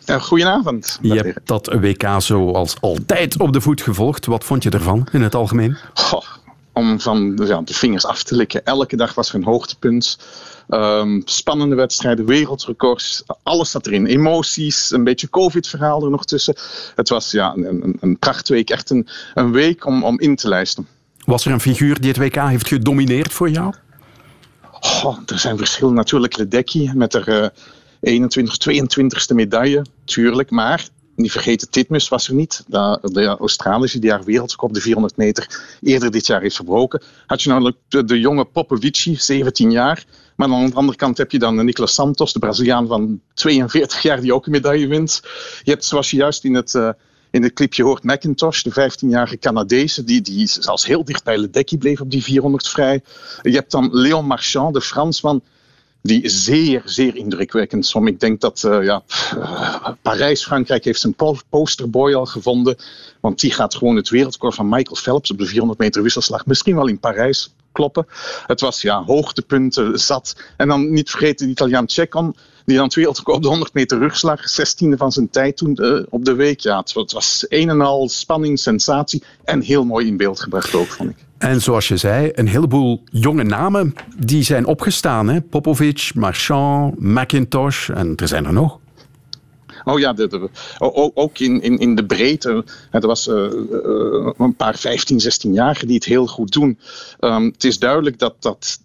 Goedenavond. 0.06 1.00
Je 1.02 1.14
hebt 1.14 1.40
dat 1.44 1.68
WK 1.68 2.08
zoals 2.18 2.76
altijd 2.82 3.40
op 3.40 3.54
de 3.54 3.62
voet 3.62 3.82
gevolgd. 3.82 4.26
Wat 4.26 4.44
vond 4.44 4.64
je 4.64 4.70
ervan 4.70 5.08
in 5.12 5.22
het 5.22 5.36
algemeen? 5.36 5.78
Goh, 5.94 6.24
om 6.74 7.00
van 7.00 7.42
ja, 7.46 7.62
de 7.62 7.74
vingers 7.74 8.06
af 8.06 8.24
te 8.24 8.36
likken. 8.36 8.66
Elke 8.66 8.96
dag 8.96 9.14
was 9.14 9.30
er 9.30 9.36
een 9.36 9.44
hoogtepunt. 9.44 10.18
Ehm, 10.70 11.22
spannende 11.26 11.76
wedstrijden, 11.76 12.26
wereldrecords, 12.26 13.24
alles 13.44 13.72
zat 13.72 13.88
erin. 13.88 14.06
Emoties, 14.06 14.92
een 14.92 15.04
beetje 15.04 15.30
COVID-verhaal 15.30 16.04
er 16.04 16.10
nog 16.10 16.26
tussen. 16.26 16.56
Het 16.96 17.10
was 17.10 17.32
ja, 17.32 17.54
een, 17.56 17.84
een, 17.84 17.98
een 18.00 18.20
prachtweek, 18.20 18.70
echt 18.70 18.90
een, 18.90 19.08
een 19.34 19.52
week 19.52 19.86
om, 19.86 20.04
om 20.04 20.20
in 20.20 20.36
te 20.36 20.48
lijsten. 20.48 20.88
Was 21.26 21.46
er 21.46 21.52
een 21.52 21.60
figuur 21.60 22.00
die 22.00 22.10
het 22.10 22.18
WK 22.18 22.36
heeft 22.36 22.68
gedomineerd 22.68 23.34
voor 23.34 23.50
jou? 23.50 23.74
Er 25.26 25.40
zijn 25.40 25.58
verschillen. 25.58 25.94
Natuurlijk 25.94 26.38
Ledecky 26.38 26.90
met 26.94 27.14
haar 27.14 27.28
eh, 27.28 27.48
21, 28.06 28.58
22e 28.58 29.36
medaille, 29.36 29.86
tuurlijk. 30.04 30.50
Maar 30.50 30.88
niet 31.16 31.32
vergeten, 31.32 31.70
Titmus 31.70 32.10
was 32.10 32.28
er 32.28 32.34
niet. 32.34 32.64
De, 32.68 33.00
de 33.02 33.26
Australische 33.26 34.00
die 34.00 34.12
haar 34.12 34.24
wereldrecord 34.24 34.74
de 34.74 34.82
400 34.82 35.18
meter 35.18 35.76
eerder 35.82 36.12
dit 36.12 36.26
jaar 36.26 36.42
heeft 36.42 36.56
verbroken. 36.56 37.02
Had 37.26 37.42
je 37.42 37.50
namelijk 37.50 37.78
de, 37.88 38.04
de 38.04 38.20
jonge 38.20 38.46
Popovici, 38.46 39.16
17 39.16 39.72
jaar. 39.72 40.06
Maar 40.36 40.50
aan 40.50 40.70
de 40.70 40.76
andere 40.76 40.98
kant 40.98 41.18
heb 41.18 41.32
je 41.32 41.40
dan 41.40 41.66
Nicolas 41.66 41.94
Santos, 41.94 42.34
de 42.34 42.40
Braziliaan 42.40 42.88
van 42.88 43.22
42 43.34 44.02
jaar, 44.02 44.22
die 44.22 44.34
ook 44.34 44.46
een 44.46 44.52
medaille 44.52 44.88
wint. 44.88 45.22
Je 45.64 45.72
hebt, 45.72 45.86
zoals 45.86 46.12
je 46.12 46.18
juist 46.18 46.44
in 46.44 46.54
het, 46.54 46.76
eh, 46.76 46.90
in 47.32 47.44
het 47.44 47.54
clipje 47.54 47.84
hoort, 47.84 48.04
McIntosh, 48.04 48.62
de 48.62 48.72
15-jarige 48.72 49.38
Canadese, 49.38 50.04
die, 50.04 50.22
die 50.22 50.48
zelfs 50.48 50.86
heel 50.86 51.06
dicht 51.06 51.24
bij 51.24 51.38
Ledecky 51.38 51.78
bleef 51.78 52.02
op 52.02 52.12
die 52.12 52.24
400 52.24 52.68
vrij. 52.68 53.02
Je 53.42 53.52
hebt 53.52 53.72
dan 53.72 53.90
Léon 53.92 54.26
Marchand, 54.26 54.74
de 54.74 54.82
Fransman, 54.82 55.42
die 56.06 56.30
zeer, 56.30 56.82
zeer 56.86 57.16
indrukwekkend 57.16 57.84
is. 57.86 57.94
Ik 57.94 58.20
denk 58.20 58.42
dat 58.42 58.64
eh, 58.64 58.84
ja, 58.84 59.04
uh, 59.38 59.88
Parijs-Frankrijk 60.02 60.84
heeft 60.84 61.00
zijn 61.00 61.14
po 61.14 61.38
posterboy 61.50 62.14
al 62.14 62.26
gevonden. 62.26 62.76
Want 63.20 63.40
die 63.40 63.52
gaat 63.52 63.76
gewoon 63.76 63.96
het 63.96 64.10
wereldrecord 64.10 64.56
van 64.56 64.70
Michael 64.70 64.96
Phelps 64.96 65.32
op 65.32 65.38
de 65.38 65.46
400 65.46 65.80
meter 65.80 66.04
wisselslag 66.04 66.46
misschien 66.46 66.76
wel 66.76 66.88
in 66.88 67.00
Parijs 67.00 67.54
kloppen. 67.72 68.08
Het 68.48 68.62
was 68.62 68.82
ja, 68.82 69.04
hoogtepunten 69.04 70.00
zat. 70.00 70.36
En 70.58 70.68
dan 70.68 70.92
niet 70.92 71.10
vergeten 71.10 71.46
de 71.46 71.52
Italiaan 71.52 71.88
Cecon, 71.88 72.36
die 72.66 72.76
dan 72.76 72.86
het 72.86 72.96
wereldrecord 72.96 73.38
op 73.38 73.44
de 73.44 73.50
100 73.50 73.74
meter 73.74 73.98
rugslag, 73.98 74.40
16e 74.42 74.98
van 74.98 75.12
zijn 75.12 75.30
tijd 75.30 75.58
toen 75.58 75.78
uh, 75.82 76.04
op 76.10 76.26
de 76.26 76.34
week. 76.34 76.60
Ja, 76.60 76.80
het, 76.80 76.94
het 76.94 77.12
was 77.12 77.46
een 77.50 77.70
en 77.70 77.82
al 77.82 78.10
spanning, 78.10 78.60
sensatie 78.60 79.24
en 79.44 79.62
heel 79.62 79.86
mooi 79.86 80.08
in 80.08 80.18
beeld 80.18 80.40
gebracht 80.40 80.76
ook, 80.76 80.88
vond 80.88 81.10
ik. 81.10 81.25
En 81.38 81.62
zoals 81.62 81.88
je 81.88 81.98
zei, 81.98 82.32
een 82.34 82.48
heleboel 82.48 83.04
jonge 83.12 83.44
namen 83.44 83.94
die 84.18 84.44
zijn 84.44 84.66
opgestaan. 84.66 85.30
Hè? 85.30 85.42
Popovic, 85.42 86.12
Marchand, 86.16 87.00
McIntosh 87.00 87.90
en 87.90 88.14
er 88.16 88.28
zijn 88.28 88.46
er 88.46 88.54
nog. 88.54 88.80
Oh 89.84 90.00
ja, 90.00 90.14
de, 90.14 90.50
ook 91.14 91.40
in, 91.40 91.62
in, 91.62 91.78
in 91.78 91.96
de 91.96 92.06
breedte. 92.06 92.64
Er 92.92 93.08
was 93.08 93.28
uh, 93.28 93.36
uh, 93.36 94.32
een 94.38 94.56
paar 94.56 94.76
15, 94.76 95.20
16-jarigen 95.24 95.86
die 95.86 95.96
het 95.96 96.06
heel 96.06 96.28
goed 96.28 96.52
doen. 96.52 96.80
Um, 97.20 97.46
het 97.46 97.64
is 97.64 97.80
duidelijk 97.80 98.20
dat 98.20 98.36
dat 98.40 98.80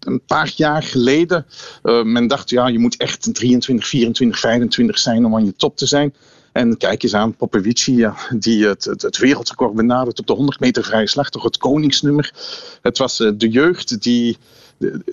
een 0.00 0.20
paar 0.26 0.52
jaar 0.56 0.82
geleden 0.82 1.46
uh, 1.82 2.02
men 2.02 2.26
dacht, 2.26 2.50
ja, 2.50 2.66
je 2.68 2.78
moet 2.78 2.96
echt 2.96 3.34
23, 3.34 3.86
24, 3.86 4.38
25 4.38 4.98
zijn 4.98 5.24
om 5.24 5.34
aan 5.34 5.44
je 5.44 5.56
top 5.56 5.76
te 5.76 5.86
zijn. 5.86 6.14
En 6.54 6.76
kijk 6.76 7.02
eens 7.02 7.14
aan, 7.14 7.36
Popovici, 7.36 8.08
die 8.36 8.66
het, 8.66 8.84
het, 8.84 9.18
wereldrecord 9.18 9.74
benadert 9.74 10.20
op 10.20 10.26
de 10.26 10.32
100 10.32 10.60
meter 10.60 10.84
vrije 10.84 11.08
slag, 11.08 11.30
toch 11.30 11.42
het 11.42 11.56
koningsnummer. 11.56 12.32
Het 12.82 12.98
was 12.98 13.20
uh, 13.20 13.30
de 13.36 13.48
jeugd 13.48 14.02
die, 14.02 14.36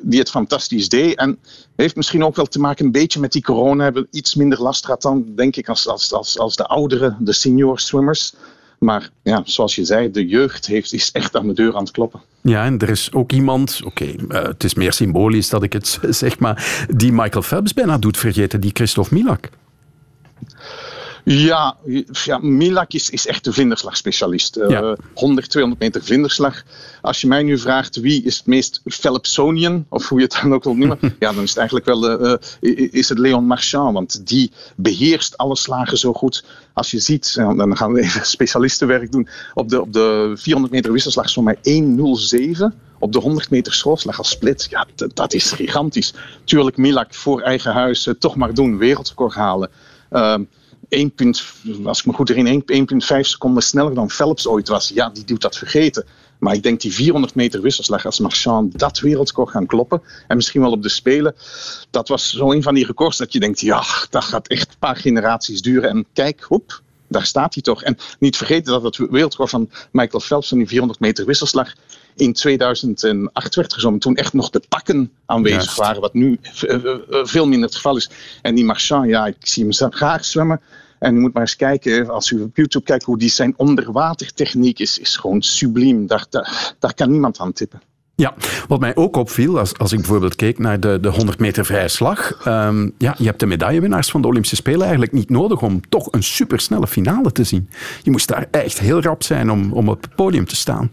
die 0.02 0.20
het 0.20 0.30
fantastisch 0.30 0.90
deed. 0.90 1.16
En 1.16 1.38
heeft 1.76 1.96
misschien 1.96 2.24
ook 2.24 2.36
wel 2.36 2.46
te 2.46 2.60
maken 2.60 2.86
een 2.86 2.92
beetje 2.92 3.20
met 3.20 3.32
die 3.32 3.42
corona. 3.42 3.84
Hebben 3.84 4.08
iets 4.12 4.36
minder 4.36 4.62
last 4.62 4.86
gehad 4.86 5.02
dan, 5.02 5.26
denk 5.36 5.56
ik, 5.56 5.70
als, 5.70 5.88
als, 5.88 6.14
als, 6.14 6.40
als 6.40 6.56
de 6.56 6.66
oudere, 6.66 7.16
de 7.20 7.34
senior 7.34 7.80
swimmers. 7.80 8.34
Maar 8.80 9.10
ja, 9.24 9.42
zoals 9.46 9.76
je 9.76 9.86
zei, 9.86 10.12
de 10.12 10.28
jeugd 10.28 10.68
heeft, 10.68 10.94
is 10.94 11.12
echt 11.12 11.36
aan 11.36 11.48
de 11.48 11.54
deur 11.54 11.76
aan 11.76 11.84
het 11.84 11.92
kloppen. 11.92 12.22
Ja, 12.42 12.66
en 12.66 12.80
er 12.80 12.90
is 12.90 13.14
ook 13.14 13.32
iemand, 13.32 13.82
oké, 13.84 14.06
uh, 14.06 14.44
het 14.44 14.64
is 14.64 14.74
meer 14.74 14.94
symbolisch 14.94 15.50
dat 15.50 15.64
ik 15.64 15.74
het 15.74 16.00
zeg, 16.10 16.40
maar 16.40 16.86
die 16.96 17.12
Michael 17.12 17.44
Phelps 17.44 17.74
bijna 17.74 17.98
doet 17.98 18.18
vergeten, 18.18 18.62
die 18.62 18.72
Christophe 18.74 19.14
Milak. 19.14 19.50
Ja, 21.24 21.78
ja 22.24 22.38
Milak 22.38 22.94
is, 22.94 23.10
is 23.10 23.28
echt 23.28 23.44
de 23.44 23.54
vinderslagspecialist. 23.54 24.58
Uh, 24.58 24.70
ja. 24.70 24.96
100, 25.14 25.50
200 25.50 25.82
meter 25.82 26.04
vinderslag. 26.04 26.64
Als 27.02 27.22
je 27.22 27.28
mij 27.28 27.44
nu 27.44 27.58
vraagt 27.58 27.96
wie 27.96 28.24
is 28.24 28.38
het 28.38 28.46
meest 28.46 28.82
Phelpsonian, 28.86 29.86
of 29.90 30.10
hoe 30.10 30.20
je 30.20 30.26
het 30.26 30.40
dan 30.42 30.54
ook 30.54 30.64
wilt 30.64 30.78
noemen, 30.78 31.00
ja, 31.20 31.34
dan 31.34 31.44
is 31.44 31.50
het 31.50 31.58
eigenlijk 31.58 31.86
wel 31.86 32.22
uh, 32.22 32.38
is 32.92 33.10
het 33.10 33.18
Leon 33.18 33.46
Marchand. 33.46 33.94
Want 33.94 34.28
die 34.28 34.52
beheerst 34.76 35.38
alle 35.38 35.56
slagen 35.56 35.98
zo 35.98 36.14
goed. 36.14 36.44
Als 36.74 36.92
je 36.92 37.00
ziet, 37.00 37.36
dan 37.36 37.78
gaan 37.78 37.94
we 37.94 38.02
even 38.02 38.26
specialistenwerk 38.38 39.12
doen, 39.12 39.28
op 39.54 39.70
de, 39.70 39.82
op 39.82 39.94
de 39.94 40.32
400 40.36 40.74
meter 40.74 40.92
wisselslag 40.92 41.26
is 41.26 41.34
voor 41.34 41.44
mij 41.44 41.56
1.07 41.56 42.78
op 43.00 43.12
de 43.12 43.20
100 43.20 43.50
meter 43.50 43.74
schoolslag 43.74 44.18
als 44.18 44.30
split. 44.30 44.68
Ja, 44.70 44.88
dat 45.14 45.34
is 45.34 45.52
gigantisch. 45.52 46.14
Tuurlijk, 46.44 46.78
Milak 46.78 47.14
voor 47.14 47.42
eigen 47.42 47.74
huis 47.74 48.08
uh, 48.08 48.14
toch 48.20 48.36
maar 48.36 48.54
doen, 48.54 48.78
wereldrecord 48.78 49.34
halen. 49.34 49.70
Uh, 50.12 50.36
1, 50.92 51.14
als 51.84 52.00
ik 52.00 52.06
me 52.06 52.14
goed 52.14 52.28
herinner, 52.28 52.64
1,5 52.66 53.20
seconden 53.20 53.64
sneller 53.64 53.94
dan 53.94 54.10
Phelps 54.10 54.48
ooit 54.48 54.68
was. 54.68 54.92
Ja, 54.94 55.10
die 55.10 55.24
doet 55.24 55.42
dat 55.42 55.58
vergeten. 55.58 56.06
Maar 56.40 56.54
ik 56.54 56.64
denk 56.64 56.82
die 56.82 56.94
400 56.94 57.36
meter 57.36 57.62
wisselslag 57.62 58.06
als 58.06 58.20
Marchand 58.20 58.80
dat 58.80 59.00
wereldrecord 59.00 59.50
gaan 59.50 59.66
kloppen. 59.66 60.02
En 60.28 60.36
misschien 60.36 60.62
wel 60.62 60.72
op 60.72 60.84
de 60.84 60.90
Spelen. 60.90 61.36
Dat 61.90 62.08
was 62.08 62.30
zo 62.30 62.52
een 62.52 62.64
van 62.64 62.74
die 62.74 62.86
records 62.86 63.18
dat 63.18 63.34
je 63.34 63.40
denkt, 63.40 63.60
ja, 63.60 63.84
dat 64.10 64.24
gaat 64.24 64.48
echt 64.48 64.70
een 64.70 64.80
paar 64.80 64.96
generaties 64.96 65.62
duren. 65.62 65.90
En 65.90 66.06
kijk, 66.14 66.42
hoep, 66.42 66.82
daar 67.12 67.26
staat 67.26 67.54
hij 67.54 67.64
toch. 67.64 67.84
En 67.84 67.98
niet 68.20 68.38
vergeten 68.38 68.72
dat 68.72 68.84
het 68.84 68.98
wereldrecord 68.98 69.50
van 69.50 69.70
Michael 69.92 70.22
Phelps 70.22 70.48
van 70.48 70.58
die 70.58 70.68
400 70.68 71.00
meter 71.00 71.26
wisselslag 71.26 71.74
in 72.16 72.34
2008 72.34 73.56
werd 73.56 73.74
gezongen. 73.74 74.00
Toen 74.00 74.16
echt 74.16 74.34
nog 74.34 74.50
de 74.50 74.62
pakken 74.70 75.12
aanwezig 75.26 75.64
Juist. 75.64 75.78
waren, 75.78 76.02
wat 76.02 76.14
nu 76.14 76.40
veel 77.24 77.48
minder 77.48 77.68
het 77.68 77.76
geval 77.76 77.96
is. 77.96 78.10
En 78.42 78.56
die 78.56 78.66
Marchand, 78.66 79.10
ja, 79.10 79.26
ik 79.26 79.36
zie 79.40 79.66
hem 79.78 79.92
graag 79.92 80.26
zwemmen. 80.26 80.62
En 81.00 81.16
u 81.16 81.20
moet 81.20 81.34
maar 81.34 81.42
eens 81.42 81.56
kijken, 81.56 82.10
als 82.10 82.32
u 82.32 82.42
op 82.42 82.56
YouTube 82.56 82.86
kijkt, 82.86 83.04
hoe 83.04 83.18
die 83.18 83.30
zijn 83.30 83.54
onderwatertechniek 83.58 84.80
is, 84.80 84.98
is 84.98 85.16
gewoon 85.16 85.42
subliem. 85.42 86.08
Daar, 86.08 86.26
daar, 86.30 86.76
daar 86.80 86.94
kan 86.94 87.12
niemand 87.12 87.40
aan 87.40 87.54
tippen. 87.54 87.82
Ja, 88.22 88.34
wat 88.68 88.80
mij 88.80 88.96
ook 88.96 89.16
opviel, 89.16 89.60
als, 89.60 89.78
als 89.78 89.92
ik 89.92 89.98
bijvoorbeeld 89.98 90.36
keek 90.36 90.60
naar 90.60 90.80
de, 90.80 90.98
de 91.02 91.10
100 91.10 91.40
meter 91.40 91.66
vrije 91.66 91.88
slag. 91.88 92.46
Um, 92.48 92.94
ja, 92.98 93.16
je 93.18 93.26
hebt 93.26 93.40
de 93.40 93.46
medaillewinnaars 93.46 94.10
van 94.10 94.22
de 94.22 94.28
Olympische 94.28 94.56
Spelen 94.56 94.82
eigenlijk 94.82 95.12
niet 95.12 95.30
nodig 95.30 95.62
om 95.62 95.90
toch 95.90 96.08
een 96.12 96.24
supersnelle 96.24 96.88
finale 96.88 97.32
te 97.32 97.44
zien. 97.44 97.70
Je 98.04 98.12
moest 98.12 98.28
daar 98.28 98.48
echt 98.52 98.80
heel 98.80 99.02
rap 99.02 99.24
zijn 99.24 99.52
om, 99.52 99.74
om 99.74 99.90
op 99.90 100.02
het 100.02 100.16
podium 100.16 100.46
te 100.46 100.56
staan. 100.56 100.90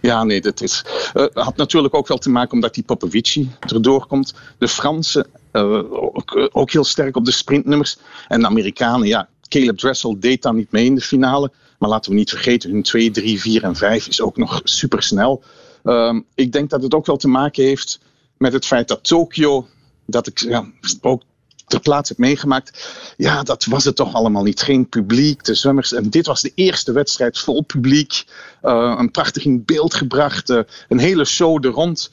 Ja, 0.00 0.24
nee, 0.24 0.40
dat 0.40 0.60
is, 0.60 0.84
uh, 1.14 1.24
had 1.32 1.56
natuurlijk 1.56 1.94
ook 1.94 2.08
wel 2.08 2.18
te 2.18 2.30
maken 2.30 2.52
omdat 2.52 2.74
die 2.74 2.84
Popovici 2.84 3.50
erdoor 3.60 4.06
komt. 4.06 4.34
De 4.58 4.68
Fransen 4.68 5.26
uh, 5.52 5.92
ook, 5.92 6.48
ook, 6.52 6.70
heel 6.70 6.84
sterk 6.84 7.16
op 7.16 7.24
de 7.24 7.32
sprintnummers. 7.32 7.98
En 8.28 8.40
de 8.40 8.46
Amerikanen, 8.46 9.08
ja, 9.08 9.28
Caleb 9.48 9.78
Dressel 9.78 10.20
deed 10.20 10.42
dan 10.42 10.56
niet 10.56 10.72
mee 10.72 10.84
in 10.84 10.94
de 10.94 11.00
finale. 11.00 11.50
Maar 11.78 11.88
laten 11.88 12.10
we 12.10 12.16
niet 12.16 12.30
vergeten, 12.30 12.70
hun 12.70 12.82
2, 12.82 13.10
3, 13.10 13.40
4 13.40 13.62
en 13.62 13.76
5 13.76 14.06
is 14.08 14.20
ook 14.20 14.36
nog 14.36 14.60
supersnel. 14.64 15.42
Um, 15.84 16.24
ik 16.34 16.52
denk 16.52 16.70
dat 16.70 16.82
het 16.82 16.94
ook 16.94 17.06
wel 17.06 17.16
te 17.16 17.28
maken 17.28 17.64
heeft 17.64 18.00
met 18.36 18.52
het 18.52 18.66
feit 18.66 18.88
dat 18.88 19.04
Tokio, 19.04 19.66
dat 20.06 20.26
ik 20.26 20.38
ja, 20.38 20.66
ook 21.00 21.22
ter 21.66 21.80
plaatse 21.80 22.12
heb 22.12 22.22
meegemaakt. 22.22 22.88
Ja, 23.16 23.42
dat 23.42 23.64
was 23.64 23.84
het 23.84 23.96
toch 23.96 24.14
allemaal 24.14 24.42
niet. 24.42 24.62
Geen 24.62 24.88
publiek, 24.88 25.44
de 25.44 25.54
zwemmers. 25.54 25.92
En 25.92 26.10
dit 26.10 26.26
was 26.26 26.40
de 26.40 26.52
eerste 26.54 26.92
wedstrijd 26.92 27.38
vol 27.38 27.62
publiek. 27.62 28.24
Uh, 28.62 28.94
een 28.98 29.10
prachtig 29.10 29.44
in 29.44 29.64
beeld 29.64 29.94
gebracht. 29.94 30.50
Uh, 30.50 30.60
een 30.88 30.98
hele 30.98 31.24
show 31.24 31.64
er 31.64 31.70
rond. 31.70 32.10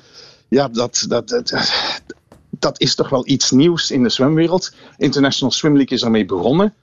Ja, 0.48 0.68
dat, 0.68 1.06
dat, 1.08 1.30
dat, 1.30 1.72
dat 2.50 2.80
is 2.82 2.96
toch 2.96 3.10
wel 3.10 3.28
iets 3.28 3.52
nieuws 3.52 3.92
in 3.92 4.04
de 4.04 4.10
zwemwereld. 4.10 4.74
International 4.98 5.52
Swim 5.54 5.76
League 5.76 5.98
is 5.98 6.04
ermee 6.04 6.26
begonnen. 6.26 6.74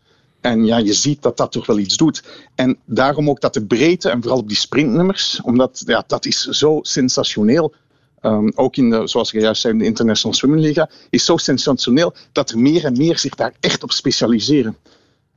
En 0.45 0.64
ja, 0.64 0.76
je 0.76 0.92
ziet 0.92 1.22
dat 1.22 1.36
dat 1.36 1.53
toch 1.53 1.66
wel 1.66 1.78
iets 1.78 1.97
doet. 1.97 2.22
En 2.55 2.78
daarom 2.84 3.28
ook 3.28 3.40
dat 3.40 3.55
de 3.55 3.64
breedte, 3.64 4.09
en 4.09 4.20
vooral 4.20 4.40
op 4.40 4.49
die 4.49 4.57
sprintnummers, 4.57 5.40
omdat 5.42 5.82
ja, 5.86 6.05
dat 6.07 6.26
is 6.26 6.42
zo 6.42 6.78
sensationeel. 6.82 7.74
Um, 8.22 8.53
ook 8.55 8.76
in 8.76 8.90
de, 8.90 9.07
zoals 9.07 9.32
ik 9.32 9.40
juist 9.40 9.61
zei, 9.61 9.72
in 9.72 9.78
de 9.78 9.84
International 9.84 10.36
Swimming 10.36 10.64
Liga, 10.64 10.90
is 11.11 11.24
zo 11.24 11.36
sensationeel 11.36 12.14
dat 12.32 12.51
er 12.51 12.59
meer 12.59 12.84
en 12.84 12.97
meer 12.97 13.18
zich 13.18 13.34
daar 13.34 13.53
echt 13.61 13.82
op 13.82 13.92
specialiseren. 13.92 14.76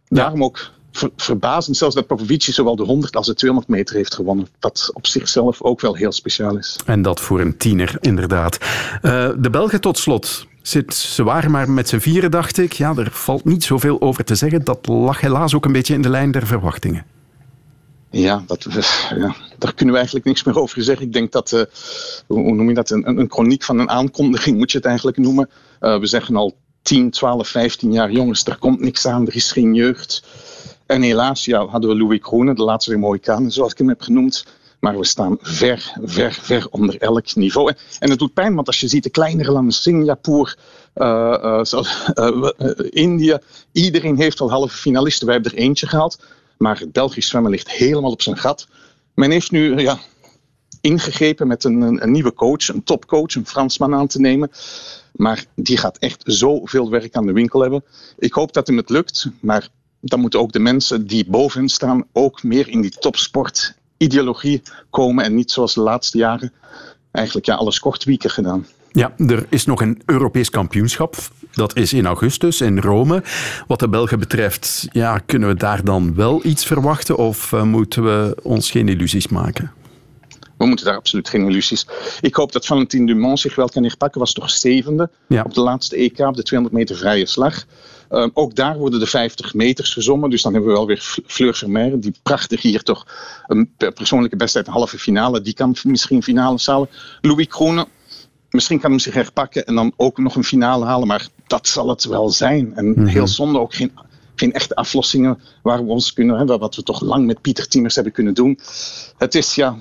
Daarom 0.08 0.43
ook 0.43 0.72
ver, 0.91 1.10
verbazend 1.16 1.78
zelfs 1.78 1.95
dat 1.95 2.08
Popovici 2.08 2.51
zowel 2.51 2.76
de 2.76 2.84
100 2.84 3.16
als 3.16 3.26
de 3.28 3.34
200 3.34 3.72
meter 3.72 3.95
heeft 3.95 4.14
gewonnen. 4.14 4.47
Wat 4.60 4.89
op 4.93 5.08
zichzelf 5.08 5.62
ook 5.62 5.82
wel 5.82 5.95
heel 5.95 6.12
speciaal 6.12 6.58
is. 6.58 6.80
En 6.86 7.01
dat 7.01 7.20
voor 7.20 7.39
een 7.39 7.58
tiener, 7.58 7.97
inderdaad. 7.99 8.58
Uh, 9.01 9.30
de 9.38 9.49
Belgen 9.49 9.82
tot 9.82 9.97
slot. 9.97 10.47
Zit, 10.68 10.93
ze 10.93 11.24
waren 11.24 11.51
maar 11.51 11.70
met 11.70 11.89
z'n 11.89 11.97
vieren, 11.97 12.32
dacht 12.32 12.57
ik. 12.57 12.74
Ja, 12.74 12.95
er 12.95 13.11
valt 13.11 13.45
niet 13.45 13.63
zoveel 13.63 14.01
over 14.01 14.24
te 14.24 14.36
zeggen. 14.36 14.63
Dat 14.63 14.88
lag 14.88 15.22
helaas 15.22 15.53
ook 15.53 15.65
een 15.65 15.72
beetje 15.72 15.93
in 15.93 16.01
de 16.01 16.09
lijn 16.09 16.32
der 16.32 16.47
verwachtingen. 16.47 17.05
Ja, 18.09 18.43
dat, 18.47 18.65
ja, 19.15 19.36
daar 19.57 19.74
kunnen 19.74 19.93
we 19.93 19.99
eigenlijk 19.99 20.26
niks 20.26 20.43
meer 20.43 20.59
over 20.59 20.84
zeggen. 20.84 21.05
Ik 21.05 21.13
denk 21.13 21.32
dat, 21.32 21.51
uh, 21.51 21.61
hoe 22.28 22.55
noem 22.55 22.68
je 22.68 22.74
dat, 22.74 22.89
een, 22.89 23.20
een 23.20 23.32
chroniek 23.32 23.63
van 23.63 23.80
een 23.80 23.89
aankondiging 23.89 24.57
moet 24.57 24.72
je 24.72 24.78
het 24.78 24.88
eigenlijk 24.88 25.18
noemen. 25.18 25.49
Uh, 25.82 25.99
we 25.99 26.05
zeggen 26.05 26.36
al 26.36 26.57
10, 26.82 27.09
12, 27.09 27.47
15 27.47 27.91
jaar 27.91 28.11
jongens, 28.11 28.45
er 28.45 28.57
komt 28.57 28.80
niks 28.80 29.07
aan, 29.07 29.28
er 29.28 29.36
is 29.36 29.51
geen 29.51 29.74
jeugd. 29.74 30.24
En 30.86 31.01
helaas 31.01 31.45
ja, 31.45 31.65
hadden 31.65 31.89
we 31.89 31.97
Louis 31.97 32.20
Kroenen, 32.20 32.55
de 32.55 32.63
laatste 32.63 32.97
Mohikanen, 32.97 33.51
zoals 33.51 33.72
ik 33.72 33.78
hem 33.78 33.89
heb 33.89 34.01
genoemd. 34.01 34.45
Maar 34.80 34.97
we 34.97 35.05
staan 35.05 35.38
ver, 35.41 35.93
ver, 36.03 36.34
ver 36.41 36.67
onder 36.69 37.01
elk 37.01 37.36
niveau. 37.36 37.73
En 37.99 38.09
het 38.09 38.19
doet 38.19 38.34
pijn, 38.34 38.55
want 38.55 38.67
als 38.67 38.80
je 38.80 38.88
ziet 38.88 39.03
de 39.03 39.09
kleinere 39.09 39.51
landen, 39.51 39.73
Singapore, 39.73 40.55
uh, 40.95 41.61
India, 42.89 43.41
iedereen 43.71 44.17
heeft 44.17 44.39
al 44.39 44.49
halve 44.49 44.78
finalisten. 44.78 45.25
Wij 45.25 45.36
hebben 45.36 45.53
er 45.53 45.57
eentje 45.57 45.88
gehaald. 45.88 46.19
Maar 46.57 46.80
het 46.80 46.91
Belgisch 46.91 47.28
zwemmen 47.28 47.51
ligt 47.51 47.71
helemaal 47.71 48.11
op 48.11 48.21
zijn 48.21 48.38
gat. 48.38 48.67
Men 49.13 49.32
heeft 49.32 49.51
nu 49.51 49.78
ja, 49.78 49.99
ingegrepen 50.82 51.47
met 51.47 51.63
een, 51.63 51.82
een, 51.82 52.11
nieuwe 52.11 52.34
coach, 52.34 52.67
een 52.67 52.84
topcoach, 52.84 53.36
een 53.36 53.47
Fransman 53.47 53.95
aan 53.95 54.07
te 54.07 54.19
nemen. 54.19 54.51
Maar 55.11 55.45
die 55.55 55.78
gaat 55.78 55.97
echt 55.97 56.21
zoveel 56.25 56.89
werk 56.89 57.15
aan 57.15 57.25
de 57.25 57.34
winkel 57.34 57.61
hebben. 57.61 57.84
Ik 58.17 58.34
hoop 58.34 58.53
dat 58.53 58.67
hem 58.67 58.78
het 58.78 58.89
lukt, 58.89 59.30
maar 59.39 59.69
dan 59.99 60.19
moeten 60.19 60.39
ook 60.39 60.51
de 60.51 60.59
mensen 60.59 61.07
die 61.07 61.30
boven 61.30 61.69
staan 61.69 62.07
ook 62.13 62.43
meer 62.43 62.67
in 62.67 62.82
die 62.82 62.91
topsport 62.99 63.76
ideologie 63.98 64.62
komen 64.89 65.26
en 65.26 65.36
niet 65.36 65.52
zoals 65.52 65.74
de 65.74 65.82
laatste 65.82 66.18
jaren 66.18 66.54
eigenlijk 67.12 67.45
ja, 67.45 67.56
alles 67.56 67.80
kortwieken 67.80 68.30
gedaan. 68.30 68.66
Ja, 68.91 69.14
er 69.18 69.45
is 69.50 69.66
nog 69.66 69.82
een 69.82 70.02
Europees 70.06 70.50
kampioenschap. 70.50 71.16
Dat 71.52 71.76
is 71.76 71.93
in 71.93 72.06
augustus 72.06 72.62
in 72.62 72.80
Rome. 72.80 73.24
Wat 73.68 73.80
de 73.80 73.89
Belgen 73.89 74.20
betreft, 74.20 74.88
ja, 74.91 75.18
kunnen 75.18 75.50
we 75.50 75.56
daar 75.56 75.84
dan 75.84 76.16
wel 76.16 76.39
iets 76.43 76.66
verwachten 76.66 77.18
of 77.18 77.52
uh, 77.52 77.64
moeten 77.64 78.04
we 78.04 78.38
ons 78.43 78.72
geen 78.72 78.88
illusies 78.88 79.28
maken? 79.28 79.72
We 80.58 80.66
moeten 80.66 80.86
daar 80.86 80.95
absoluut 80.95 81.30
geen 81.30 81.47
illusies. 81.49 81.88
Ik 82.22 82.36
hoop 82.36 82.51
dat 82.51 82.66
Valentin 82.66 83.05
Dumont 83.05 83.39
zich 83.39 83.55
wel 83.55 83.70
kan 83.70 83.84
herpakken. 83.84 84.20
Was 84.20 84.34
toch 84.34 84.49
zevende 84.49 85.10
ja. 85.28 85.43
op 85.43 85.53
de 85.53 85.62
laatste 85.62 85.95
EK 85.95 86.20
op 86.20 86.36
de 86.36 86.43
200 86.43 86.80
meter 86.80 86.95
vrije 86.95 87.26
slag. 87.26 87.66
Um, 88.10 88.32
ook 88.34 88.55
daar 88.55 88.78
worden 88.78 88.99
de 88.99 89.08
50 89.08 89.53
meters 89.53 89.93
gezommen. 89.93 90.30
Dus 90.30 90.41
dan 90.41 90.53
hebben 90.53 90.72
we 90.72 90.78
wel 90.78 90.88
weer 90.88 91.22
Fleur 91.26 91.55
Vermeer, 91.55 91.99
die 91.99 92.14
prachtig 92.24 92.62
hier 92.62 92.84
toch 92.84 93.05
een 93.47 93.72
persoonlijke 93.93 94.49
een 94.53 94.66
halve 94.68 94.99
finale. 94.99 95.41
Die 95.41 95.53
kan 95.53 95.76
misschien 95.84 96.24
finale 96.24 96.58
halen. 96.66 96.89
Louis 97.22 97.47
Kroenen, 97.47 97.86
misschien 98.49 98.80
kan 98.80 98.89
hem 98.89 98.99
zich 98.99 99.14
herpakken 99.14 99.66
en 99.66 99.76
dan 99.76 99.93
ook 99.95 100.18
nog 100.18 100.36
een 100.36 100.43
finale 100.43 100.86
halen. 100.86 101.08
Maar 101.08 101.28
dat 101.47 101.68
zal 101.68 101.89
het 101.89 102.05
wel 102.05 102.30
zijn. 102.30 102.76
En 102.76 102.86
mm 102.86 102.93
-hmm. 102.93 103.05
heel 103.05 103.28
zonde 103.28 103.60
ook 103.60 103.74
geen, 103.74 103.91
geen 104.39 104.53
echte 104.53 104.75
aflossingen 104.75 105.39
waar 105.61 105.85
we 105.85 105.91
ons 105.91 106.13
kunnen, 106.13 106.38
hè, 106.38 106.45
wat 106.45 106.75
we 106.75 106.83
toch 106.83 107.01
lang 107.01 107.25
met 107.25 107.41
Pieter 107.41 107.67
Tiemers 107.67 107.95
hebben 107.95 108.13
kunnen 108.13 108.33
doen. 108.33 108.59
Het 109.17 109.35
is 109.35 109.55
ja, 109.55 109.77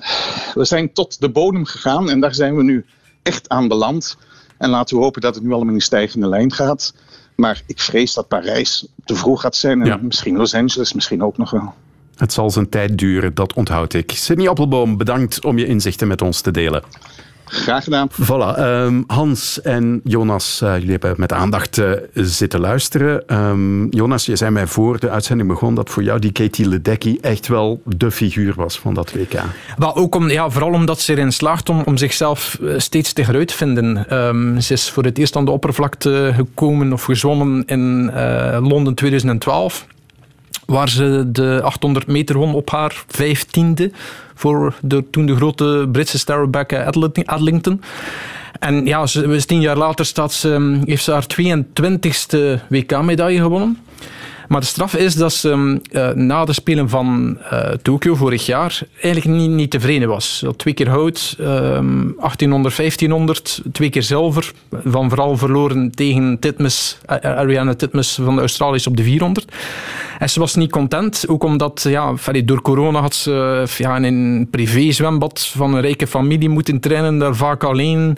we 0.55 0.65
zijn 0.65 0.93
tot 0.93 1.21
de 1.21 1.31
bodem 1.31 1.65
gegaan 1.65 2.11
en 2.11 2.21
daar 2.21 2.35
zijn 2.35 2.57
we 2.57 2.63
nu 2.63 2.85
echt 3.23 3.49
aan 3.49 3.69
beland. 3.69 4.17
En 4.59 4.71
laten 4.71 4.97
we 4.97 5.03
hopen 5.03 5.21
dat 5.21 5.35
het 5.35 5.45
nu 5.45 5.53
allemaal 5.53 5.75
in 5.75 5.81
stijgende 5.81 6.29
lijn 6.29 6.53
gaat. 6.53 6.95
Maar 7.35 7.63
ik 7.67 7.81
vrees 7.81 8.15
dat 8.15 8.29
Parijs 8.29 8.87
te 9.05 9.15
vroeg 9.15 9.41
gaat 9.41 9.57
zijn. 9.57 9.81
En 9.81 9.87
ja. 9.87 9.99
misschien 10.03 10.37
Los 10.37 10.55
Angeles, 10.55 10.93
misschien 10.93 11.23
ook 11.23 11.39
nog 11.39 11.51
wel. 11.51 11.75
Het 12.17 12.33
zal 12.33 12.51
zijn 12.51 12.69
tijd 12.69 12.99
duren, 12.99 13.35
dat 13.35 13.53
onthoud 13.53 13.95
ik. 13.95 14.11
Sydney 14.11 14.49
Appelboom, 14.49 14.97
bedankt 14.97 15.45
om 15.45 15.59
je 15.59 15.67
inzichten 15.67 16.09
met 16.09 16.23
ons 16.23 16.41
te 16.41 16.51
delen. 16.51 16.83
Graag 17.49 17.85
gedaan. 17.85 18.09
Voilà. 18.11 18.59
Um, 18.59 19.05
Hans 19.07 19.61
en 19.63 20.01
Jonas, 20.05 20.61
uh, 20.63 20.75
jullie 20.75 20.91
hebben 20.91 21.15
met 21.17 21.33
aandacht 21.33 21.79
uh, 21.79 21.91
zitten 22.13 22.61
luisteren. 22.61 23.37
Um, 23.37 23.87
Jonas, 23.91 24.27
je 24.27 24.37
zei 24.37 24.51
mij 24.51 24.67
voor 24.67 24.99
de 25.01 25.11
uitzending 25.11 25.49
begon 25.49 25.75
dat 25.75 25.91
voor 25.91 26.03
jou 26.03 26.19
die 26.19 26.33
Katie 26.33 26.69
Ledecky 26.69 27.19
echt 27.21 27.49
wel 27.49 27.81
de 27.85 28.11
figuur 28.11 28.55
was 28.57 28.79
van 28.79 28.95
dat 28.95 29.13
WK. 29.13 29.43
Wel, 29.77 29.97
ook 29.97 30.15
om, 30.15 30.31
ja, 30.31 30.51
vooral 30.51 30.73
omdat 30.73 31.01
ze 31.01 31.13
erin 31.13 31.33
slaagt 31.33 31.69
om, 31.69 31.83
om 31.85 31.97
zichzelf 31.97 32.59
steeds 32.77 33.13
te 33.13 33.23
heruitvinden. 33.23 34.15
Um, 34.15 34.61
ze 34.61 34.73
is 34.73 34.91
voor 34.91 35.05
het 35.05 35.19
eerst 35.19 35.37
aan 35.37 35.45
de 35.45 35.51
oppervlakte 35.51 36.33
gekomen 36.35 36.93
of 36.93 37.03
gezwommen 37.03 37.65
in 37.67 38.11
uh, 38.15 38.59
Londen 38.61 38.95
2012 38.95 39.87
waar 40.67 40.89
ze 40.89 41.25
de 41.27 41.61
800 41.63 42.07
meter 42.07 42.39
won 42.39 42.55
op 42.55 42.71
haar 42.71 43.05
vijftiende 43.07 43.91
voor 44.35 44.75
de, 44.81 45.05
toen 45.11 45.27
de 45.27 45.37
grote 45.37 45.89
Britse 45.93 46.19
ster 46.19 46.51
Adlington. 47.27 47.81
En 48.59 48.87
ja, 48.87 49.07
ze, 49.07 49.29
tien 49.47 49.61
jaar 49.61 49.77
later 49.77 50.05
staat 50.05 50.33
ze, 50.33 50.81
heeft 50.85 51.05
ze 51.05 51.13
haar 51.13 51.27
22e 51.43 52.61
WK-medaille 52.69 53.41
gewonnen. 53.41 53.79
Maar 54.49 54.61
de 54.61 54.67
straf 54.67 54.97
is 54.97 55.15
dat 55.15 55.33
ze 55.33 55.81
uh, 55.93 56.11
na 56.11 56.45
de 56.45 56.53
Spelen 56.53 56.89
van 56.89 57.39
uh, 57.53 57.61
Tokio 57.83 58.15
vorig 58.15 58.47
jaar 58.47 58.81
eigenlijk 59.03 59.37
niet, 59.41 59.51
niet 59.51 59.71
tevreden 59.71 60.09
was. 60.09 60.45
Twee 60.57 60.75
keer 60.75 60.89
hout, 60.89 61.37
um, 61.41 62.15
1800, 62.19 62.77
1500, 62.77 63.63
twee 63.73 63.91
keer 63.91 64.03
zilver. 64.03 64.53
Van 64.85 65.09
vooral 65.09 65.37
verloren 65.37 65.91
tegen 65.95 66.37
Titmus, 66.41 66.99
Ariana 67.07 67.75
Titmus 67.75 68.19
van 68.23 68.35
de 68.35 68.41
Australiërs 68.41 68.87
op 68.87 68.97
de 68.97 69.03
400. 69.03 69.53
En 70.19 70.31
ze 70.31 70.41
was 70.41 70.55
niet 70.55 70.71
content, 70.71 71.25
ook 71.29 71.45
omdat 71.45 71.85
ja, 71.89 72.15
door 72.45 72.63
corona 72.63 73.01
had 73.01 73.15
ze 73.15 73.65
ja, 73.79 73.97
in 73.97 74.05
een 74.05 74.49
privé-zwembad 74.51 75.47
van 75.47 75.75
een 75.75 75.81
rijke 75.81 76.07
familie 76.07 76.49
moeten 76.49 76.81
trainen, 76.81 77.19
daar 77.19 77.37
vaak 77.37 77.65
alleen 77.65 78.17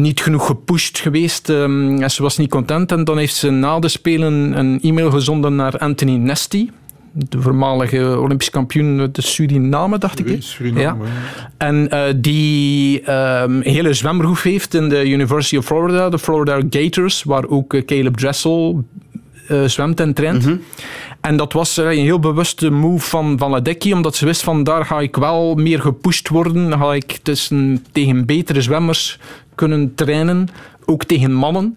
niet 0.00 0.20
genoeg 0.20 0.46
gepusht 0.46 0.98
geweest. 0.98 1.48
Um, 1.48 2.02
en 2.02 2.10
ze 2.10 2.22
was 2.22 2.36
niet 2.36 2.50
content. 2.50 2.92
En 2.92 3.04
dan 3.04 3.18
heeft 3.18 3.34
ze 3.34 3.50
na 3.50 3.78
de 3.78 3.88
Spelen 3.88 4.58
een 4.58 4.80
e-mail 4.82 5.10
gezonden 5.10 5.56
naar 5.56 5.78
Anthony 5.78 6.16
Nesty. 6.16 6.68
De 7.12 7.40
voormalige 7.40 8.18
Olympisch 8.18 8.50
kampioen 8.50 9.08
de 9.12 9.22
Suriname, 9.22 9.98
dacht 9.98 10.18
ik. 10.18 10.42
Suriname, 10.42 11.04
ja. 11.04 11.10
En 11.56 11.88
uh, 11.92 12.02
die 12.16 13.00
um, 13.00 13.56
een 13.56 13.62
hele 13.62 13.92
zwemgroef 13.92 14.42
heeft 14.42 14.74
in 14.74 14.88
de 14.88 15.08
University 15.08 15.56
of 15.56 15.64
Florida, 15.64 16.08
de 16.08 16.18
Florida 16.18 16.60
Gators, 16.70 17.22
waar 17.22 17.48
ook 17.48 17.74
uh, 17.74 17.84
Caleb 17.84 18.16
Dressel 18.16 18.84
uh, 19.50 19.64
zwemt 19.64 20.00
en 20.00 20.14
traint. 20.14 20.44
Mm 20.44 20.50
-hmm. 20.50 20.60
En 21.20 21.36
dat 21.36 21.52
was 21.52 21.76
een 21.76 21.88
heel 21.88 22.18
bewuste 22.18 22.70
move 22.70 23.08
van, 23.08 23.38
van 23.38 23.50
Ledecky, 23.50 23.92
omdat 23.92 24.16
ze 24.16 24.24
wist 24.24 24.42
van 24.42 24.64
daar 24.64 24.84
ga 24.84 25.00
ik 25.00 25.16
wel 25.16 25.54
meer 25.54 25.80
gepusht 25.80 26.28
worden. 26.28 26.70
Dan 26.70 26.78
ga 26.78 26.94
ik 26.94 27.18
tussen, 27.22 27.84
tegen 27.92 28.26
betere 28.26 28.62
zwemmers 28.62 29.18
kunnen 29.58 29.94
trainen, 29.94 30.48
ook 30.84 31.04
tegen 31.04 31.32
mannen. 31.32 31.76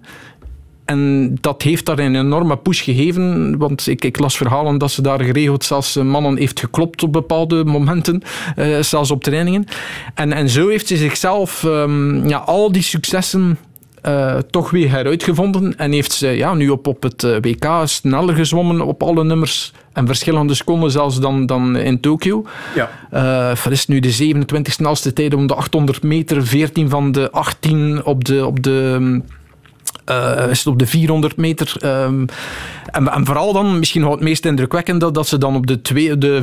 En 0.86 1.38
dat 1.42 1.62
heeft 1.62 1.86
daar 1.86 2.00
een 2.00 2.16
enorme 2.16 2.58
push 2.58 2.84
gegeven, 2.84 3.58
want 3.58 3.88
ik, 3.88 4.06
ik, 4.06 4.20
las 4.20 4.38
verhalen 4.38 4.78
dat 4.78 4.92
ze 4.92 5.02
daar 5.02 5.22
geregeld 5.24 5.64
zelfs 5.64 5.96
mannen 5.96 6.38
heeft 6.38 6.60
geklopt 6.60 7.04
op 7.04 7.14
bepaalde 7.14 7.64
momenten, 7.64 8.22
uh, 8.58 8.80
zelfs 8.80 9.12
op 9.12 9.24
trainingen. 9.24 9.66
En, 10.14 10.34
en 10.34 10.50
zo 10.50 10.68
heeft 10.68 10.88
ze 10.88 10.98
zichzelf 10.98 11.64
um, 11.64 12.28
ja, 12.28 12.38
al 12.38 12.72
die 12.72 12.82
successen 12.82 13.58
eh, 14.02 14.38
toch 14.49 14.70
weer 14.70 14.89
heruitgevonden 14.89 15.78
en 15.78 15.91
heeft 15.91 16.12
ze 16.12 16.28
ja, 16.28 16.54
nu 16.54 16.70
op, 16.70 16.88
op 16.88 17.04
het 17.04 17.24
eh, 17.24 17.36
WK 17.41 17.66
sneller 17.84 18.36
gezwommen 18.36 18.82
op 18.82 19.04
alle 19.04 19.24
nummers 19.24 19.74
en 19.93 20.06
verschillende 20.06 20.54
seconden 20.54 20.91
zelfs 20.91 21.20
dan, 21.20 21.45
dan 21.45 21.76
in 21.76 21.99
Tokio. 21.99 22.45
Ja. 22.76 22.89
Uh, 23.66 23.72
is 23.72 23.88
nu 23.88 23.99
de 23.99 24.12
27 24.12 24.74
snelste 24.74 25.14
tijden 25.14 25.39
om 25.39 25.47
de 25.47 25.56
800 25.56 26.04
meter, 26.04 26.47
14 26.47 26.89
van 26.89 27.12
de 27.12 27.32
18 27.32 28.06
op 28.06 28.26
de, 28.26 28.45
op 28.45 28.64
de 28.64 29.22
uh, 30.10 30.49
is 30.49 30.58
het 30.58 30.68
op 30.68 30.80
de 30.80 30.88
400 30.88 31.38
meter. 31.38 31.76
Um, 31.84 32.26
en, 32.86 33.08
en, 33.08 33.26
vooral 33.26 33.54
dan, 33.54 33.80
misschien 33.80 34.02
nog 34.02 34.12
het 34.12 34.20
meest 34.20 34.45
indrukwekkende, 34.45 35.12
dat 35.12 35.28
ze 35.28 35.38
dan 35.38 35.56
op 35.56 35.68
de, 35.68 35.82
twee, 35.82 36.18
de 36.18 36.41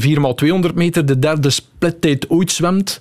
4x200 0.70 0.74
meter 0.74 1.06
de 1.06 1.18
derde 1.18 1.50
splittijd 1.50 2.30
ooit 2.30 2.52
zwemt. 2.52 2.98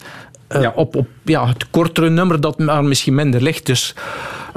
Uh, 0.56 0.62
ja. 0.62 0.72
Op, 0.76 0.96
op 0.96 1.08
ja, 1.24 1.48
het 1.48 1.70
kortere 1.70 2.10
nummer 2.10 2.42
dat 2.42 2.58
maar 2.58 2.84
misschien 2.84 3.16
minder 3.16 3.42
ligt. 3.42 3.66
Dus 3.66 3.96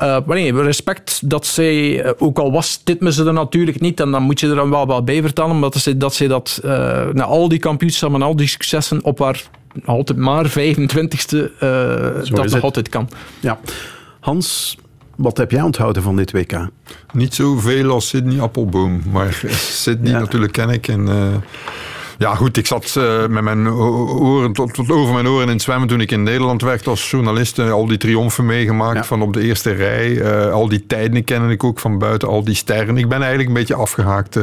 uh, 0.03 0.19
maar 0.27 0.37
nee, 0.37 0.63
respect 0.63 1.31
dat 1.31 1.47
zij, 1.47 2.05
ook 2.19 2.39
al 2.39 2.53
was 2.53 2.81
dit 2.85 3.01
me 3.01 3.13
ze 3.13 3.25
er 3.25 3.33
natuurlijk 3.33 3.81
niet, 3.81 4.01
en 4.01 4.11
dan 4.11 4.23
moet 4.23 4.41
je 4.41 4.49
er 4.49 4.55
dan 4.55 4.71
wel 4.71 4.87
wat 4.87 5.05
bij 5.05 5.23
vertellen, 5.23 5.51
omdat 5.51 5.75
ze 5.75 5.97
dat, 5.97 6.15
ze 6.15 6.27
dat 6.27 6.61
na 7.13 7.25
al 7.25 7.49
die 7.49 7.59
kampioenschappen 7.59 8.21
en 8.21 8.27
al 8.27 8.37
die 8.37 8.49
successen 8.49 9.05
op 9.05 9.19
haar 9.19 9.43
altijd 9.85 10.19
maar 10.19 10.49
25ste, 10.49 11.59
dat 12.31 12.51
nog 12.51 12.63
altijd 12.63 12.89
kan. 12.89 13.09
Ja. 13.41 13.59
Hans, 14.21 14.77
wat 15.21 15.37
heb 15.37 15.51
jij 15.51 15.63
onthouden 15.63 16.03
van 16.03 16.17
dit 16.17 16.33
WK? 16.33 16.69
Niet 17.13 17.35
zoveel 17.35 17.91
als 17.91 18.09
Sydney 18.09 18.41
Appelboom. 18.41 19.03
Maar 19.13 19.43
Sydney 19.83 20.13
ja. 20.13 20.19
natuurlijk 20.19 20.53
ken 20.53 20.69
ik. 20.69 20.89
En, 20.89 21.07
uh, 21.07 21.35
ja, 22.21 22.35
goed, 22.35 22.57
ik 22.57 22.67
zat 22.67 22.95
uh, 22.99 23.27
met 23.27 23.43
mijn 23.43 23.69
oren 23.69 24.53
tot, 24.53 24.75
tot, 24.75 24.91
over 24.91 25.15
mijn 25.15 25.29
oren 25.29 25.47
in 25.47 25.53
het 25.53 25.63
zwemmen 25.63 25.89
toen 25.89 26.01
ik 26.01 26.11
in 26.11 26.23
Nederland 26.23 26.63
werkte 26.63 26.91
als 26.91 27.11
journalist. 27.11 27.59
Uh, 27.59 27.73
al 27.73 27.87
die 27.87 27.99
triomfen 27.99 28.47
meegemaakt 28.47 28.97
ja. 28.97 29.05
van 29.05 29.23
op 29.23 29.33
de 29.33 29.41
eerste 29.41 29.71
rij. 29.73 30.25
al 30.51 30.69
die 30.69 30.87
tijden 30.87 31.25
ken 31.25 31.51
ik 31.51 31.65
ook 31.65 31.79
van 31.79 31.99
buiten, 31.99 32.29
al 32.29 32.45
die 32.45 32.55
sterren. 32.55 32.97
Ik 32.97 33.09
ben 33.09 33.19
eigenlijk 33.19 33.49
een 33.49 33.55
beetje 33.55 33.75
afgehaakt 33.75 34.39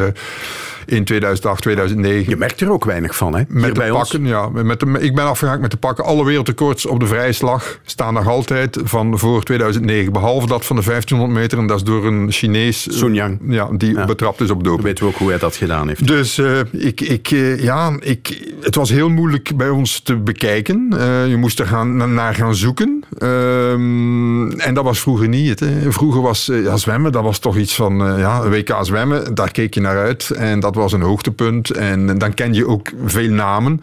in 0.88 1.04
2008, 1.04 1.62
2009. 1.62 2.30
Je 2.30 2.38
merkt 2.38 2.62
er 2.62 2.72
ook 2.72 2.86
weinig 2.86 3.16
van, 3.16 3.36
hè? 3.36 3.44
Met 3.48 3.76
de 3.76 3.82
pakken, 3.82 4.20
ons. 4.20 4.30
ja. 4.30 4.50
Met 4.50 4.80
de, 4.80 4.98
ik 5.00 5.16
ben 5.16 5.26
afgehaakt 5.26 5.62
met 5.62 5.72
de 5.72 5.78
pakken. 5.78 6.04
Alle 6.04 6.26
wereldrecords 6.26 6.86
op 6.86 7.00
de 7.00 7.08
vrije 7.08 7.34
slag 7.34 7.80
staan 7.86 8.14
nog 8.14 8.28
altijd 8.28 8.80
van 8.84 9.20
voor 9.20 9.44
2009. 9.44 10.14
Behalve 10.14 10.48
dat 10.48 10.66
van 10.66 10.76
de 10.76 10.82
1500 10.84 11.40
meter. 11.40 11.58
En 11.58 11.68
dat 11.68 11.78
is 11.78 11.84
door 11.84 12.06
een 12.06 12.32
Chinees. 12.32 12.88
Sun 12.90 13.14
Yang. 13.14 13.40
Ja, 13.48 13.70
die 13.72 13.94
ja. 13.94 14.06
betrapt 14.06 14.42
is 14.42 14.50
op 14.50 14.64
doping. 14.64 14.84
Weten 14.84 15.04
we 15.04 15.10
ook 15.10 15.18
hoe 15.18 15.30
hij 15.30 15.40
dat 15.40 15.56
gedaan 15.56 15.88
heeft. 15.88 16.08
Dus 16.08 16.38
uh, 16.38 16.60
ik, 16.72 17.02
ik, 17.02 17.32
uh, 17.32 17.64
ja, 17.64 17.98
ik, 18.00 18.52
het 18.62 18.76
was 18.76 18.90
heel 18.90 19.10
moeilijk 19.10 19.58
bij 19.58 19.70
ons 19.70 20.00
te 20.00 20.18
bekijken. 20.18 20.90
Uh, 20.94 21.28
je 21.28 21.38
moest 21.38 21.60
er 21.60 21.68
gaan, 21.68 22.14
naar 22.14 22.36
gaan 22.36 22.56
zoeken. 22.56 23.04
Ehm, 23.18 24.52
en 24.52 24.74
dat 24.74 24.84
was 24.84 25.00
vroeger 25.00 25.28
niet. 25.28 25.60
Hè. 25.60 25.92
Vroeger 25.92 26.22
was 26.22 26.46
ja, 26.46 26.78
zwemmen, 26.78 27.12
dat 27.12 27.24
was 27.24 27.40
toch 27.40 27.58
iets 27.58 27.76
van 27.76 27.98
ja, 27.98 28.42
een 28.42 28.50
WK 28.50 28.76
zwemmen. 28.82 29.36
Daar 29.36 29.52
keek 29.52 29.74
je 29.74 29.82
naar 29.82 29.98
uit. 29.98 30.30
En 30.30 30.60
dat 30.60 30.76
was 30.78 30.94
een 30.94 31.02
hoogtepunt. 31.02 31.70
En 31.70 32.18
dan 32.18 32.34
ken 32.34 32.54
je 32.54 32.68
ook 32.68 32.92
veel 33.06 33.32
namen. 33.32 33.82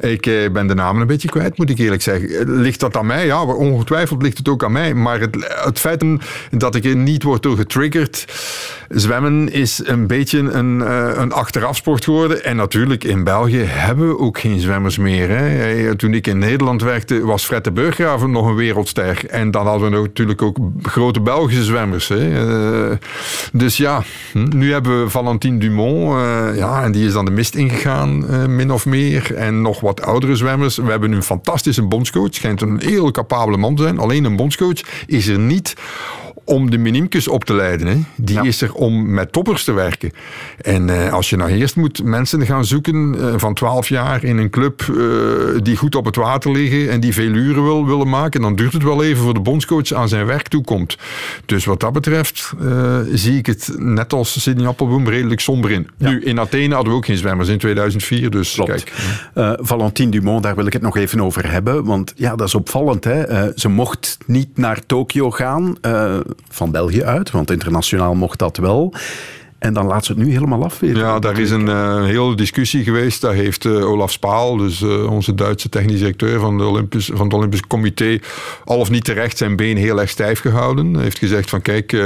Ik 0.00 0.26
eh, 0.26 0.50
ben 0.50 0.66
de 0.66 0.74
namen 0.74 1.00
een 1.00 1.06
beetje 1.06 1.28
kwijt, 1.28 1.58
moet 1.58 1.70
ik 1.70 1.78
eerlijk 1.78 2.02
zeggen. 2.02 2.60
Ligt 2.60 2.80
dat 2.80 2.96
aan 2.96 3.06
mij? 3.06 3.26
Ja, 3.26 3.42
ongetwijfeld 3.42 4.22
ligt 4.22 4.38
het 4.38 4.48
ook 4.48 4.64
aan 4.64 4.72
mij. 4.72 4.94
Maar 4.94 5.20
het, 5.20 5.62
het 5.64 5.78
feit 5.78 6.04
dat 6.50 6.74
ik 6.74 6.84
er 6.84 6.96
niet 6.96 7.22
word 7.22 7.42
door 7.42 7.56
getriggerd. 7.56 8.24
Zwemmen 8.88 9.52
is 9.52 9.80
een 9.84 10.06
beetje 10.06 10.38
een, 10.38 10.80
uh, 10.80 11.10
een 11.14 11.32
achterafsport 11.32 12.04
geworden. 12.04 12.44
En 12.44 12.56
natuurlijk, 12.56 13.04
in 13.04 13.24
België 13.24 13.62
hebben 13.64 14.08
we 14.08 14.18
ook 14.18 14.38
geen 14.38 14.60
zwemmers 14.60 14.98
meer. 14.98 15.28
Hè. 15.28 15.96
Toen 15.96 16.14
ik 16.14 16.26
in 16.26 16.38
Nederland 16.38 16.82
werkte, 16.82 17.24
was 17.24 17.44
Fred 17.44 17.64
de 17.64 17.72
Burggraven 17.72 18.30
nog 18.30 18.46
een 18.46 18.54
wereldster. 18.54 19.26
En 19.28 19.50
dan 19.50 19.66
hadden 19.66 19.90
we 19.90 19.96
natuurlijk 19.96 20.42
ook 20.42 20.56
grote 20.82 21.20
Belgische 21.20 21.64
zwemmers. 21.64 22.08
Hè. 22.08 22.30
Dus 23.52 23.76
ja, 23.76 24.02
hm, 24.32 24.58
nu 24.58 24.72
hebben 24.72 25.02
we 25.02 25.10
Valentine 25.10 25.58
Dumont. 25.58 26.20
Ja, 26.56 26.82
en 26.82 26.92
die 26.92 27.06
is 27.06 27.12
dan 27.12 27.24
de 27.24 27.30
mist 27.30 27.54
ingegaan, 27.54 28.24
min 28.56 28.72
of 28.72 28.86
meer. 28.86 29.34
En 29.34 29.62
nog 29.62 29.80
wat 29.82 30.02
oudere 30.02 30.36
zwemmers. 30.36 30.76
We 30.76 30.90
hebben 30.90 31.12
een 31.12 31.22
fantastische 31.22 31.82
bondscoach. 31.82 32.34
Schijnt 32.34 32.60
een 32.60 32.80
heel 32.80 33.10
capabele 33.10 33.56
man 33.56 33.74
te 33.74 33.82
zijn. 33.82 33.98
Alleen 33.98 34.24
een 34.24 34.36
bondscoach 34.36 34.80
is 35.06 35.26
er 35.26 35.38
niet 35.38 35.74
om 36.44 36.70
de 36.70 36.78
minimkus 36.78 37.28
op 37.28 37.44
te 37.44 37.54
leiden. 37.54 37.86
Hè. 37.86 37.96
Die 38.16 38.34
ja. 38.34 38.42
is 38.42 38.60
er 38.60 38.72
om 38.72 39.14
met 39.14 39.32
toppers 39.32 39.64
te 39.64 39.72
werken. 39.72 40.12
En 40.60 40.88
uh, 40.88 41.12
als 41.12 41.30
je 41.30 41.36
nou 41.36 41.50
eerst 41.50 41.76
moet 41.76 42.04
mensen 42.04 42.46
gaan 42.46 42.64
zoeken 42.64 43.14
uh, 43.14 43.34
van 43.36 43.54
12 43.54 43.88
jaar 43.88 44.24
in 44.24 44.38
een 44.38 44.50
club 44.50 44.82
uh, 44.82 44.96
die 45.62 45.76
goed 45.76 45.94
op 45.94 46.04
het 46.04 46.16
water 46.16 46.52
liggen 46.52 46.90
en 46.90 47.00
die 47.00 47.12
veel 47.12 47.30
uren 47.30 47.62
wil, 47.62 47.86
willen 47.86 48.08
maken, 48.08 48.40
dan 48.40 48.56
duurt 48.56 48.72
het 48.72 48.82
wel 48.82 49.02
even 49.02 49.22
voor 49.22 49.34
de 49.34 49.40
bondscoach 49.40 49.92
aan 49.92 50.08
zijn 50.08 50.26
werk 50.26 50.48
toekomt. 50.48 50.98
Dus 51.46 51.64
wat 51.64 51.80
dat 51.80 51.92
betreft 51.92 52.52
zie 53.12 53.38
ik 53.38 53.46
het 53.46 53.74
net 53.78 54.12
als 54.12 54.42
Sidney 54.42 54.66
Appelboom 54.66 55.08
redelijk 55.08 55.40
somber 55.40 55.70
in. 55.70 55.88
Ja. 55.96 56.10
Nu, 56.10 56.22
in 56.22 56.40
Athene 56.40 56.74
hadden 56.74 56.92
we 56.92 56.98
ook 56.98 57.04
geen 57.04 57.16
zwemmers 57.16 57.48
in 57.48 57.58
2004, 57.58 58.30
dus 58.30 58.54
Klopt. 58.54 58.84
kijk. 59.34 59.58
Valentine 59.60 60.10
Dumont, 60.10 60.42
daar 60.42 60.54
wil 60.54 60.66
ik 60.66 60.72
het 60.72 60.82
nog 60.82 60.96
even 60.96 61.20
over 61.20 61.50
hebben, 61.50 61.84
want 61.84 62.12
ja, 62.16 62.36
dat 62.36 62.46
is 62.46 62.54
opvallend. 62.54 63.04
Hè? 63.04 63.50
ze 63.56 63.68
mocht 63.68 64.18
niet 64.26 64.56
naar 64.56 64.86
Tokio 64.86 65.30
gaan 65.30 65.76
van 66.48 66.70
België 66.70 67.04
uit, 67.04 67.30
want 67.30 67.50
internationaal 67.50 68.14
mocht 68.14 68.38
dat 68.38 68.56
wel. 68.56 68.94
En 69.62 69.72
dan 69.72 69.86
laat 69.86 70.04
ze 70.04 70.12
het 70.12 70.22
nu 70.24 70.32
helemaal 70.32 70.64
af. 70.64 70.78
Ja, 70.80 71.18
daar 71.18 71.38
is 71.38 71.50
een 71.50 71.66
uh, 71.66 72.04
hele 72.04 72.36
discussie 72.36 72.84
geweest. 72.84 73.20
Daar 73.20 73.32
heeft 73.32 73.64
uh, 73.64 73.90
Olaf 73.90 74.12
Spaal, 74.12 74.56
dus 74.56 74.80
uh, 74.80 75.10
onze 75.10 75.34
Duitse 75.34 75.68
technisch 75.68 75.98
directeur 75.98 76.40
van, 76.40 76.58
de 76.58 76.64
Olympisch, 76.64 77.10
van 77.12 77.24
het 77.24 77.34
Olympisch 77.34 77.66
Comité, 77.66 78.18
al 78.64 78.78
of 78.78 78.90
niet 78.90 79.04
terecht 79.04 79.38
zijn 79.38 79.56
been 79.56 79.76
heel 79.76 80.00
erg 80.00 80.10
stijf 80.10 80.40
gehouden. 80.40 80.94
Hij 80.94 81.02
heeft 81.02 81.18
gezegd 81.18 81.50
van 81.50 81.62
kijk, 81.62 81.96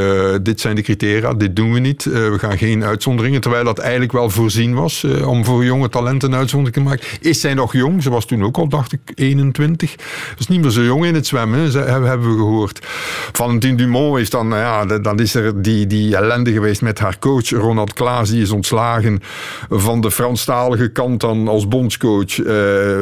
dit 0.43 0.61
zijn 0.61 0.77
de 0.77 0.83
criteria, 0.83 1.35
dit 1.35 1.57
doen 1.57 1.73
we 1.73 1.79
niet. 1.79 2.05
we 2.05 2.37
gaan 2.39 2.59
geen 2.59 2.85
uitzonderingen. 2.85 3.41
Terwijl 3.41 3.65
dat 3.65 3.79
eigenlijk 3.79 4.13
wel 4.13 4.31
voorzien 4.31 4.75
was 4.75 5.05
om 5.25 5.45
voor 5.45 5.65
jonge 5.65 5.89
talenten 5.89 6.33
een 6.33 6.39
uitzondering 6.39 6.77
te 6.77 6.83
maken. 6.91 7.07
Is 7.21 7.41
zij 7.41 7.55
nog 7.55 7.73
jong? 7.73 8.03
Ze 8.03 8.11
was 8.11 8.27
toen 8.27 8.45
ook 8.45 8.57
al, 8.57 8.69
dacht 8.69 8.93
ik, 8.93 9.01
21. 9.15 9.95
Dus 10.37 10.49
niet 10.49 10.61
meer 10.61 10.71
zo 10.71 10.83
jong 10.83 11.05
in 11.05 11.15
het 11.15 11.27
zwemmen, 11.27 11.73
hebben 11.73 12.31
we 12.31 12.37
gehoord. 12.37 12.87
Valentine 13.33 13.77
Dumont 13.77 14.19
is 14.19 14.31
dan, 14.31 14.49
ja, 14.49 14.85
dan 14.85 15.21
is 15.21 15.35
er 15.35 15.63
die, 15.63 15.87
die 15.87 16.17
ellende 16.17 16.53
geweest 16.53 16.83
met 16.83 16.99
haar 16.99 17.19
coach. 17.19 17.46
Ronald 17.51 17.93
Klaas 17.93 18.31
die 18.31 18.43
is 18.43 18.51
ontslagen 18.51 19.23
van 19.69 20.01
de 20.01 20.11
Franstalige 20.11 20.89
kant 20.89 21.21
dan 21.21 21.49
als 21.49 21.69
bondscoach. 21.69 22.39
Uh, 22.39 22.47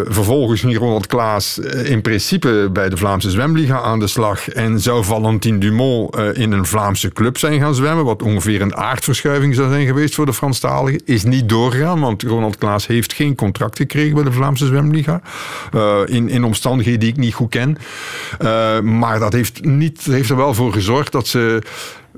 vervolgens 0.04 0.60
ging 0.60 0.78
Ronald 0.78 1.06
Klaas 1.06 1.58
in 1.84 2.02
principe 2.02 2.68
bij 2.72 2.88
de 2.88 2.96
Vlaamse 2.96 3.30
Zwemliga 3.30 3.80
aan 3.80 3.98
de 3.98 4.06
slag 4.06 4.48
en 4.48 4.80
zou 4.80 5.04
Valentin 5.04 5.58
Dumont 5.58 6.16
uh, 6.16 6.36
in 6.36 6.52
een 6.52 6.66
Vlaamse 6.66 7.12
club 7.12 7.38
zijn 7.38 7.60
gaan 7.60 7.74
zwemmen, 7.74 8.04
wat 8.04 8.22
ongeveer 8.22 8.60
een 8.60 8.76
aardverschuiving 8.76 9.54
zou 9.54 9.68
zijn 9.70 9.86
geweest 9.86 10.14
voor 10.14 10.26
de 10.26 10.32
Franstaligen. 10.32 11.02
Is 11.04 11.24
niet 11.24 11.48
doorgegaan, 11.48 12.00
want 12.00 12.22
Ronald 12.22 12.58
Klaas 12.58 12.86
heeft 12.86 13.12
geen 13.12 13.34
contract 13.34 13.76
gekregen 13.76 14.14
bij 14.14 14.24
de 14.24 14.32
Vlaamse 14.32 14.66
Zwemliga. 14.66 15.22
In, 16.06 16.28
in 16.28 16.44
omstandigheden 16.44 17.00
die 17.00 17.08
ik 17.08 17.16
niet 17.16 17.34
goed 17.34 17.50
ken. 17.50 17.78
maar 18.82 19.18
dat 19.18 19.32
heeft, 19.32 19.64
niet, 19.64 20.04
heeft 20.04 20.30
er 20.30 20.36
wel 20.36 20.54
voor 20.54 20.72
gezorgd 20.72 21.12
dat 21.12 21.26
ze 21.26 21.62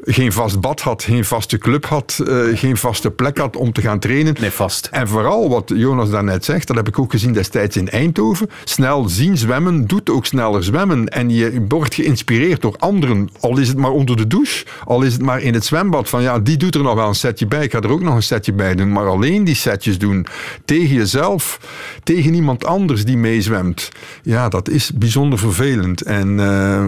geen 0.05 0.33
vast 0.33 0.61
bad 0.61 0.81
had, 0.81 1.03
geen 1.03 1.25
vaste 1.25 1.59
club 1.59 1.87
had, 1.87 2.21
uh, 2.29 2.59
geen 2.59 2.77
vaste 2.77 3.11
plek 3.11 3.39
had 3.39 3.57
om 3.57 3.73
te 3.73 3.81
gaan 3.81 3.99
trainen. 3.99 4.35
Nee, 4.41 4.51
vast. 4.51 4.89
En 4.91 5.09
vooral 5.09 5.49
wat 5.49 5.73
Jonas 5.75 6.11
daarnet 6.11 6.45
zegt, 6.45 6.67
dat 6.67 6.77
heb 6.77 6.89
ik 6.89 6.99
ook 6.99 7.11
gezien 7.11 7.33
destijds 7.33 7.77
in 7.77 7.89
Eindhoven. 7.89 8.51
Snel 8.65 9.09
zien 9.09 9.37
zwemmen 9.37 9.87
doet 9.87 10.11
ook 10.11 10.27
sneller 10.27 10.65
zwemmen. 10.65 11.09
En 11.09 11.31
je 11.31 11.65
wordt 11.69 11.95
geïnspireerd 11.95 12.63
door 12.63 12.75
anderen. 12.79 13.29
Al 13.41 13.59
is 13.59 13.69
het 13.69 13.77
maar 13.77 13.91
onder 13.91 14.17
de 14.17 14.27
douche, 14.27 14.65
al 14.85 15.03
is 15.03 15.13
het 15.13 15.23
maar 15.23 15.41
in 15.43 15.55
het 15.55 15.65
zwembad. 15.65 16.09
Van 16.09 16.23
ja, 16.23 16.39
die 16.39 16.57
doet 16.57 16.75
er 16.75 16.83
nog 16.83 16.95
wel 16.95 17.09
een 17.09 17.15
setje 17.15 17.47
bij. 17.47 17.65
Ik 17.65 17.73
ga 17.73 17.81
er 17.81 17.91
ook 17.91 18.03
nog 18.03 18.15
een 18.15 18.23
setje 18.23 18.53
bij 18.53 18.75
doen. 18.75 18.93
Maar 18.93 19.07
alleen 19.07 19.45
die 19.45 19.55
setjes 19.55 19.99
doen 19.99 20.27
tegen 20.65 20.95
jezelf, 20.95 21.61
tegen 22.03 22.35
iemand 22.35 22.65
anders 22.65 23.05
die 23.05 23.17
meezwemt. 23.17 23.89
Ja, 24.23 24.49
dat 24.49 24.69
is 24.69 24.93
bijzonder 24.95 25.39
vervelend. 25.39 26.03
En 26.03 26.29
uh, 26.29 26.85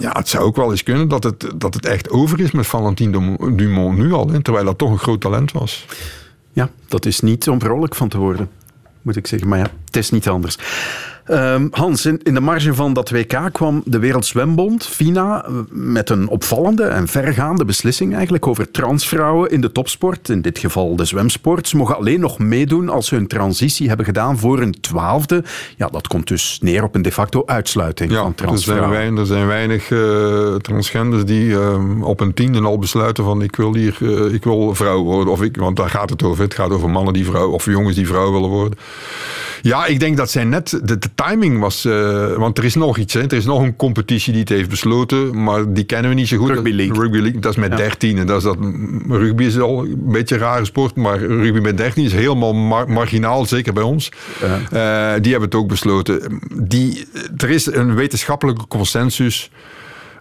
ja, 0.00 0.12
het 0.12 0.28
zou 0.28 0.44
ook 0.44 0.56
wel 0.56 0.70
eens 0.70 0.82
kunnen 0.82 1.08
dat 1.08 1.24
het, 1.24 1.50
dat 1.54 1.74
het 1.74 1.86
echt 1.86 2.10
over 2.10 2.40
is 2.40 2.51
met 2.52 2.66
Valentine 2.66 3.36
Dumont 3.56 3.98
nu 3.98 4.12
al, 4.12 4.26
terwijl 4.42 4.64
dat 4.64 4.78
toch 4.78 4.90
een 4.90 4.98
groot 4.98 5.20
talent 5.20 5.52
was. 5.52 5.86
Ja, 6.52 6.70
dat 6.88 7.06
is 7.06 7.20
niet 7.20 7.48
om 7.48 7.60
vrolijk 7.60 7.94
van 7.94 8.08
te 8.08 8.18
worden, 8.18 8.50
moet 9.02 9.16
ik 9.16 9.26
zeggen. 9.26 9.48
Maar 9.48 9.58
ja, 9.58 9.70
het 9.84 9.96
is 9.96 10.10
niet 10.10 10.28
anders. 10.28 10.58
Um, 11.30 11.68
Hans, 11.70 12.06
in, 12.06 12.20
in, 12.22 12.34
de 12.34 12.40
marge 12.40 12.74
van 12.74 12.92
dat 12.92 13.10
WK 13.10 13.38
kwam 13.52 13.82
de 13.84 13.98
Wereldzwembond, 13.98 14.86
FINA, 14.86 15.46
met 15.70 16.10
een 16.10 16.28
opvallende 16.28 16.84
en 16.84 17.08
vergaande 17.08 17.64
beslissing 17.64 18.14
eigenlijk 18.14 18.46
over 18.46 18.70
transvrouwen 18.70 19.50
in 19.50 19.60
de 19.60 19.72
topsport, 19.72 20.28
in 20.28 20.40
dit 20.40 20.58
geval 20.58 20.96
de 20.96 21.04
zwemsport. 21.04 21.68
Ze 21.68 21.76
mogen 21.76 21.96
alleen 21.96 22.20
nog 22.20 22.38
meedoen 22.38 22.88
als 22.88 23.06
ze 23.06 23.14
hun 23.14 23.26
transitie 23.26 23.88
hebben 23.88 24.06
gedaan 24.06 24.38
voor 24.38 24.60
een 24.60 24.80
twaalfde. 24.80 25.44
Ja, 25.76 25.88
dat 25.88 26.06
komt 26.06 26.28
dus 26.28 26.58
neer 26.62 26.82
op 26.82 26.94
een 26.94 27.02
de 27.02 27.12
facto 27.12 27.42
uitsluiting 27.46 28.10
ja, 28.10 28.22
van 28.22 28.34
transvrouwen. 28.34 28.90
Er 28.90 28.96
zijn, 28.96 29.16
er 29.16 29.26
zijn 29.26 29.46
weinig 29.46 29.90
uh, 29.90 30.54
transgenders 30.54 31.24
die 31.24 31.46
uh, 31.46 32.02
op 32.02 32.20
een 32.20 32.34
tiende 32.34 32.60
al 32.60 32.78
besluiten 32.78 33.24
van 33.24 33.42
ik 33.42 33.56
wil 33.56 33.74
hier, 33.74 33.96
uh, 34.00 34.34
ik 34.34 34.44
wil 34.44 34.74
vrouw 34.74 35.02
worden. 35.02 35.32
Of 35.32 35.42
ik, 35.42 35.56
want 35.56 35.76
daar 35.76 35.90
gaat 35.90 36.10
het 36.10 36.22
over. 36.22 36.42
Het 36.42 36.54
gaat 36.54 36.70
over 36.70 36.90
mannen 36.90 37.12
die 37.12 37.24
vrouw, 37.24 37.50
of 37.50 37.64
jongens 37.64 37.94
die 37.94 38.06
vrouw 38.06 38.32
willen 38.32 38.48
worden. 38.48 38.78
Ja, 39.62 39.86
ik 39.86 40.00
denk 40.00 40.16
dat 40.16 40.30
zij 40.30 40.44
net... 40.44 40.80
De, 40.82 40.98
de 41.14 41.22
timing 41.24 41.58
was... 41.58 41.84
eh, 41.84 42.32
want 42.34 42.58
er 42.58 42.64
is 42.64 42.74
nog 42.74 42.96
iets. 42.98 43.14
Hè. 43.14 43.20
Er 43.20 43.32
is 43.32 43.44
nog 43.44 43.62
een 43.62 43.76
competitie 43.76 44.32
die 44.32 44.40
het 44.40 44.48
heeft 44.48 44.68
besloten. 44.68 45.42
Maar 45.42 45.72
die 45.72 45.84
kennen 45.84 46.10
we 46.10 46.16
niet 46.16 46.28
zo 46.28 46.36
goed. 46.36 46.48
Rugby 46.50 46.70
League. 46.70 47.00
Rugby 47.02 47.18
League, 47.18 47.40
dat 47.40 47.52
is 47.52 47.58
met 47.58 47.76
13. 47.76 48.18
En 48.18 48.26
dat 48.26 48.36
is 48.36 48.42
dat, 48.44 48.56
rugby 49.08 49.44
is 49.44 49.58
al 49.58 49.84
een 49.84 49.98
beetje 50.12 50.34
een 50.34 50.40
rare 50.40 50.64
sport. 50.64 50.96
Maar 50.96 51.18
rugby 51.18 51.58
met 51.60 51.76
13 51.76 52.04
is 52.04 52.12
helemaal 52.12 52.54
mar- 52.54 52.90
marginaal. 52.90 53.46
Zeker 53.46 53.72
bij 53.72 53.82
ons. 53.82 54.08
Eh, 54.40 55.12
die 55.20 55.30
hebben 55.30 55.40
het 55.48 55.54
ook 55.54 55.68
besloten. 55.68 56.40
Die, 56.62 57.06
er 57.36 57.50
is 57.50 57.66
een 57.74 57.94
wetenschappelijke 57.94 58.66
consensus 58.68 59.50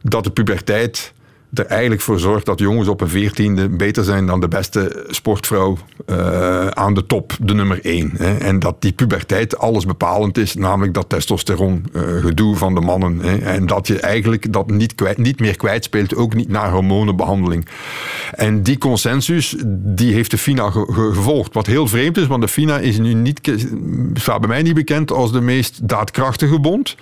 dat 0.01 0.23
de 0.23 0.31
puberteit 0.31 1.13
er 1.53 1.65
eigenlijk 1.65 2.01
voor 2.01 2.19
zorgt 2.19 2.45
dat 2.45 2.59
jongens 2.59 2.87
op 2.87 3.01
een 3.01 3.09
veertiende 3.09 3.69
beter 3.69 4.03
zijn 4.03 4.25
dan 4.25 4.39
de 4.39 4.47
beste 4.47 5.05
sportvrouw 5.07 5.77
eh, 6.05 6.67
aan 6.67 6.93
de 6.93 7.05
top, 7.05 7.33
de 7.41 7.53
nummer 7.53 7.79
één. 7.85 8.11
Hè. 8.17 8.37
En 8.37 8.59
dat 8.59 8.75
die 8.81 8.91
puberteit 8.91 9.57
alles 9.57 9.85
bepalend 9.85 10.37
is, 10.37 10.55
namelijk 10.55 10.93
dat 10.93 11.09
testosteron 11.09 11.85
eh, 11.93 12.01
gedoe 12.01 12.55
van 12.55 12.73
de 12.75 12.81
mannen. 12.81 13.19
Hè. 13.19 13.37
En 13.37 13.65
dat 13.65 13.87
je 13.87 13.99
eigenlijk 13.99 14.53
dat 14.53 14.69
niet, 14.69 14.95
kwijt, 14.95 15.17
niet 15.17 15.39
meer 15.39 15.55
kwijtspeelt, 15.57 16.15
ook 16.15 16.33
niet 16.35 16.49
na 16.49 16.71
hormonenbehandeling. 16.71 17.67
En 18.33 18.63
die 18.63 18.77
consensus, 18.77 19.55
die 19.67 20.13
heeft 20.13 20.31
de 20.31 20.37
FINA 20.37 20.69
ge- 20.69 20.85
ge- 20.91 21.11
gevolgd. 21.13 21.53
Wat 21.53 21.65
heel 21.67 21.87
vreemd 21.87 22.17
is, 22.17 22.27
want 22.27 22.41
de 22.41 22.47
FINA 22.47 22.77
is 22.79 22.97
nu 22.99 23.13
niet, 23.13 23.51
staat 24.13 24.39
bij 24.39 24.49
mij 24.49 24.61
niet 24.61 24.73
bekend 24.73 25.11
als 25.11 25.31
de 25.31 25.41
meest 25.41 25.87
daadkrachtige 25.87 26.59
bond. 26.59 26.95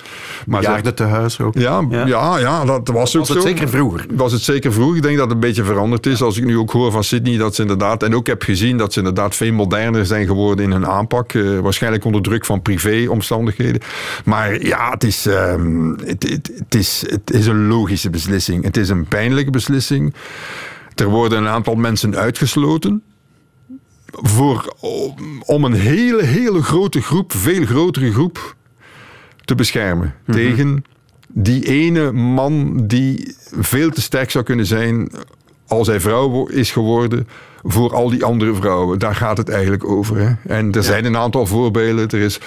Maar 0.45 0.93
te 0.93 1.03
huis 1.03 1.39
ook. 1.41 1.57
ja, 1.57 1.85
ja. 1.89 2.37
ja, 2.37 2.65
dat 2.65 2.87
was 2.87 3.15
ook 3.15 3.19
Was 3.19 3.29
het 3.29 3.41
zo. 3.41 3.47
zeker 3.47 3.69
vroeger? 3.69 4.05
Was 4.11 4.31
het 4.31 4.38
zeker 4.43 4.73
vroeger. 4.73 4.95
Ik 4.95 5.01
denk 5.03 5.15
dat 5.17 5.25
het 5.25 5.33
een 5.33 5.39
beetje 5.39 5.63
veranderd 5.63 6.05
is. 6.05 6.21
Als 6.21 6.37
ik 6.37 6.43
nu 6.45 6.57
ook 6.57 6.71
hoor 6.71 6.91
van 6.91 7.03
Sydney 7.03 7.37
dat 7.37 7.55
ze 7.55 7.61
inderdaad... 7.61 8.03
En 8.03 8.15
ook 8.15 8.27
heb 8.27 8.41
gezien 8.43 8.77
dat 8.77 8.93
ze 8.93 8.99
inderdaad 8.99 9.35
veel 9.35 9.53
moderner 9.53 10.05
zijn 10.05 10.25
geworden 10.27 10.65
in 10.65 10.71
hun 10.71 10.85
aanpak. 10.87 11.33
eh, 11.33 11.59
waarschijnlijk 11.59 12.05
onder 12.05 12.21
druk 12.21 12.45
van 12.45 12.61
privéomstandigheden. 12.61 13.81
Maar 14.25 14.63
ja, 14.65 14.89
het 14.91 15.03
is, 15.03 15.25
ehm, 15.25 15.89
het, 15.89 16.23
het, 16.29 16.51
het 16.57 16.75
is, 16.75 17.03
het 17.09 17.31
is 17.33 17.45
een 17.47 17.67
logische 17.67 18.09
beslissing. 18.09 18.63
Het 18.63 18.77
is 18.77 18.89
een 18.89 19.05
pijnlijke 19.07 19.51
beslissing. 19.51 20.13
Er 20.95 21.07
worden 21.09 21.37
een 21.37 21.47
aantal 21.47 21.75
mensen 21.75 22.15
uitgesloten 22.15 23.03
voor, 24.11 24.73
om- 24.79 25.43
om 25.45 25.63
een 25.63 25.73
hele, 25.73 26.23
hele 26.23 26.61
grote 26.61 27.01
groep, 27.01 27.31
veel 27.33 27.65
grotere 27.65 28.11
groep, 28.11 28.55
te 29.45 29.55
beschermen. 29.55 30.13
Tegen 30.31 30.83
die 31.33 31.65
ene 31.65 32.11
man 32.11 32.83
die 32.87 33.35
veel 33.59 33.89
te 33.89 34.01
sterk 34.01 34.31
zou 34.31 34.43
kunnen 34.43 34.65
zijn 34.65 35.11
als 35.67 35.87
hij 35.87 35.99
vrouw 35.99 36.47
is 36.47 36.71
geworden 36.71 37.27
voor 37.63 37.93
al 37.93 38.09
die 38.09 38.23
andere 38.23 38.55
vrouwen. 38.55 38.99
Daar 38.99 39.15
gaat 39.15 39.37
het 39.37 39.49
eigenlijk 39.49 39.85
over. 39.85 40.17
Hè? 40.17 40.53
En 40.55 40.71
er 40.71 40.83
zijn 40.83 41.05
een 41.05 41.17
aantal 41.17 41.45
voorbeelden. 41.45 42.09
Er 42.09 42.19
is, 42.19 42.39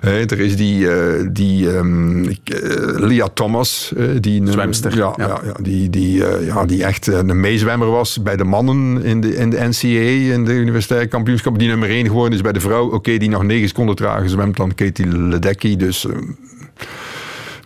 hè, 0.00 0.24
er 0.24 0.40
is 0.40 0.56
die, 0.56 0.90
eh, 0.90 1.26
die 1.30 1.76
ehm, 1.76 2.22
ik, 2.22 2.50
eh, 2.50 2.98
Leah 2.98 3.28
Thomas. 3.34 3.92
die 4.20 4.50
Zwemster, 4.50 4.96
Ja, 4.96 5.14
ja. 5.16 5.40
ja. 5.44 5.54
Die, 5.62 5.90
die, 5.90 6.26
eh, 6.26 6.46
ja, 6.46 6.64
die 6.64 6.84
echt 6.84 7.06
een 7.06 7.40
meezwemmer 7.40 7.90
was 7.90 8.22
bij 8.22 8.36
de 8.36 8.44
mannen 8.44 9.02
in 9.02 9.20
de, 9.20 9.36
in 9.36 9.50
de 9.50 9.68
NCAA, 9.68 10.32
in 10.34 10.44
de 10.44 10.52
universitaire 10.52 11.06
kampioenschap. 11.06 11.58
Die 11.58 11.68
nummer 11.68 11.88
één 11.88 12.06
geworden 12.06 12.32
is 12.32 12.40
bij 12.40 12.52
de 12.52 12.60
vrouw. 12.60 12.90
Oké, 12.90 13.16
die 13.16 13.28
nog 13.28 13.42
negen 13.42 13.68
seconden 13.68 13.96
trager 13.96 14.28
zwemt 14.28 14.56
dan 14.56 14.74
Katie 14.74 15.18
Ledecky. 15.18 15.76
Dus... 15.76 16.06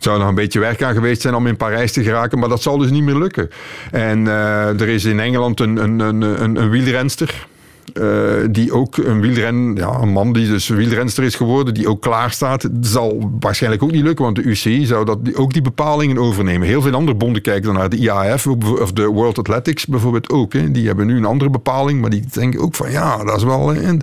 zou 0.06 0.18
nog 0.18 0.28
een 0.28 0.34
beetje 0.34 0.60
werk 0.60 0.82
aan 0.82 0.94
geweest 0.94 1.20
zijn 1.22 1.34
om 1.34 1.46
in 1.46 1.56
Parijs 1.56 1.92
te 1.92 2.02
geraken, 2.02 2.38
maar 2.38 2.48
dat 2.48 2.62
zal 2.62 2.78
dus 2.78 2.90
niet 2.90 3.02
meer 3.02 3.18
lukken. 3.18 3.50
En 3.90 4.26
eh, 4.26 4.80
er 4.80 4.88
is 4.88 5.04
in 5.04 5.20
Engeland 5.20 5.60
een, 5.60 5.76
een, 5.76 6.00
een, 6.00 6.56
een 6.56 6.70
wielrenster. 6.70 7.46
Eh, 7.94 8.30
die 8.50 8.72
ook 8.72 8.96
een 8.96 9.20
wielren, 9.20 9.74
ja, 9.74 9.98
een 10.00 10.12
man 10.12 10.32
die 10.32 10.48
dus 10.48 10.68
wielrenster 10.68 11.24
is 11.24 11.34
geworden, 11.34 11.74
die 11.74 11.88
ook 11.88 12.02
klaar 12.02 12.30
staat. 12.30 12.68
Zal 12.80 13.30
waarschijnlijk 13.40 13.82
ook 13.82 13.90
niet 13.92 14.02
lukken, 14.02 14.24
want 14.24 14.36
de 14.36 14.42
UCI 14.42 14.86
zou 14.86 15.04
dat, 15.04 15.24
die- 15.24 15.36
ook 15.36 15.52
die 15.52 15.62
bepalingen 15.62 16.18
overnemen. 16.18 16.66
Heel 16.68 16.82
veel 16.82 16.92
andere 16.92 17.16
bonden 17.16 17.42
kijken 17.42 17.62
dan 17.64 17.74
naar 17.74 17.88
de 17.88 17.96
IAF 17.96 18.46
of 18.46 18.92
de 18.92 19.06
World 19.06 19.38
Athletics 19.38 19.86
bijvoorbeeld 19.86 20.30
ook. 20.30 20.52
Hè. 20.52 20.70
Die 20.70 20.86
hebben 20.86 21.06
nu 21.06 21.16
een 21.16 21.24
andere 21.24 21.50
bepaling, 21.50 22.00
maar 22.00 22.10
die 22.10 22.24
denken 22.32 22.60
ook 22.60 22.74
van 22.74 22.90
ja, 22.90 23.24
dat 23.24 23.36
is 23.36 23.44
wel 23.44 23.72
in- 23.72 24.02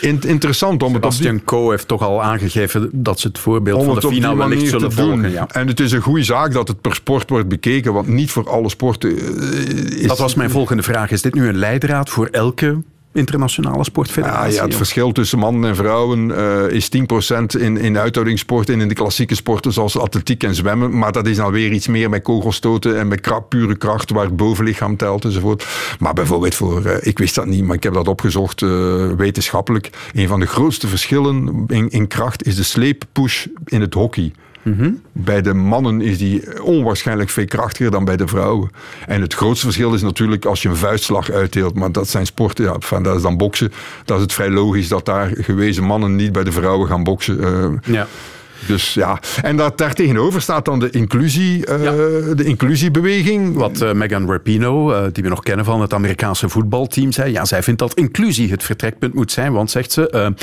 in- 0.00 0.20
interessant 0.26 0.82
om 0.82 0.94
het 0.94 1.18
die 1.18 1.44
Coe 1.44 1.70
heeft 1.70 1.88
toch 1.88 2.02
al 2.02 2.22
aangegeven 2.22 2.88
dat 2.92 3.20
ze 3.20 3.26
het 3.28 3.38
voorbeeld 3.38 3.84
van 3.84 3.94
de 3.94 4.00
finale 4.08 4.36
wellicht 4.36 4.68
zullen 4.68 4.88
te 4.88 4.96
doen. 4.96 5.08
volgen. 5.10 5.30
Ja. 5.30 5.48
En 5.52 5.66
het 5.66 5.80
is 5.80 5.92
een 5.92 6.00
goede 6.00 6.22
zaak 6.22 6.52
dat 6.52 6.68
het 6.68 6.80
per 6.80 6.94
sport 6.94 7.30
wordt 7.30 7.48
bekeken, 7.48 7.92
want 7.92 8.08
niet 8.08 8.30
voor 8.30 8.48
alle 8.50 8.68
sporten 8.68 9.10
eh, 9.18 10.00
is... 10.00 10.06
Dat 10.06 10.18
was 10.18 10.34
mijn 10.34 10.50
volgende 10.50 10.82
vraag. 10.82 11.10
Is 11.10 11.22
dit 11.22 11.34
nu 11.34 11.48
een 11.48 11.56
leidraad 11.56 12.10
voor 12.10 12.26
elke 12.30 12.82
internationale 13.14 13.76
Ja, 13.76 13.82
sportfederatie? 13.82 14.54
ja, 14.54 14.64
het 14.64 14.74
verschil 14.74 15.12
tussen 15.12 15.38
mannen 15.38 15.70
en 15.70 15.76
vrouwen 15.76 16.36
eh, 16.36 16.70
is 16.76 16.88
10% 16.96 17.60
in, 17.60 17.76
in 17.76 17.98
uithoudingssporten 17.98 18.74
en 18.74 18.80
in 18.80 18.88
de 18.88 18.94
klassieke 18.94 19.34
sporten 19.34 19.72
zoals 19.72 19.98
atletiek 19.98 20.42
en 20.42 20.54
zwemmen. 20.54 20.98
Maar 20.98 21.12
dat 21.12 21.26
is 21.26 21.36
dan 21.36 21.52
weer 21.52 21.72
iets 21.72 21.86
meer 21.88 22.10
met 22.10 22.22
kogelstoten 22.22 22.98
en 22.98 23.08
met 23.08 23.20
kra- 23.20 23.40
pure 23.40 23.76
kracht 23.76 24.10
waar 24.10 24.24
het 24.24 24.36
bovenlichaam 24.36 24.96
telt 24.96 25.24
enzovoort. 25.24 25.66
Maar 25.98 26.12
bijvoorbeeld 26.14 26.54
voor, 26.54 26.84
eh, 26.84 26.96
ik 27.06 27.18
wist 27.18 27.34
dat 27.34 27.46
niet, 27.46 27.64
maar 27.64 27.76
ik 27.76 27.82
heb 27.82 27.94
dat 27.94 28.08
opgezocht 28.08 28.62
eh, 28.62 28.68
wetenschappelijk. 29.16 29.90
Een 30.14 30.28
van 30.28 30.40
de 30.40 30.46
grootste 30.46 30.86
verschillen 30.88 31.64
in, 31.68 31.90
in 31.90 32.06
kracht 32.08 32.46
is 32.46 32.56
de 32.56 32.62
sleeppush 32.62 33.46
in 33.64 33.80
het 33.80 33.94
hockey. 33.94 34.32
Bij 35.12 35.42
de 35.42 35.54
mannen 35.54 36.00
is 36.00 36.18
die 36.18 36.62
onwaarschijnlijk 36.62 37.30
veel 37.30 37.44
krachtiger 37.44 37.90
dan 37.90 38.04
bij 38.04 38.16
de 38.16 38.26
vrouwen. 38.26 38.70
En 39.06 39.20
het 39.20 39.34
grootste 39.34 39.64
verschil 39.64 39.94
is 39.94 40.02
natuurlijk 40.02 40.44
als 40.44 40.62
je 40.62 40.68
een 40.68 40.76
vuistslag 40.76 41.30
uitdeelt. 41.30 41.74
Maar 41.74 41.92
dat 41.92 42.08
zijn 42.08 42.26
sporten, 42.26 42.64
ja, 42.64 42.72
enfin, 42.72 43.02
dat 43.02 43.16
is 43.16 43.22
dan 43.22 43.36
boksen. 43.36 43.72
Dat 44.04 44.16
is 44.16 44.22
het 44.22 44.32
vrij 44.32 44.50
logisch 44.50 44.88
dat 44.88 45.04
daar 45.04 45.30
gewezen 45.34 45.84
mannen 45.84 46.16
niet 46.16 46.32
bij 46.32 46.44
de 46.44 46.52
vrouwen 46.52 46.88
gaan 46.88 47.02
boksen. 47.04 47.40
eh. 47.44 47.92
Ja. 47.94 48.06
Dus 48.66 48.94
ja, 48.94 49.20
en 49.42 49.56
dat, 49.56 49.78
daartegenover 49.78 50.40
staat 50.40 50.64
dan 50.64 50.78
de, 50.78 50.90
inclusie, 50.90 51.66
eh, 51.66 51.80
de 52.36 52.44
inclusiebeweging. 52.44 53.54
Wat 53.56 53.80
eh, 53.80 53.92
Megan 53.92 54.30
Rapinoe, 54.30 54.94
eh, 54.94 55.02
die 55.12 55.22
we 55.22 55.28
nog 55.28 55.42
kennen 55.42 55.64
van 55.64 55.80
het 55.80 55.92
Amerikaanse 55.94 56.48
voetbalteam, 56.48 57.12
zei. 57.12 57.32
Ja, 57.32 57.44
zij 57.44 57.62
vindt 57.62 57.80
dat 57.80 57.94
inclusie 57.94 58.50
het 58.50 58.62
vertrekpunt 58.62 59.14
moet 59.14 59.32
zijn. 59.32 59.52
Want, 59.52 59.70
zegt 59.70 59.92
ze, 59.92 60.34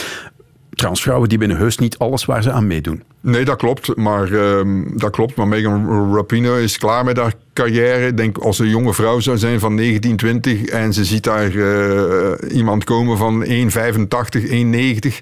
transvrouwen 0.76 1.30
die 1.30 1.38
winnen 1.40 1.58
heus 1.58 1.78
niet 1.78 1.98
alles 1.98 2.26
waar 2.26 2.44
ze 2.44 2.52
aan 2.52 2.68
meedoen. 2.68 3.04
Nee, 3.22 3.46
dat 3.46 3.58
klopt. 3.58 3.96
Maar, 3.96 4.34
ehm, 4.34 4.98
dat 4.98 5.12
klopt. 5.12 5.36
maar 5.36 5.48
Megan 5.48 6.14
Rapinoe 6.16 6.64
is 6.64 6.78
klaar 6.78 7.04
met 7.04 7.18
haar 7.18 7.34
carrière. 7.54 8.14
Denk 8.14 8.38
als 8.38 8.60
een 8.60 8.70
jonge 8.70 8.94
vrouw 8.94 9.20
zou 9.20 9.38
zijn 9.38 9.60
van 9.60 9.76
19, 9.76 10.16
20 10.16 10.66
en 10.66 10.94
ze 10.94 11.06
ziet 11.06 11.24
daar 11.24 11.56
eh, 11.56 12.56
iemand 12.56 12.84
komen 12.84 13.18
van 13.18 13.46
1,85, 13.46 13.50
1,90. 13.50 15.18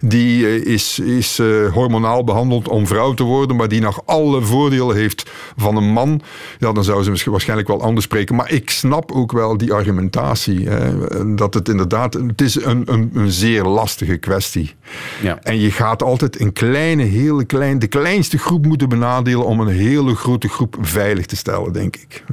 Die 0.00 0.46
eh, 0.46 0.64
is, 0.64 0.98
is 0.98 1.38
eh, 1.38 1.72
hormonaal 1.72 2.24
behandeld 2.24 2.68
om 2.68 2.86
vrouw 2.86 3.14
te 3.14 3.22
worden, 3.22 3.56
maar 3.56 3.68
die 3.68 3.80
nog 3.80 4.02
alle 4.04 4.42
voordelen 4.42 4.96
heeft 4.96 5.30
van 5.56 5.76
een 5.76 5.92
man. 5.92 6.20
Ja, 6.58 6.72
dan 6.72 6.84
zou 6.84 7.02
ze 7.02 7.10
misschien 7.10 7.32
waarschijnlijk 7.32 7.68
wel 7.68 7.82
anders 7.82 8.04
spreken. 8.04 8.34
Maar 8.34 8.52
ik 8.52 8.70
snap 8.70 9.12
ook 9.12 9.32
wel 9.32 9.56
die 9.56 9.72
argumentatie. 9.72 10.68
Hè, 10.68 11.34
dat 11.34 11.54
het 11.54 11.68
inderdaad, 11.68 12.14
het 12.14 12.40
is 12.40 12.64
een, 12.64 12.82
een, 12.86 13.10
een 13.14 13.30
zeer 13.30 13.64
lastige 13.64 14.16
kwestie. 14.16 14.74
Ja. 15.22 15.38
En 15.42 15.60
je 15.60 15.70
gaat 15.70 16.02
altijd 16.02 16.40
een 16.40 16.52
kleine, 16.52 17.02
hele 17.02 17.44
klein, 17.44 17.78
de 17.78 17.86
kleinste 17.86 18.38
groep 18.38 18.66
moeten 18.66 18.88
benadelen 18.88 19.46
om 19.46 19.60
een 19.60 19.74
hele 19.74 20.14
grote 20.14 20.48
groep 20.48 20.76
veilig 20.80 21.26
te 21.26 21.36
stellen, 21.36 21.61
denk 21.70 21.96
ik. 21.96 22.24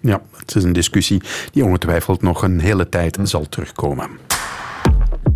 Ja, 0.00 0.20
het 0.36 0.54
is 0.54 0.64
een 0.64 0.72
discussie 0.72 1.22
die 1.52 1.64
ongetwijfeld 1.64 2.22
nog 2.22 2.42
een 2.42 2.60
hele 2.60 2.88
tijd 2.88 3.18
zal 3.22 3.48
terugkomen. 3.48 4.08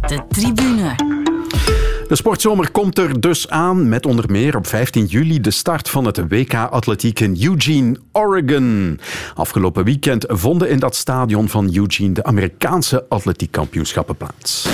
De 0.06 0.22
tribune. 0.28 0.94
De 2.08 2.18
sportzomer 2.18 2.70
komt 2.70 2.98
er 2.98 3.20
dus 3.20 3.48
aan 3.48 3.88
met 3.88 4.06
onder 4.06 4.30
meer 4.30 4.56
op 4.56 4.66
15 4.66 5.04
juli 5.04 5.40
de 5.40 5.50
start 5.50 5.88
van 5.88 6.04
het 6.04 6.28
WK 6.28 6.54
Atletiek 6.54 7.20
in 7.20 7.36
Eugene, 7.40 7.96
Oregon. 8.12 9.00
Afgelopen 9.34 9.84
weekend 9.84 10.24
vonden 10.28 10.68
in 10.68 10.78
dat 10.78 10.96
stadion 10.96 11.48
van 11.48 11.74
Eugene 11.74 12.12
de 12.12 12.24
Amerikaanse 12.24 13.04
atletiekkampioenschappen 13.08 14.16
plaats. 14.16 14.68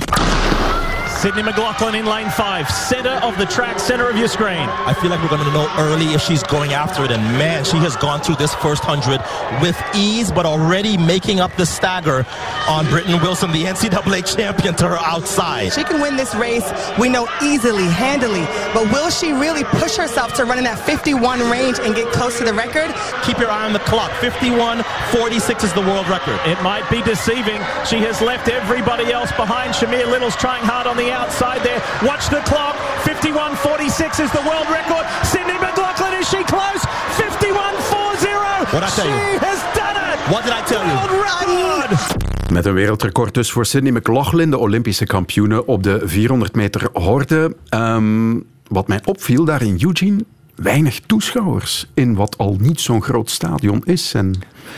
Sydney 1.19 1.43
McLaughlin 1.43 1.97
in 1.97 2.07
lane 2.07 2.31
five, 2.31 2.71
center 2.71 3.11
of 3.27 3.37
the 3.39 3.47
track, 3.47 3.81
center 3.81 4.09
of 4.09 4.16
your 4.16 4.29
screen. 4.29 4.69
I 4.69 4.95
feel 4.95 5.11
like 5.11 5.21
we're 5.21 5.29
going 5.29 5.45
to 5.45 5.51
know 5.51 5.69
early 5.77 6.14
if 6.14 6.21
she's 6.21 6.45
going 6.45 6.75
after 6.75 7.05
it. 7.05 7.11
And 7.11 7.21
man, 7.37 7.64
she 7.64 7.77
has 7.79 7.97
gone 7.97 8.21
through 8.21 8.37
this 8.37 8.55
first 8.55 8.87
100 8.87 9.21
with 9.61 9.77
ease, 9.97 10.31
but 10.31 10.47
already 10.47 10.97
making 10.97 11.41
up 11.41 11.53
the 11.57 11.66
stagger 11.66 12.25
on 12.69 12.87
Britton 12.87 13.21
Wilson, 13.21 13.51
the 13.51 13.64
NCAA 13.64 14.37
champion, 14.37 14.77
to 14.77 14.87
her 14.87 14.99
outside. 14.99 15.73
She 15.73 15.83
can 15.83 16.01
win 16.01 16.14
this 16.14 16.37
race, 16.37 16.71
we 17.01 17.09
know 17.09 17.27
easily, 17.43 17.87
handily. 17.87 18.47
But 18.73 18.93
will 18.93 19.11
she 19.11 19.33
really 19.33 19.64
push 19.64 19.97
herself 19.97 20.35
to 20.35 20.45
run 20.45 20.59
in 20.59 20.64
that 20.64 20.79
51 20.79 21.51
range 21.51 21.81
and 21.81 21.97
get 21.97 22.12
close 22.12 22.39
to 22.39 22.45
the 22.45 22.55
record? 22.55 22.95
Keep 23.25 23.41
your 23.41 23.51
eye 23.51 23.66
on 23.66 23.73
the 23.73 23.81
clock. 23.81 24.12
51 24.21 24.85
46 25.11 25.64
is 25.64 25.73
the 25.73 25.81
world 25.81 26.07
record. 26.07 26.39
It 26.47 26.62
might 26.62 26.89
be 26.89 27.03
deceiving. 27.03 27.59
She 27.91 27.99
has 28.07 28.23
left 28.23 28.49
everybody 28.49 29.11
else 29.11 29.33
behind. 29.33 29.75
Shamir 29.75 30.07
Little's 30.07 30.37
trying 30.37 30.62
hard 30.62 30.87
on 30.87 30.97
the 30.97 31.08
outside 31.13 31.61
there. 31.63 31.81
Watch 32.03 32.29
the 32.29 32.43
clock. 32.51 32.77
51.46 33.05 34.21
is 34.25 34.31
the 34.31 34.45
world 34.51 34.69
record. 34.71 35.05
Sydney 35.33 35.59
McLaughlin, 35.65 36.13
is 36.21 36.29
she 36.29 36.43
close? 36.45 36.83
51.40. 37.17 38.73
What'd 38.73 38.89
I 38.89 38.93
tell 38.95 39.05
she 39.05 39.11
you? 39.11 39.39
has 39.49 39.61
done 39.75 39.97
it. 40.13 40.19
What 40.33 40.43
did 40.45 40.53
I 40.53 40.63
tell 40.73 40.85
you? 40.87 40.97
Record. 41.23 42.27
Met 42.53 42.67
een 42.67 42.75
wereldrecord 42.75 43.35
dus 43.35 43.53
voor 43.53 43.67
Sydney 43.67 43.93
McLaughlin, 43.93 44.51
de 44.51 44.59
Olympische 44.59 45.07
kampioene 45.07 45.67
op 45.67 45.83
de 45.83 46.01
400 46.05 46.55
meter 46.55 46.89
horde. 46.93 47.57
Ehm, 47.69 48.37
wat 48.69 48.89
mij 48.89 49.01
opviel 49.05 49.45
daar 49.45 49.63
in 49.63 49.79
Eugene, 49.81 50.25
weinig 50.55 51.01
toeschouwers 51.01 51.87
in 51.95 52.15
wat 52.15 52.39
al 52.39 52.57
niet 52.61 52.81
zo'n 52.81 53.03
groot 53.03 53.31
stadion 53.31 53.83
is. 53.85 54.15
En 54.15 54.35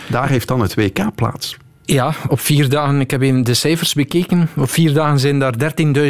daar 0.09 0.29
heeft 0.29 0.49
dan 0.49 0.61
het 0.61 0.75
WK 0.75 1.15
plaats. 1.15 1.57
Ja, 1.93 2.15
op 2.29 2.41
vier 2.41 2.69
dagen, 2.69 3.01
ik 3.01 3.11
heb 3.11 3.21
even 3.23 3.43
de 3.45 3.55
cijfers 3.55 3.95
bekeken, 3.95 4.49
op 4.57 4.71
vier 4.71 4.93
dagen 4.93 5.19
zijn 5.19 5.39
daar 5.39 5.55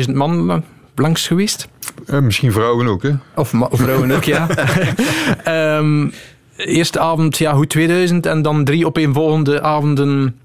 13.000 0.06 0.12
man 0.14 0.62
langs 0.94 1.26
geweest. 1.26 1.68
Eh, 2.06 2.18
misschien 2.20 2.52
vrouwen 2.52 2.86
ook, 2.86 3.02
hè? 3.02 3.10
Of, 3.36 3.52
vrouwen 3.70 4.10
ook, 4.10 4.24
ja. 4.24 4.46
Ehm, 5.44 6.08
eerste 6.56 6.98
avond 6.98 7.38
ja, 7.38 7.52
goed 7.52 7.68
2000 7.70 8.26
en 8.26 8.42
dan 8.42 8.64
drie 8.64 8.86
opeenvolgende 8.86 9.62
avonden 9.62 10.36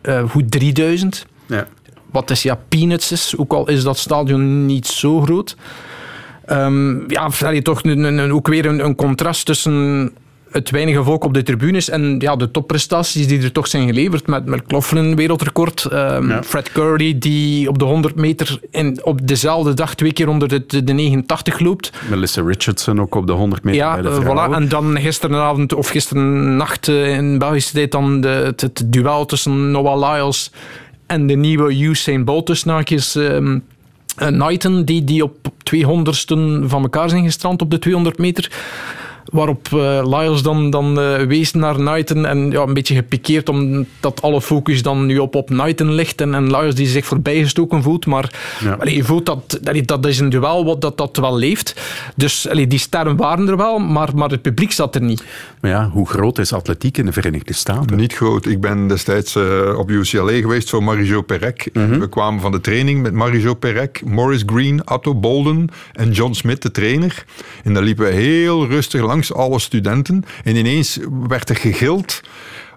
eh 0.00 0.30
goed 0.30 0.50
3000. 0.50 1.26
Ja. 1.46 1.66
Wat 2.10 2.30
is 2.30 2.42
ja 2.42 2.58
peanuts 2.68 3.12
is, 3.12 3.34
ook 3.36 3.52
al 3.52 3.68
is 3.68 3.82
dat 3.82 3.98
stadion 3.98 4.66
niet 4.66 4.86
zo 4.86 5.20
groot. 5.20 5.56
Ehm, 6.46 7.10
ja, 7.10 7.28
toch 7.62 7.82
een, 7.84 8.02
een- 8.18 8.32
ook 8.32 8.48
weer 8.48 8.66
een, 8.66 8.84
een 8.84 8.94
contrast 8.94 9.46
tussen 9.46 10.10
het 10.52 10.70
weinige 10.70 11.02
volk 11.02 11.24
op 11.24 11.34
de 11.34 11.42
tribunes 11.42 11.88
en 11.88 12.16
ja, 12.18 12.36
de 12.36 12.50
topprestaties 12.50 13.26
die 13.26 13.42
er 13.42 13.52
toch 13.52 13.66
zijn 13.66 13.86
geleverd. 13.86 14.26
Met 14.26 14.46
McLaughlin 14.46 15.16
wereldrecord, 15.16 15.84
ehm, 15.84 16.42
Fred 16.42 16.72
Curry 16.72 17.18
die 17.18 17.68
op 17.68 17.78
de 17.78 17.84
100 17.84 18.14
meter 18.14 18.60
in, 18.70 19.04
op 19.04 19.26
dezelfde 19.28 19.74
dag 19.74 19.94
twee 19.94 20.12
keer 20.12 20.28
onder 20.28 20.48
de, 20.48 20.66
de, 20.66 20.84
de 20.84 20.92
89 20.92 21.58
loopt. 21.58 21.92
Melissa 22.10 22.42
Richardson 22.42 23.00
ook 23.00 23.14
op 23.14 23.26
de 23.26 23.32
100 23.32 23.62
meter 23.62 23.80
Ja, 23.80 23.92
bij 23.92 24.02
de 24.02 24.08
eh, 24.08 24.48
voilà. 24.48 24.54
En 24.54 24.68
dan 24.68 25.00
gisteravond 25.00 25.74
of 25.74 25.88
gisternacht 25.88 26.88
eh, 26.88 27.16
in 27.16 27.38
Belgische 27.38 27.72
tijd 27.72 27.92
dan 27.92 28.20
de, 28.20 28.28
het, 28.28 28.60
het 28.60 28.82
duel 28.86 29.26
tussen 29.26 29.70
Noah 29.70 30.12
Lyles 30.12 30.50
en 31.06 31.26
de 31.26 31.34
nieuwe 31.34 31.80
Usain 31.80 32.24
Bolt 32.24 32.46
tussen 32.46 32.70
haakjes, 32.70 33.14
ehm, 33.14 33.58
eh, 34.16 34.28
Knighton, 34.28 34.84
die, 34.84 35.04
die 35.04 35.22
op 35.22 35.36
200ste 35.64 36.64
van 36.64 36.82
elkaar 36.82 37.08
zijn 37.08 37.24
gestrand 37.24 37.62
op 37.62 37.70
de 37.70 37.78
200 37.78 38.18
meter. 38.18 38.50
Waarop 39.24 39.68
eh 39.72 40.00
Lyles 40.04 40.42
dan, 40.42 40.70
dan 40.70 41.00
eh, 41.00 41.22
wees 41.22 41.52
naar 41.52 41.74
Knighton 41.74 42.26
en 42.26 42.50
ja, 42.50 42.60
een 42.62 42.74
beetje 42.74 42.94
gepikeerd 42.94 43.48
omdat 43.48 44.22
alle 44.22 44.40
focus 44.40 44.82
dan 44.82 45.06
nu 45.06 45.18
op, 45.18 45.34
op 45.34 45.46
Knighton 45.46 45.92
ligt 45.94 46.20
en, 46.20 46.34
en 46.34 46.50
Lyles 46.56 46.74
die 46.74 46.86
zich 46.86 47.04
voorbijgestoken 47.06 47.82
voelt. 47.82 48.06
Maar 48.06 48.30
Ja. 48.64 48.72
allee, 48.72 48.94
je 48.96 49.04
voelt 49.04 49.26
dat, 49.26 49.60
allee, 49.64 49.82
dat 49.82 50.06
is 50.06 50.18
een 50.18 50.28
duel 50.28 50.64
wat 50.64 50.80
dat, 50.80 50.96
dat 50.98 51.16
wel 51.16 51.36
leeft. 51.36 51.74
Dus 52.16 52.48
allee, 52.48 52.66
die 52.66 52.78
sterren 52.78 53.16
waren 53.16 53.48
er 53.48 53.56
wel, 53.56 53.78
maar, 53.78 54.10
maar 54.14 54.30
het 54.30 54.42
publiek 54.42 54.72
zat 54.72 54.94
er 54.94 55.02
niet. 55.02 55.24
Maar 55.60 55.70
ja, 55.70 55.88
hoe 55.92 56.08
groot 56.08 56.38
is 56.38 56.52
atletiek 56.52 56.98
in 56.98 57.06
de 57.06 57.12
Verenigde 57.12 57.52
Staten? 57.52 57.96
Niet 57.96 58.14
groot. 58.14 58.46
Ik 58.46 58.60
ben 58.60 58.86
destijds 58.88 59.36
eh, 59.36 59.78
op 59.78 59.90
UCLA 59.90 60.32
geweest 60.32 60.70
voor 60.70 60.82
Marijo 60.82 61.22
Perec. 61.22 61.68
We 61.72 62.08
kwamen 62.08 62.40
van 62.40 62.52
de 62.52 62.60
training 62.60 63.02
met 63.02 63.12
Marijo 63.12 63.54
Perec, 63.54 64.02
Morris 64.04 64.42
Green, 64.46 64.84
Atto 64.84 65.14
Bolden 65.14 65.68
en 65.92 66.10
John 66.10 66.32
Smith, 66.32 66.62
de 66.62 66.70
trainer. 66.70 67.24
En 67.64 67.74
daar 67.74 67.82
liepen 67.82 68.04
we 68.04 68.10
heel 68.12 68.66
rustig 68.66 69.00
langs 69.12 69.34
alle 69.34 69.58
studenten. 69.58 70.24
En 70.44 70.56
ineens 70.56 70.98
werd 71.28 71.48
er 71.48 71.56
gegild. 71.56 72.20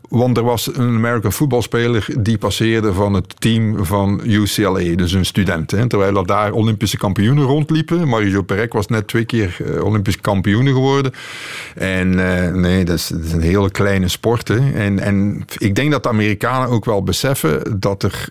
Want 0.09 0.38
er 0.38 0.43
was 0.43 0.75
een 0.75 0.95
American 0.95 1.31
voetbalspeler 1.31 2.07
die 2.19 2.38
passeerde 2.38 2.93
van 2.93 3.13
het 3.13 3.41
team 3.41 3.86
van 3.86 4.21
UCLA, 4.23 4.95
dus 4.95 5.11
een 5.11 5.25
student. 5.25 5.71
Hè, 5.71 5.88
terwijl 5.88 6.17
er 6.17 6.25
daar 6.25 6.51
Olympische 6.51 6.97
kampioenen 6.97 7.43
rondliepen. 7.43 8.07
Marijo 8.07 8.41
Perec 8.41 8.73
was 8.73 8.88
net 8.88 9.07
twee 9.07 9.25
keer 9.25 9.57
eh, 9.65 9.83
Olympisch 9.83 10.21
kampioene 10.21 10.71
geworden. 10.71 11.11
En 11.75 12.07
eh, 12.19 12.53
nee, 12.53 12.86
dat 12.86 12.95
is, 12.95 13.09
een 13.09 13.41
hele 13.41 13.71
kleine 13.71 14.07
sport. 14.07 14.49
En, 14.49 14.99
en 14.99 15.45
ik 15.57 15.75
denk 15.75 15.91
dat 15.91 16.03
de 16.03 16.09
Amerikanen 16.09 16.69
ook 16.69 16.86
wel 16.86 17.03
beseffen 17.03 17.79
dat 17.79 18.03
er 18.03 18.29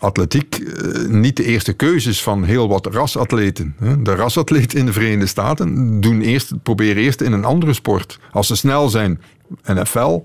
atletiek 0.00 0.54
eh, 0.54 1.08
niet 1.08 1.36
de 1.36 1.44
eerste 1.44 1.72
keuze 1.72 2.08
is 2.08 2.22
van 2.22 2.44
heel 2.44 2.68
wat 2.68 2.86
rasatleten. 2.86 3.74
De 4.02 4.14
rasatleten 4.14 4.78
in 4.78 4.86
de 4.86 4.92
Verenigde 4.92 5.26
Staten 5.26 6.00
doen 6.00 6.20
eerst, 6.20 6.62
proberen 6.62 7.02
eerst 7.02 7.20
in 7.20 7.32
een 7.32 7.44
andere 7.44 7.72
sport. 7.72 8.18
Als 8.32 8.46
ze 8.46 8.56
snel 8.56 8.88
zijn, 8.88 9.20
NFL. 9.64 10.24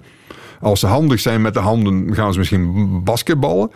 Als 0.62 0.80
ze 0.80 0.88
handig 0.88 1.20
zijn 1.20 1.42
met 1.42 1.54
de 1.54 1.60
handen, 1.60 2.16
gaan 2.16 2.34
ze 2.34 2.40
misschien 2.40 3.04
basketballen. 3.04 3.72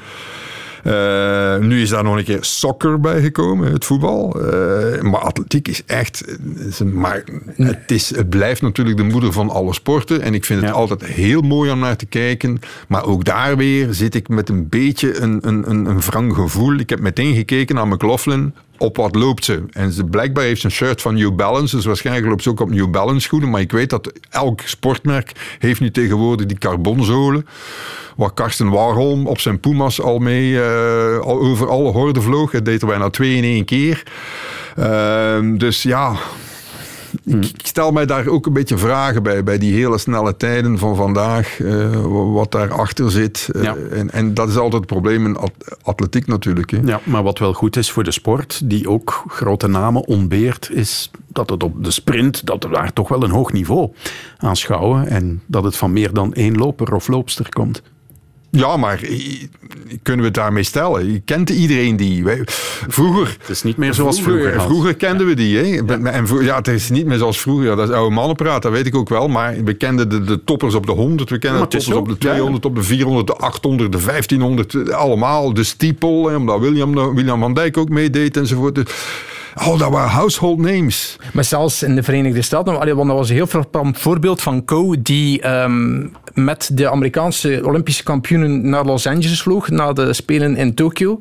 Eh, 0.88 1.58
nu 1.58 1.82
is 1.82 1.90
daar 1.90 2.04
nog 2.04 2.18
een 2.18 2.24
keer 2.24 2.38
soccer 2.44 3.00
bij 3.00 3.22
gekomen, 3.22 3.72
het 3.72 3.86
voetbal. 3.86 4.42
Eh, 4.42 5.02
maar 5.02 5.20
atletiek 5.20 5.68
is 5.68 5.84
echt. 5.86 6.24
is 6.68 6.80
een- 6.80 7.00
maar 7.00 7.24
het, 7.56 7.92
is, 7.92 8.16
het 8.16 8.30
blijft 8.30 8.62
natuurlijk 8.62 8.98
de 8.98 9.04
moeder 9.04 9.32
van 9.34 9.50
alle 9.50 9.74
sporten. 9.74 10.22
En 10.22 10.34
ik 10.34 10.46
vind 10.46 10.62
het 10.62 10.72
altijd 10.72 11.06
heel 11.06 11.42
mooi 11.42 11.72
om 11.72 11.80
naar 11.80 11.96
te 11.96 12.06
kijken. 12.06 12.60
Maar 12.88 13.06
ook 13.06 13.26
daar 13.26 13.58
weer 13.58 13.94
zit 13.94 14.16
ik 14.16 14.28
met 14.30 14.50
een 14.50 14.70
beetje 14.70 15.20
een, 15.20 15.40
een, 15.42 15.70
een, 15.70 15.86
een 15.86 16.00
wrang 16.02 16.34
gevoel. 16.34 16.76
Ik 16.76 16.90
heb 16.90 17.00
meteen 17.00 17.36
gekeken 17.36 17.76
naar 17.76 17.88
McLaughlin. 17.88 18.54
Op 18.78 18.98
wat 18.98 19.16
loopt 19.16 19.46
ze? 19.46 19.64
En 19.72 19.92
ze 19.92 20.04
blijkbaar 20.04 20.44
heeft 20.44 20.60
ze 20.62 20.66
een 20.66 20.72
shirt 20.72 21.02
van 21.02 21.16
New 21.16 21.36
Balance. 21.36 21.76
Dus 21.76 21.86
waarschijnlijk 21.86 22.28
loopt 22.28 22.44
ze 22.44 22.50
ook 22.50 22.60
op 22.60 22.70
New 22.70 22.90
Balance 22.90 23.20
schoenen. 23.20 23.50
Maar 23.50 23.62
ik 23.62 23.72
weet 23.72 23.90
dat 23.90 24.12
elk 24.30 24.62
sportmerk 24.62 25.32
heeft 25.60 25.80
nu 25.80 25.92
tegenwoordig 25.92 26.46
die 26.46 26.58
carbonzolen. 26.58 27.48
Waar 28.16 28.34
Karsten 28.34 28.70
Warholm 28.70 29.28
op 29.28 29.40
zijn 29.40 29.60
Puma's 29.60 30.02
al 30.02 30.20
mee 30.20 30.62
eh, 30.62 31.28
over 31.28 31.70
alle 31.70 31.92
horden 31.92 32.24
vloog. 32.24 32.52
Het 32.52 32.66
deed 32.66 32.82
er 32.82 32.88
bijna 32.88 33.10
twee 33.10 33.36
in 33.36 33.44
één 33.44 33.66
keer. 33.66 34.04
Ehm, 34.76 35.58
dus 35.58 35.84
ja, 35.84 36.16
ik, 37.26 37.46
ik 37.46 37.66
stel 37.68 37.92
mij 37.92 38.06
daar 38.06 38.28
ook 38.28 38.46
een 38.46 38.54
beetje 38.54 38.78
vragen 38.78 39.24
bij. 39.24 39.44
Bij 39.44 39.58
die 39.58 39.74
hele 39.74 39.98
snelle 39.98 40.38
tijden 40.38 40.78
van 40.78 40.96
vandaag. 40.96 41.58
wa- 41.58 42.26
wat 42.26 42.52
daarachter 42.52 43.12
zit. 43.12 43.50
Eh, 43.54 43.62
en, 43.92 44.12
en 44.12 44.34
dat 44.34 44.50
is 44.50 44.56
altijd 44.58 44.74
het 44.82 44.92
probleem 44.92 45.26
in 45.26 45.38
at- 45.38 45.78
atletiek 45.82 46.28
natuurlijk. 46.28 46.72
Hè. 46.72 46.80
Ja, 46.86 47.00
maar 47.04 47.24
wat 47.24 47.40
wel 47.40 47.54
goed 47.54 47.76
is 47.78 47.92
voor 47.92 48.04
de 48.04 48.12
sport, 48.12 48.62
die 48.70 48.90
ook 48.90 49.24
grote 49.28 49.68
namen 49.68 50.06
ontbeert, 50.08 50.70
is 50.72 51.12
dat 51.28 51.50
het 51.50 51.64
op 51.64 51.84
de 51.84 51.92
sprint, 51.92 52.46
dat 52.46 52.64
we 52.64 52.70
daar 52.70 52.94
toch 52.94 53.08
wel 53.10 53.24
een 53.24 53.30
hoog 53.32 53.52
niveau 53.54 53.92
aanschouwen. 54.38 55.08
En 55.08 55.42
dat 55.46 55.64
het 55.64 55.76
van 55.78 55.94
meer 55.94 56.14
dan 56.14 56.34
één 56.34 56.56
loper 56.58 56.94
of 56.94 57.08
loopster 57.08 57.50
komt. 57.50 57.82
Ja, 58.50 58.78
maar 58.78 59.00
kunnen 60.04 60.22
we 60.22 60.28
het 60.28 60.34
daarmee 60.34 60.64
stellen? 60.64 61.12
Je 61.12 61.20
kent 61.26 61.50
iedereen 61.50 61.96
die. 61.98 62.24
Wij- 62.24 62.42
Vroeger. 62.88 63.38
Het 63.40 63.50
is 63.50 63.64
niet 63.64 63.78
meer 63.78 63.94
zoals 63.94 64.22
vroeger. 64.22 64.62
Vroeger 64.62 64.96
kenden 64.96 65.28
we 65.28 65.34
die. 65.34 65.58
Hè? 65.58 65.64
En 66.12 66.28
ja, 66.42 66.56
het 66.56 66.68
is 66.68 66.90
niet 66.90 67.06
meer 67.06 67.18
zoals 67.18 67.40
vroeger. 67.42 67.76
Dat 67.76 67.90
is 67.90 67.96
oude 67.96 68.16
mannenpraat, 68.16 68.62
dat 68.62 68.72
weet 68.72 68.86
ik 68.86 68.96
ook 68.96 69.10
wel. 69.10 69.28
Maar 69.28 69.64
we 69.64 69.74
kenden 69.74 70.10
de, 70.10 70.24
de 70.24 70.44
toppers 70.44 70.76
op 70.76 70.86
de 70.86 70.92
100, 70.92 71.30
we 71.30 71.38
kennen 71.38 71.60
Maar 71.60 71.70
de 71.70 71.78
toppers 71.78 71.98
op 71.98 72.06
de 72.08 72.16
zo, 72.20 72.28
ja. 72.28 72.34
200, 72.34 72.66
op 72.66 72.76
de 72.76 72.84
400, 72.84 73.28
de 73.28 73.34
800, 73.36 73.92
de 73.92 73.98
1500. 74.06 74.74
eh, 74.90 74.96
Allemaal. 74.96 75.54
De 75.54 75.64
steeple, 75.64 76.30
hè, 76.30 76.36
omdat 76.36 76.60
William, 76.60 77.16
William 77.16 77.40
van 77.40 77.54
Dijk 77.54 77.78
ook 77.78 77.90
meedeed 77.90 78.38
enzovoort. 78.38 78.80
Oh, 79.66 79.80
dat 79.80 79.92
waren 79.92 80.10
household 80.10 80.58
names. 80.58 81.18
Maar 81.34 81.44
zelfs 81.44 81.84
in 81.84 81.96
de 81.96 82.04
Verenigde 82.04 82.42
Staten, 82.42 82.96
want 82.96 83.12
was 83.12 83.30
een 83.30 83.36
heel 83.36 83.48
frappant 83.48 84.00
voorbeeld 84.00 84.42
van 84.42 84.66
Co, 84.66 85.02
die 85.02 85.42
ehm, 85.42 86.08
met 86.34 86.70
de 86.74 86.90
Amerikaanse 86.90 87.62
Olympische 87.64 88.04
kampioenen 88.04 88.70
naar 88.70 88.86
Los 88.86 89.08
Angeles 89.08 89.42
vloog, 89.42 89.70
na 89.70 89.94
de 89.94 90.14
Spelen 90.14 90.56
in 90.56 90.74
Tokio. 90.74 91.20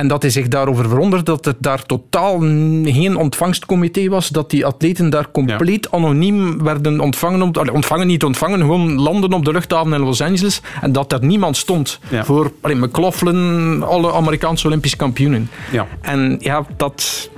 En 0.00 0.08
dat 0.08 0.22
hij 0.22 0.30
zich 0.30 0.48
daarover 0.48 0.88
verwonderde 0.88 1.24
dat 1.24 1.46
er 1.46 1.54
daar 1.58 1.86
totaal 1.86 2.38
geen 2.84 3.16
ontvangstcomité 3.16 4.08
was, 4.08 4.28
dat 4.28 4.50
die 4.50 4.66
atleten 4.66 5.10
daar 5.10 5.30
compleet 5.30 5.90
anoniem 5.90 6.62
werden 6.62 7.00
ontvangen. 7.00 7.52
Allee, 7.52 7.72
ontvangen, 7.72 8.06
niet 8.06 8.24
ontvangen, 8.24 8.58
gewoon 8.60 9.00
landen 9.00 9.32
op 9.32 9.44
de 9.44 9.52
luchthaven 9.52 9.92
in 9.92 10.00
Los 10.00 10.20
Angeles. 10.20 10.60
En 10.80 10.92
dat 10.92 11.12
er 11.12 11.24
niemand 11.24 11.56
stond 11.56 11.98
Ja. 12.08 12.24
voor 12.24 12.52
allee, 12.60 12.76
McLaughlin, 12.76 13.82
alle 13.82 14.12
Amerikaanse 14.12 14.66
Olympische 14.66 14.96
kampioenen. 14.96 15.50
Ja. 15.72 15.86
En 16.00 16.36
ja, 16.38 16.64
dat, 16.76 17.30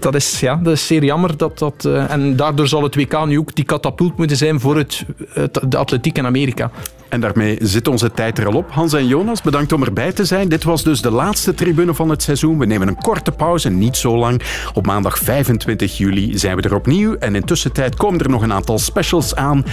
dat, 0.00 0.14
is, 0.14 0.40
ja, 0.40 0.60
dat 0.62 0.72
is 0.72 0.86
zeer 0.86 1.04
jammer. 1.04 1.36
Dat, 1.36 1.58
dat, 1.58 1.84
eh, 1.84 2.10
en 2.10 2.36
daardoor 2.36 2.68
zal 2.68 2.82
het 2.82 2.94
WK 2.94 3.26
nu 3.26 3.38
ook 3.38 3.54
die 3.54 3.64
katapult 3.64 4.16
moeten 4.16 4.36
zijn 4.36 4.60
voor 4.60 4.76
het, 4.76 5.04
het- 5.28 5.60
de 5.68 5.76
atletiek 5.76 6.18
in 6.18 6.26
Amerika. 6.26 6.70
En 7.08 7.20
daarmee 7.20 7.56
zit 7.60 7.88
onze 7.88 8.10
tijd 8.12 8.38
er 8.38 8.46
al 8.46 8.54
op. 8.54 8.70
Hans 8.70 8.92
en 8.92 9.06
Jonas, 9.06 9.42
bedankt 9.42 9.72
om 9.72 9.82
erbij 9.82 10.12
te 10.12 10.24
zijn. 10.24 10.48
Dit 10.48 10.64
was 10.64 10.82
dus 10.82 11.00
de 11.02 11.10
laatste 11.10 11.54
tribune 11.54 11.94
van 11.98 12.08
het 12.08 12.22
seizoen. 12.22 12.58
We 12.58 12.66
nemen 12.66 12.88
een 12.88 13.02
korte 13.02 13.32
pauze, 13.32 13.68
niet 13.68 13.96
zo 13.96 14.16
lang. 14.16 14.42
Op 14.74 14.86
maandag 14.86 15.18
25 15.18 15.98
juli 15.98 16.38
zijn 16.38 16.56
we 16.56 16.62
er 16.62 16.74
opnieuw. 16.74 17.16
En 17.18 17.34
intussen 17.34 17.72
komen 17.96 18.20
er 18.20 18.30
nog 18.30 18.42
een 18.42 18.52
aantal 18.52 18.78
specials 18.78 19.34
aan. 19.34 19.64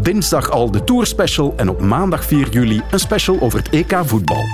Dinsdag 0.00 0.50
al 0.50 0.70
de 0.70 0.84
Tour 0.84 1.06
Special 1.06 1.54
en 1.56 1.68
op 1.68 1.80
maandag 1.80 2.24
4 2.24 2.48
juli 2.48 2.82
een 2.90 2.98
special 2.98 3.40
over 3.40 3.58
het 3.58 3.68
EK 3.68 3.98
voetbal. 4.04 4.44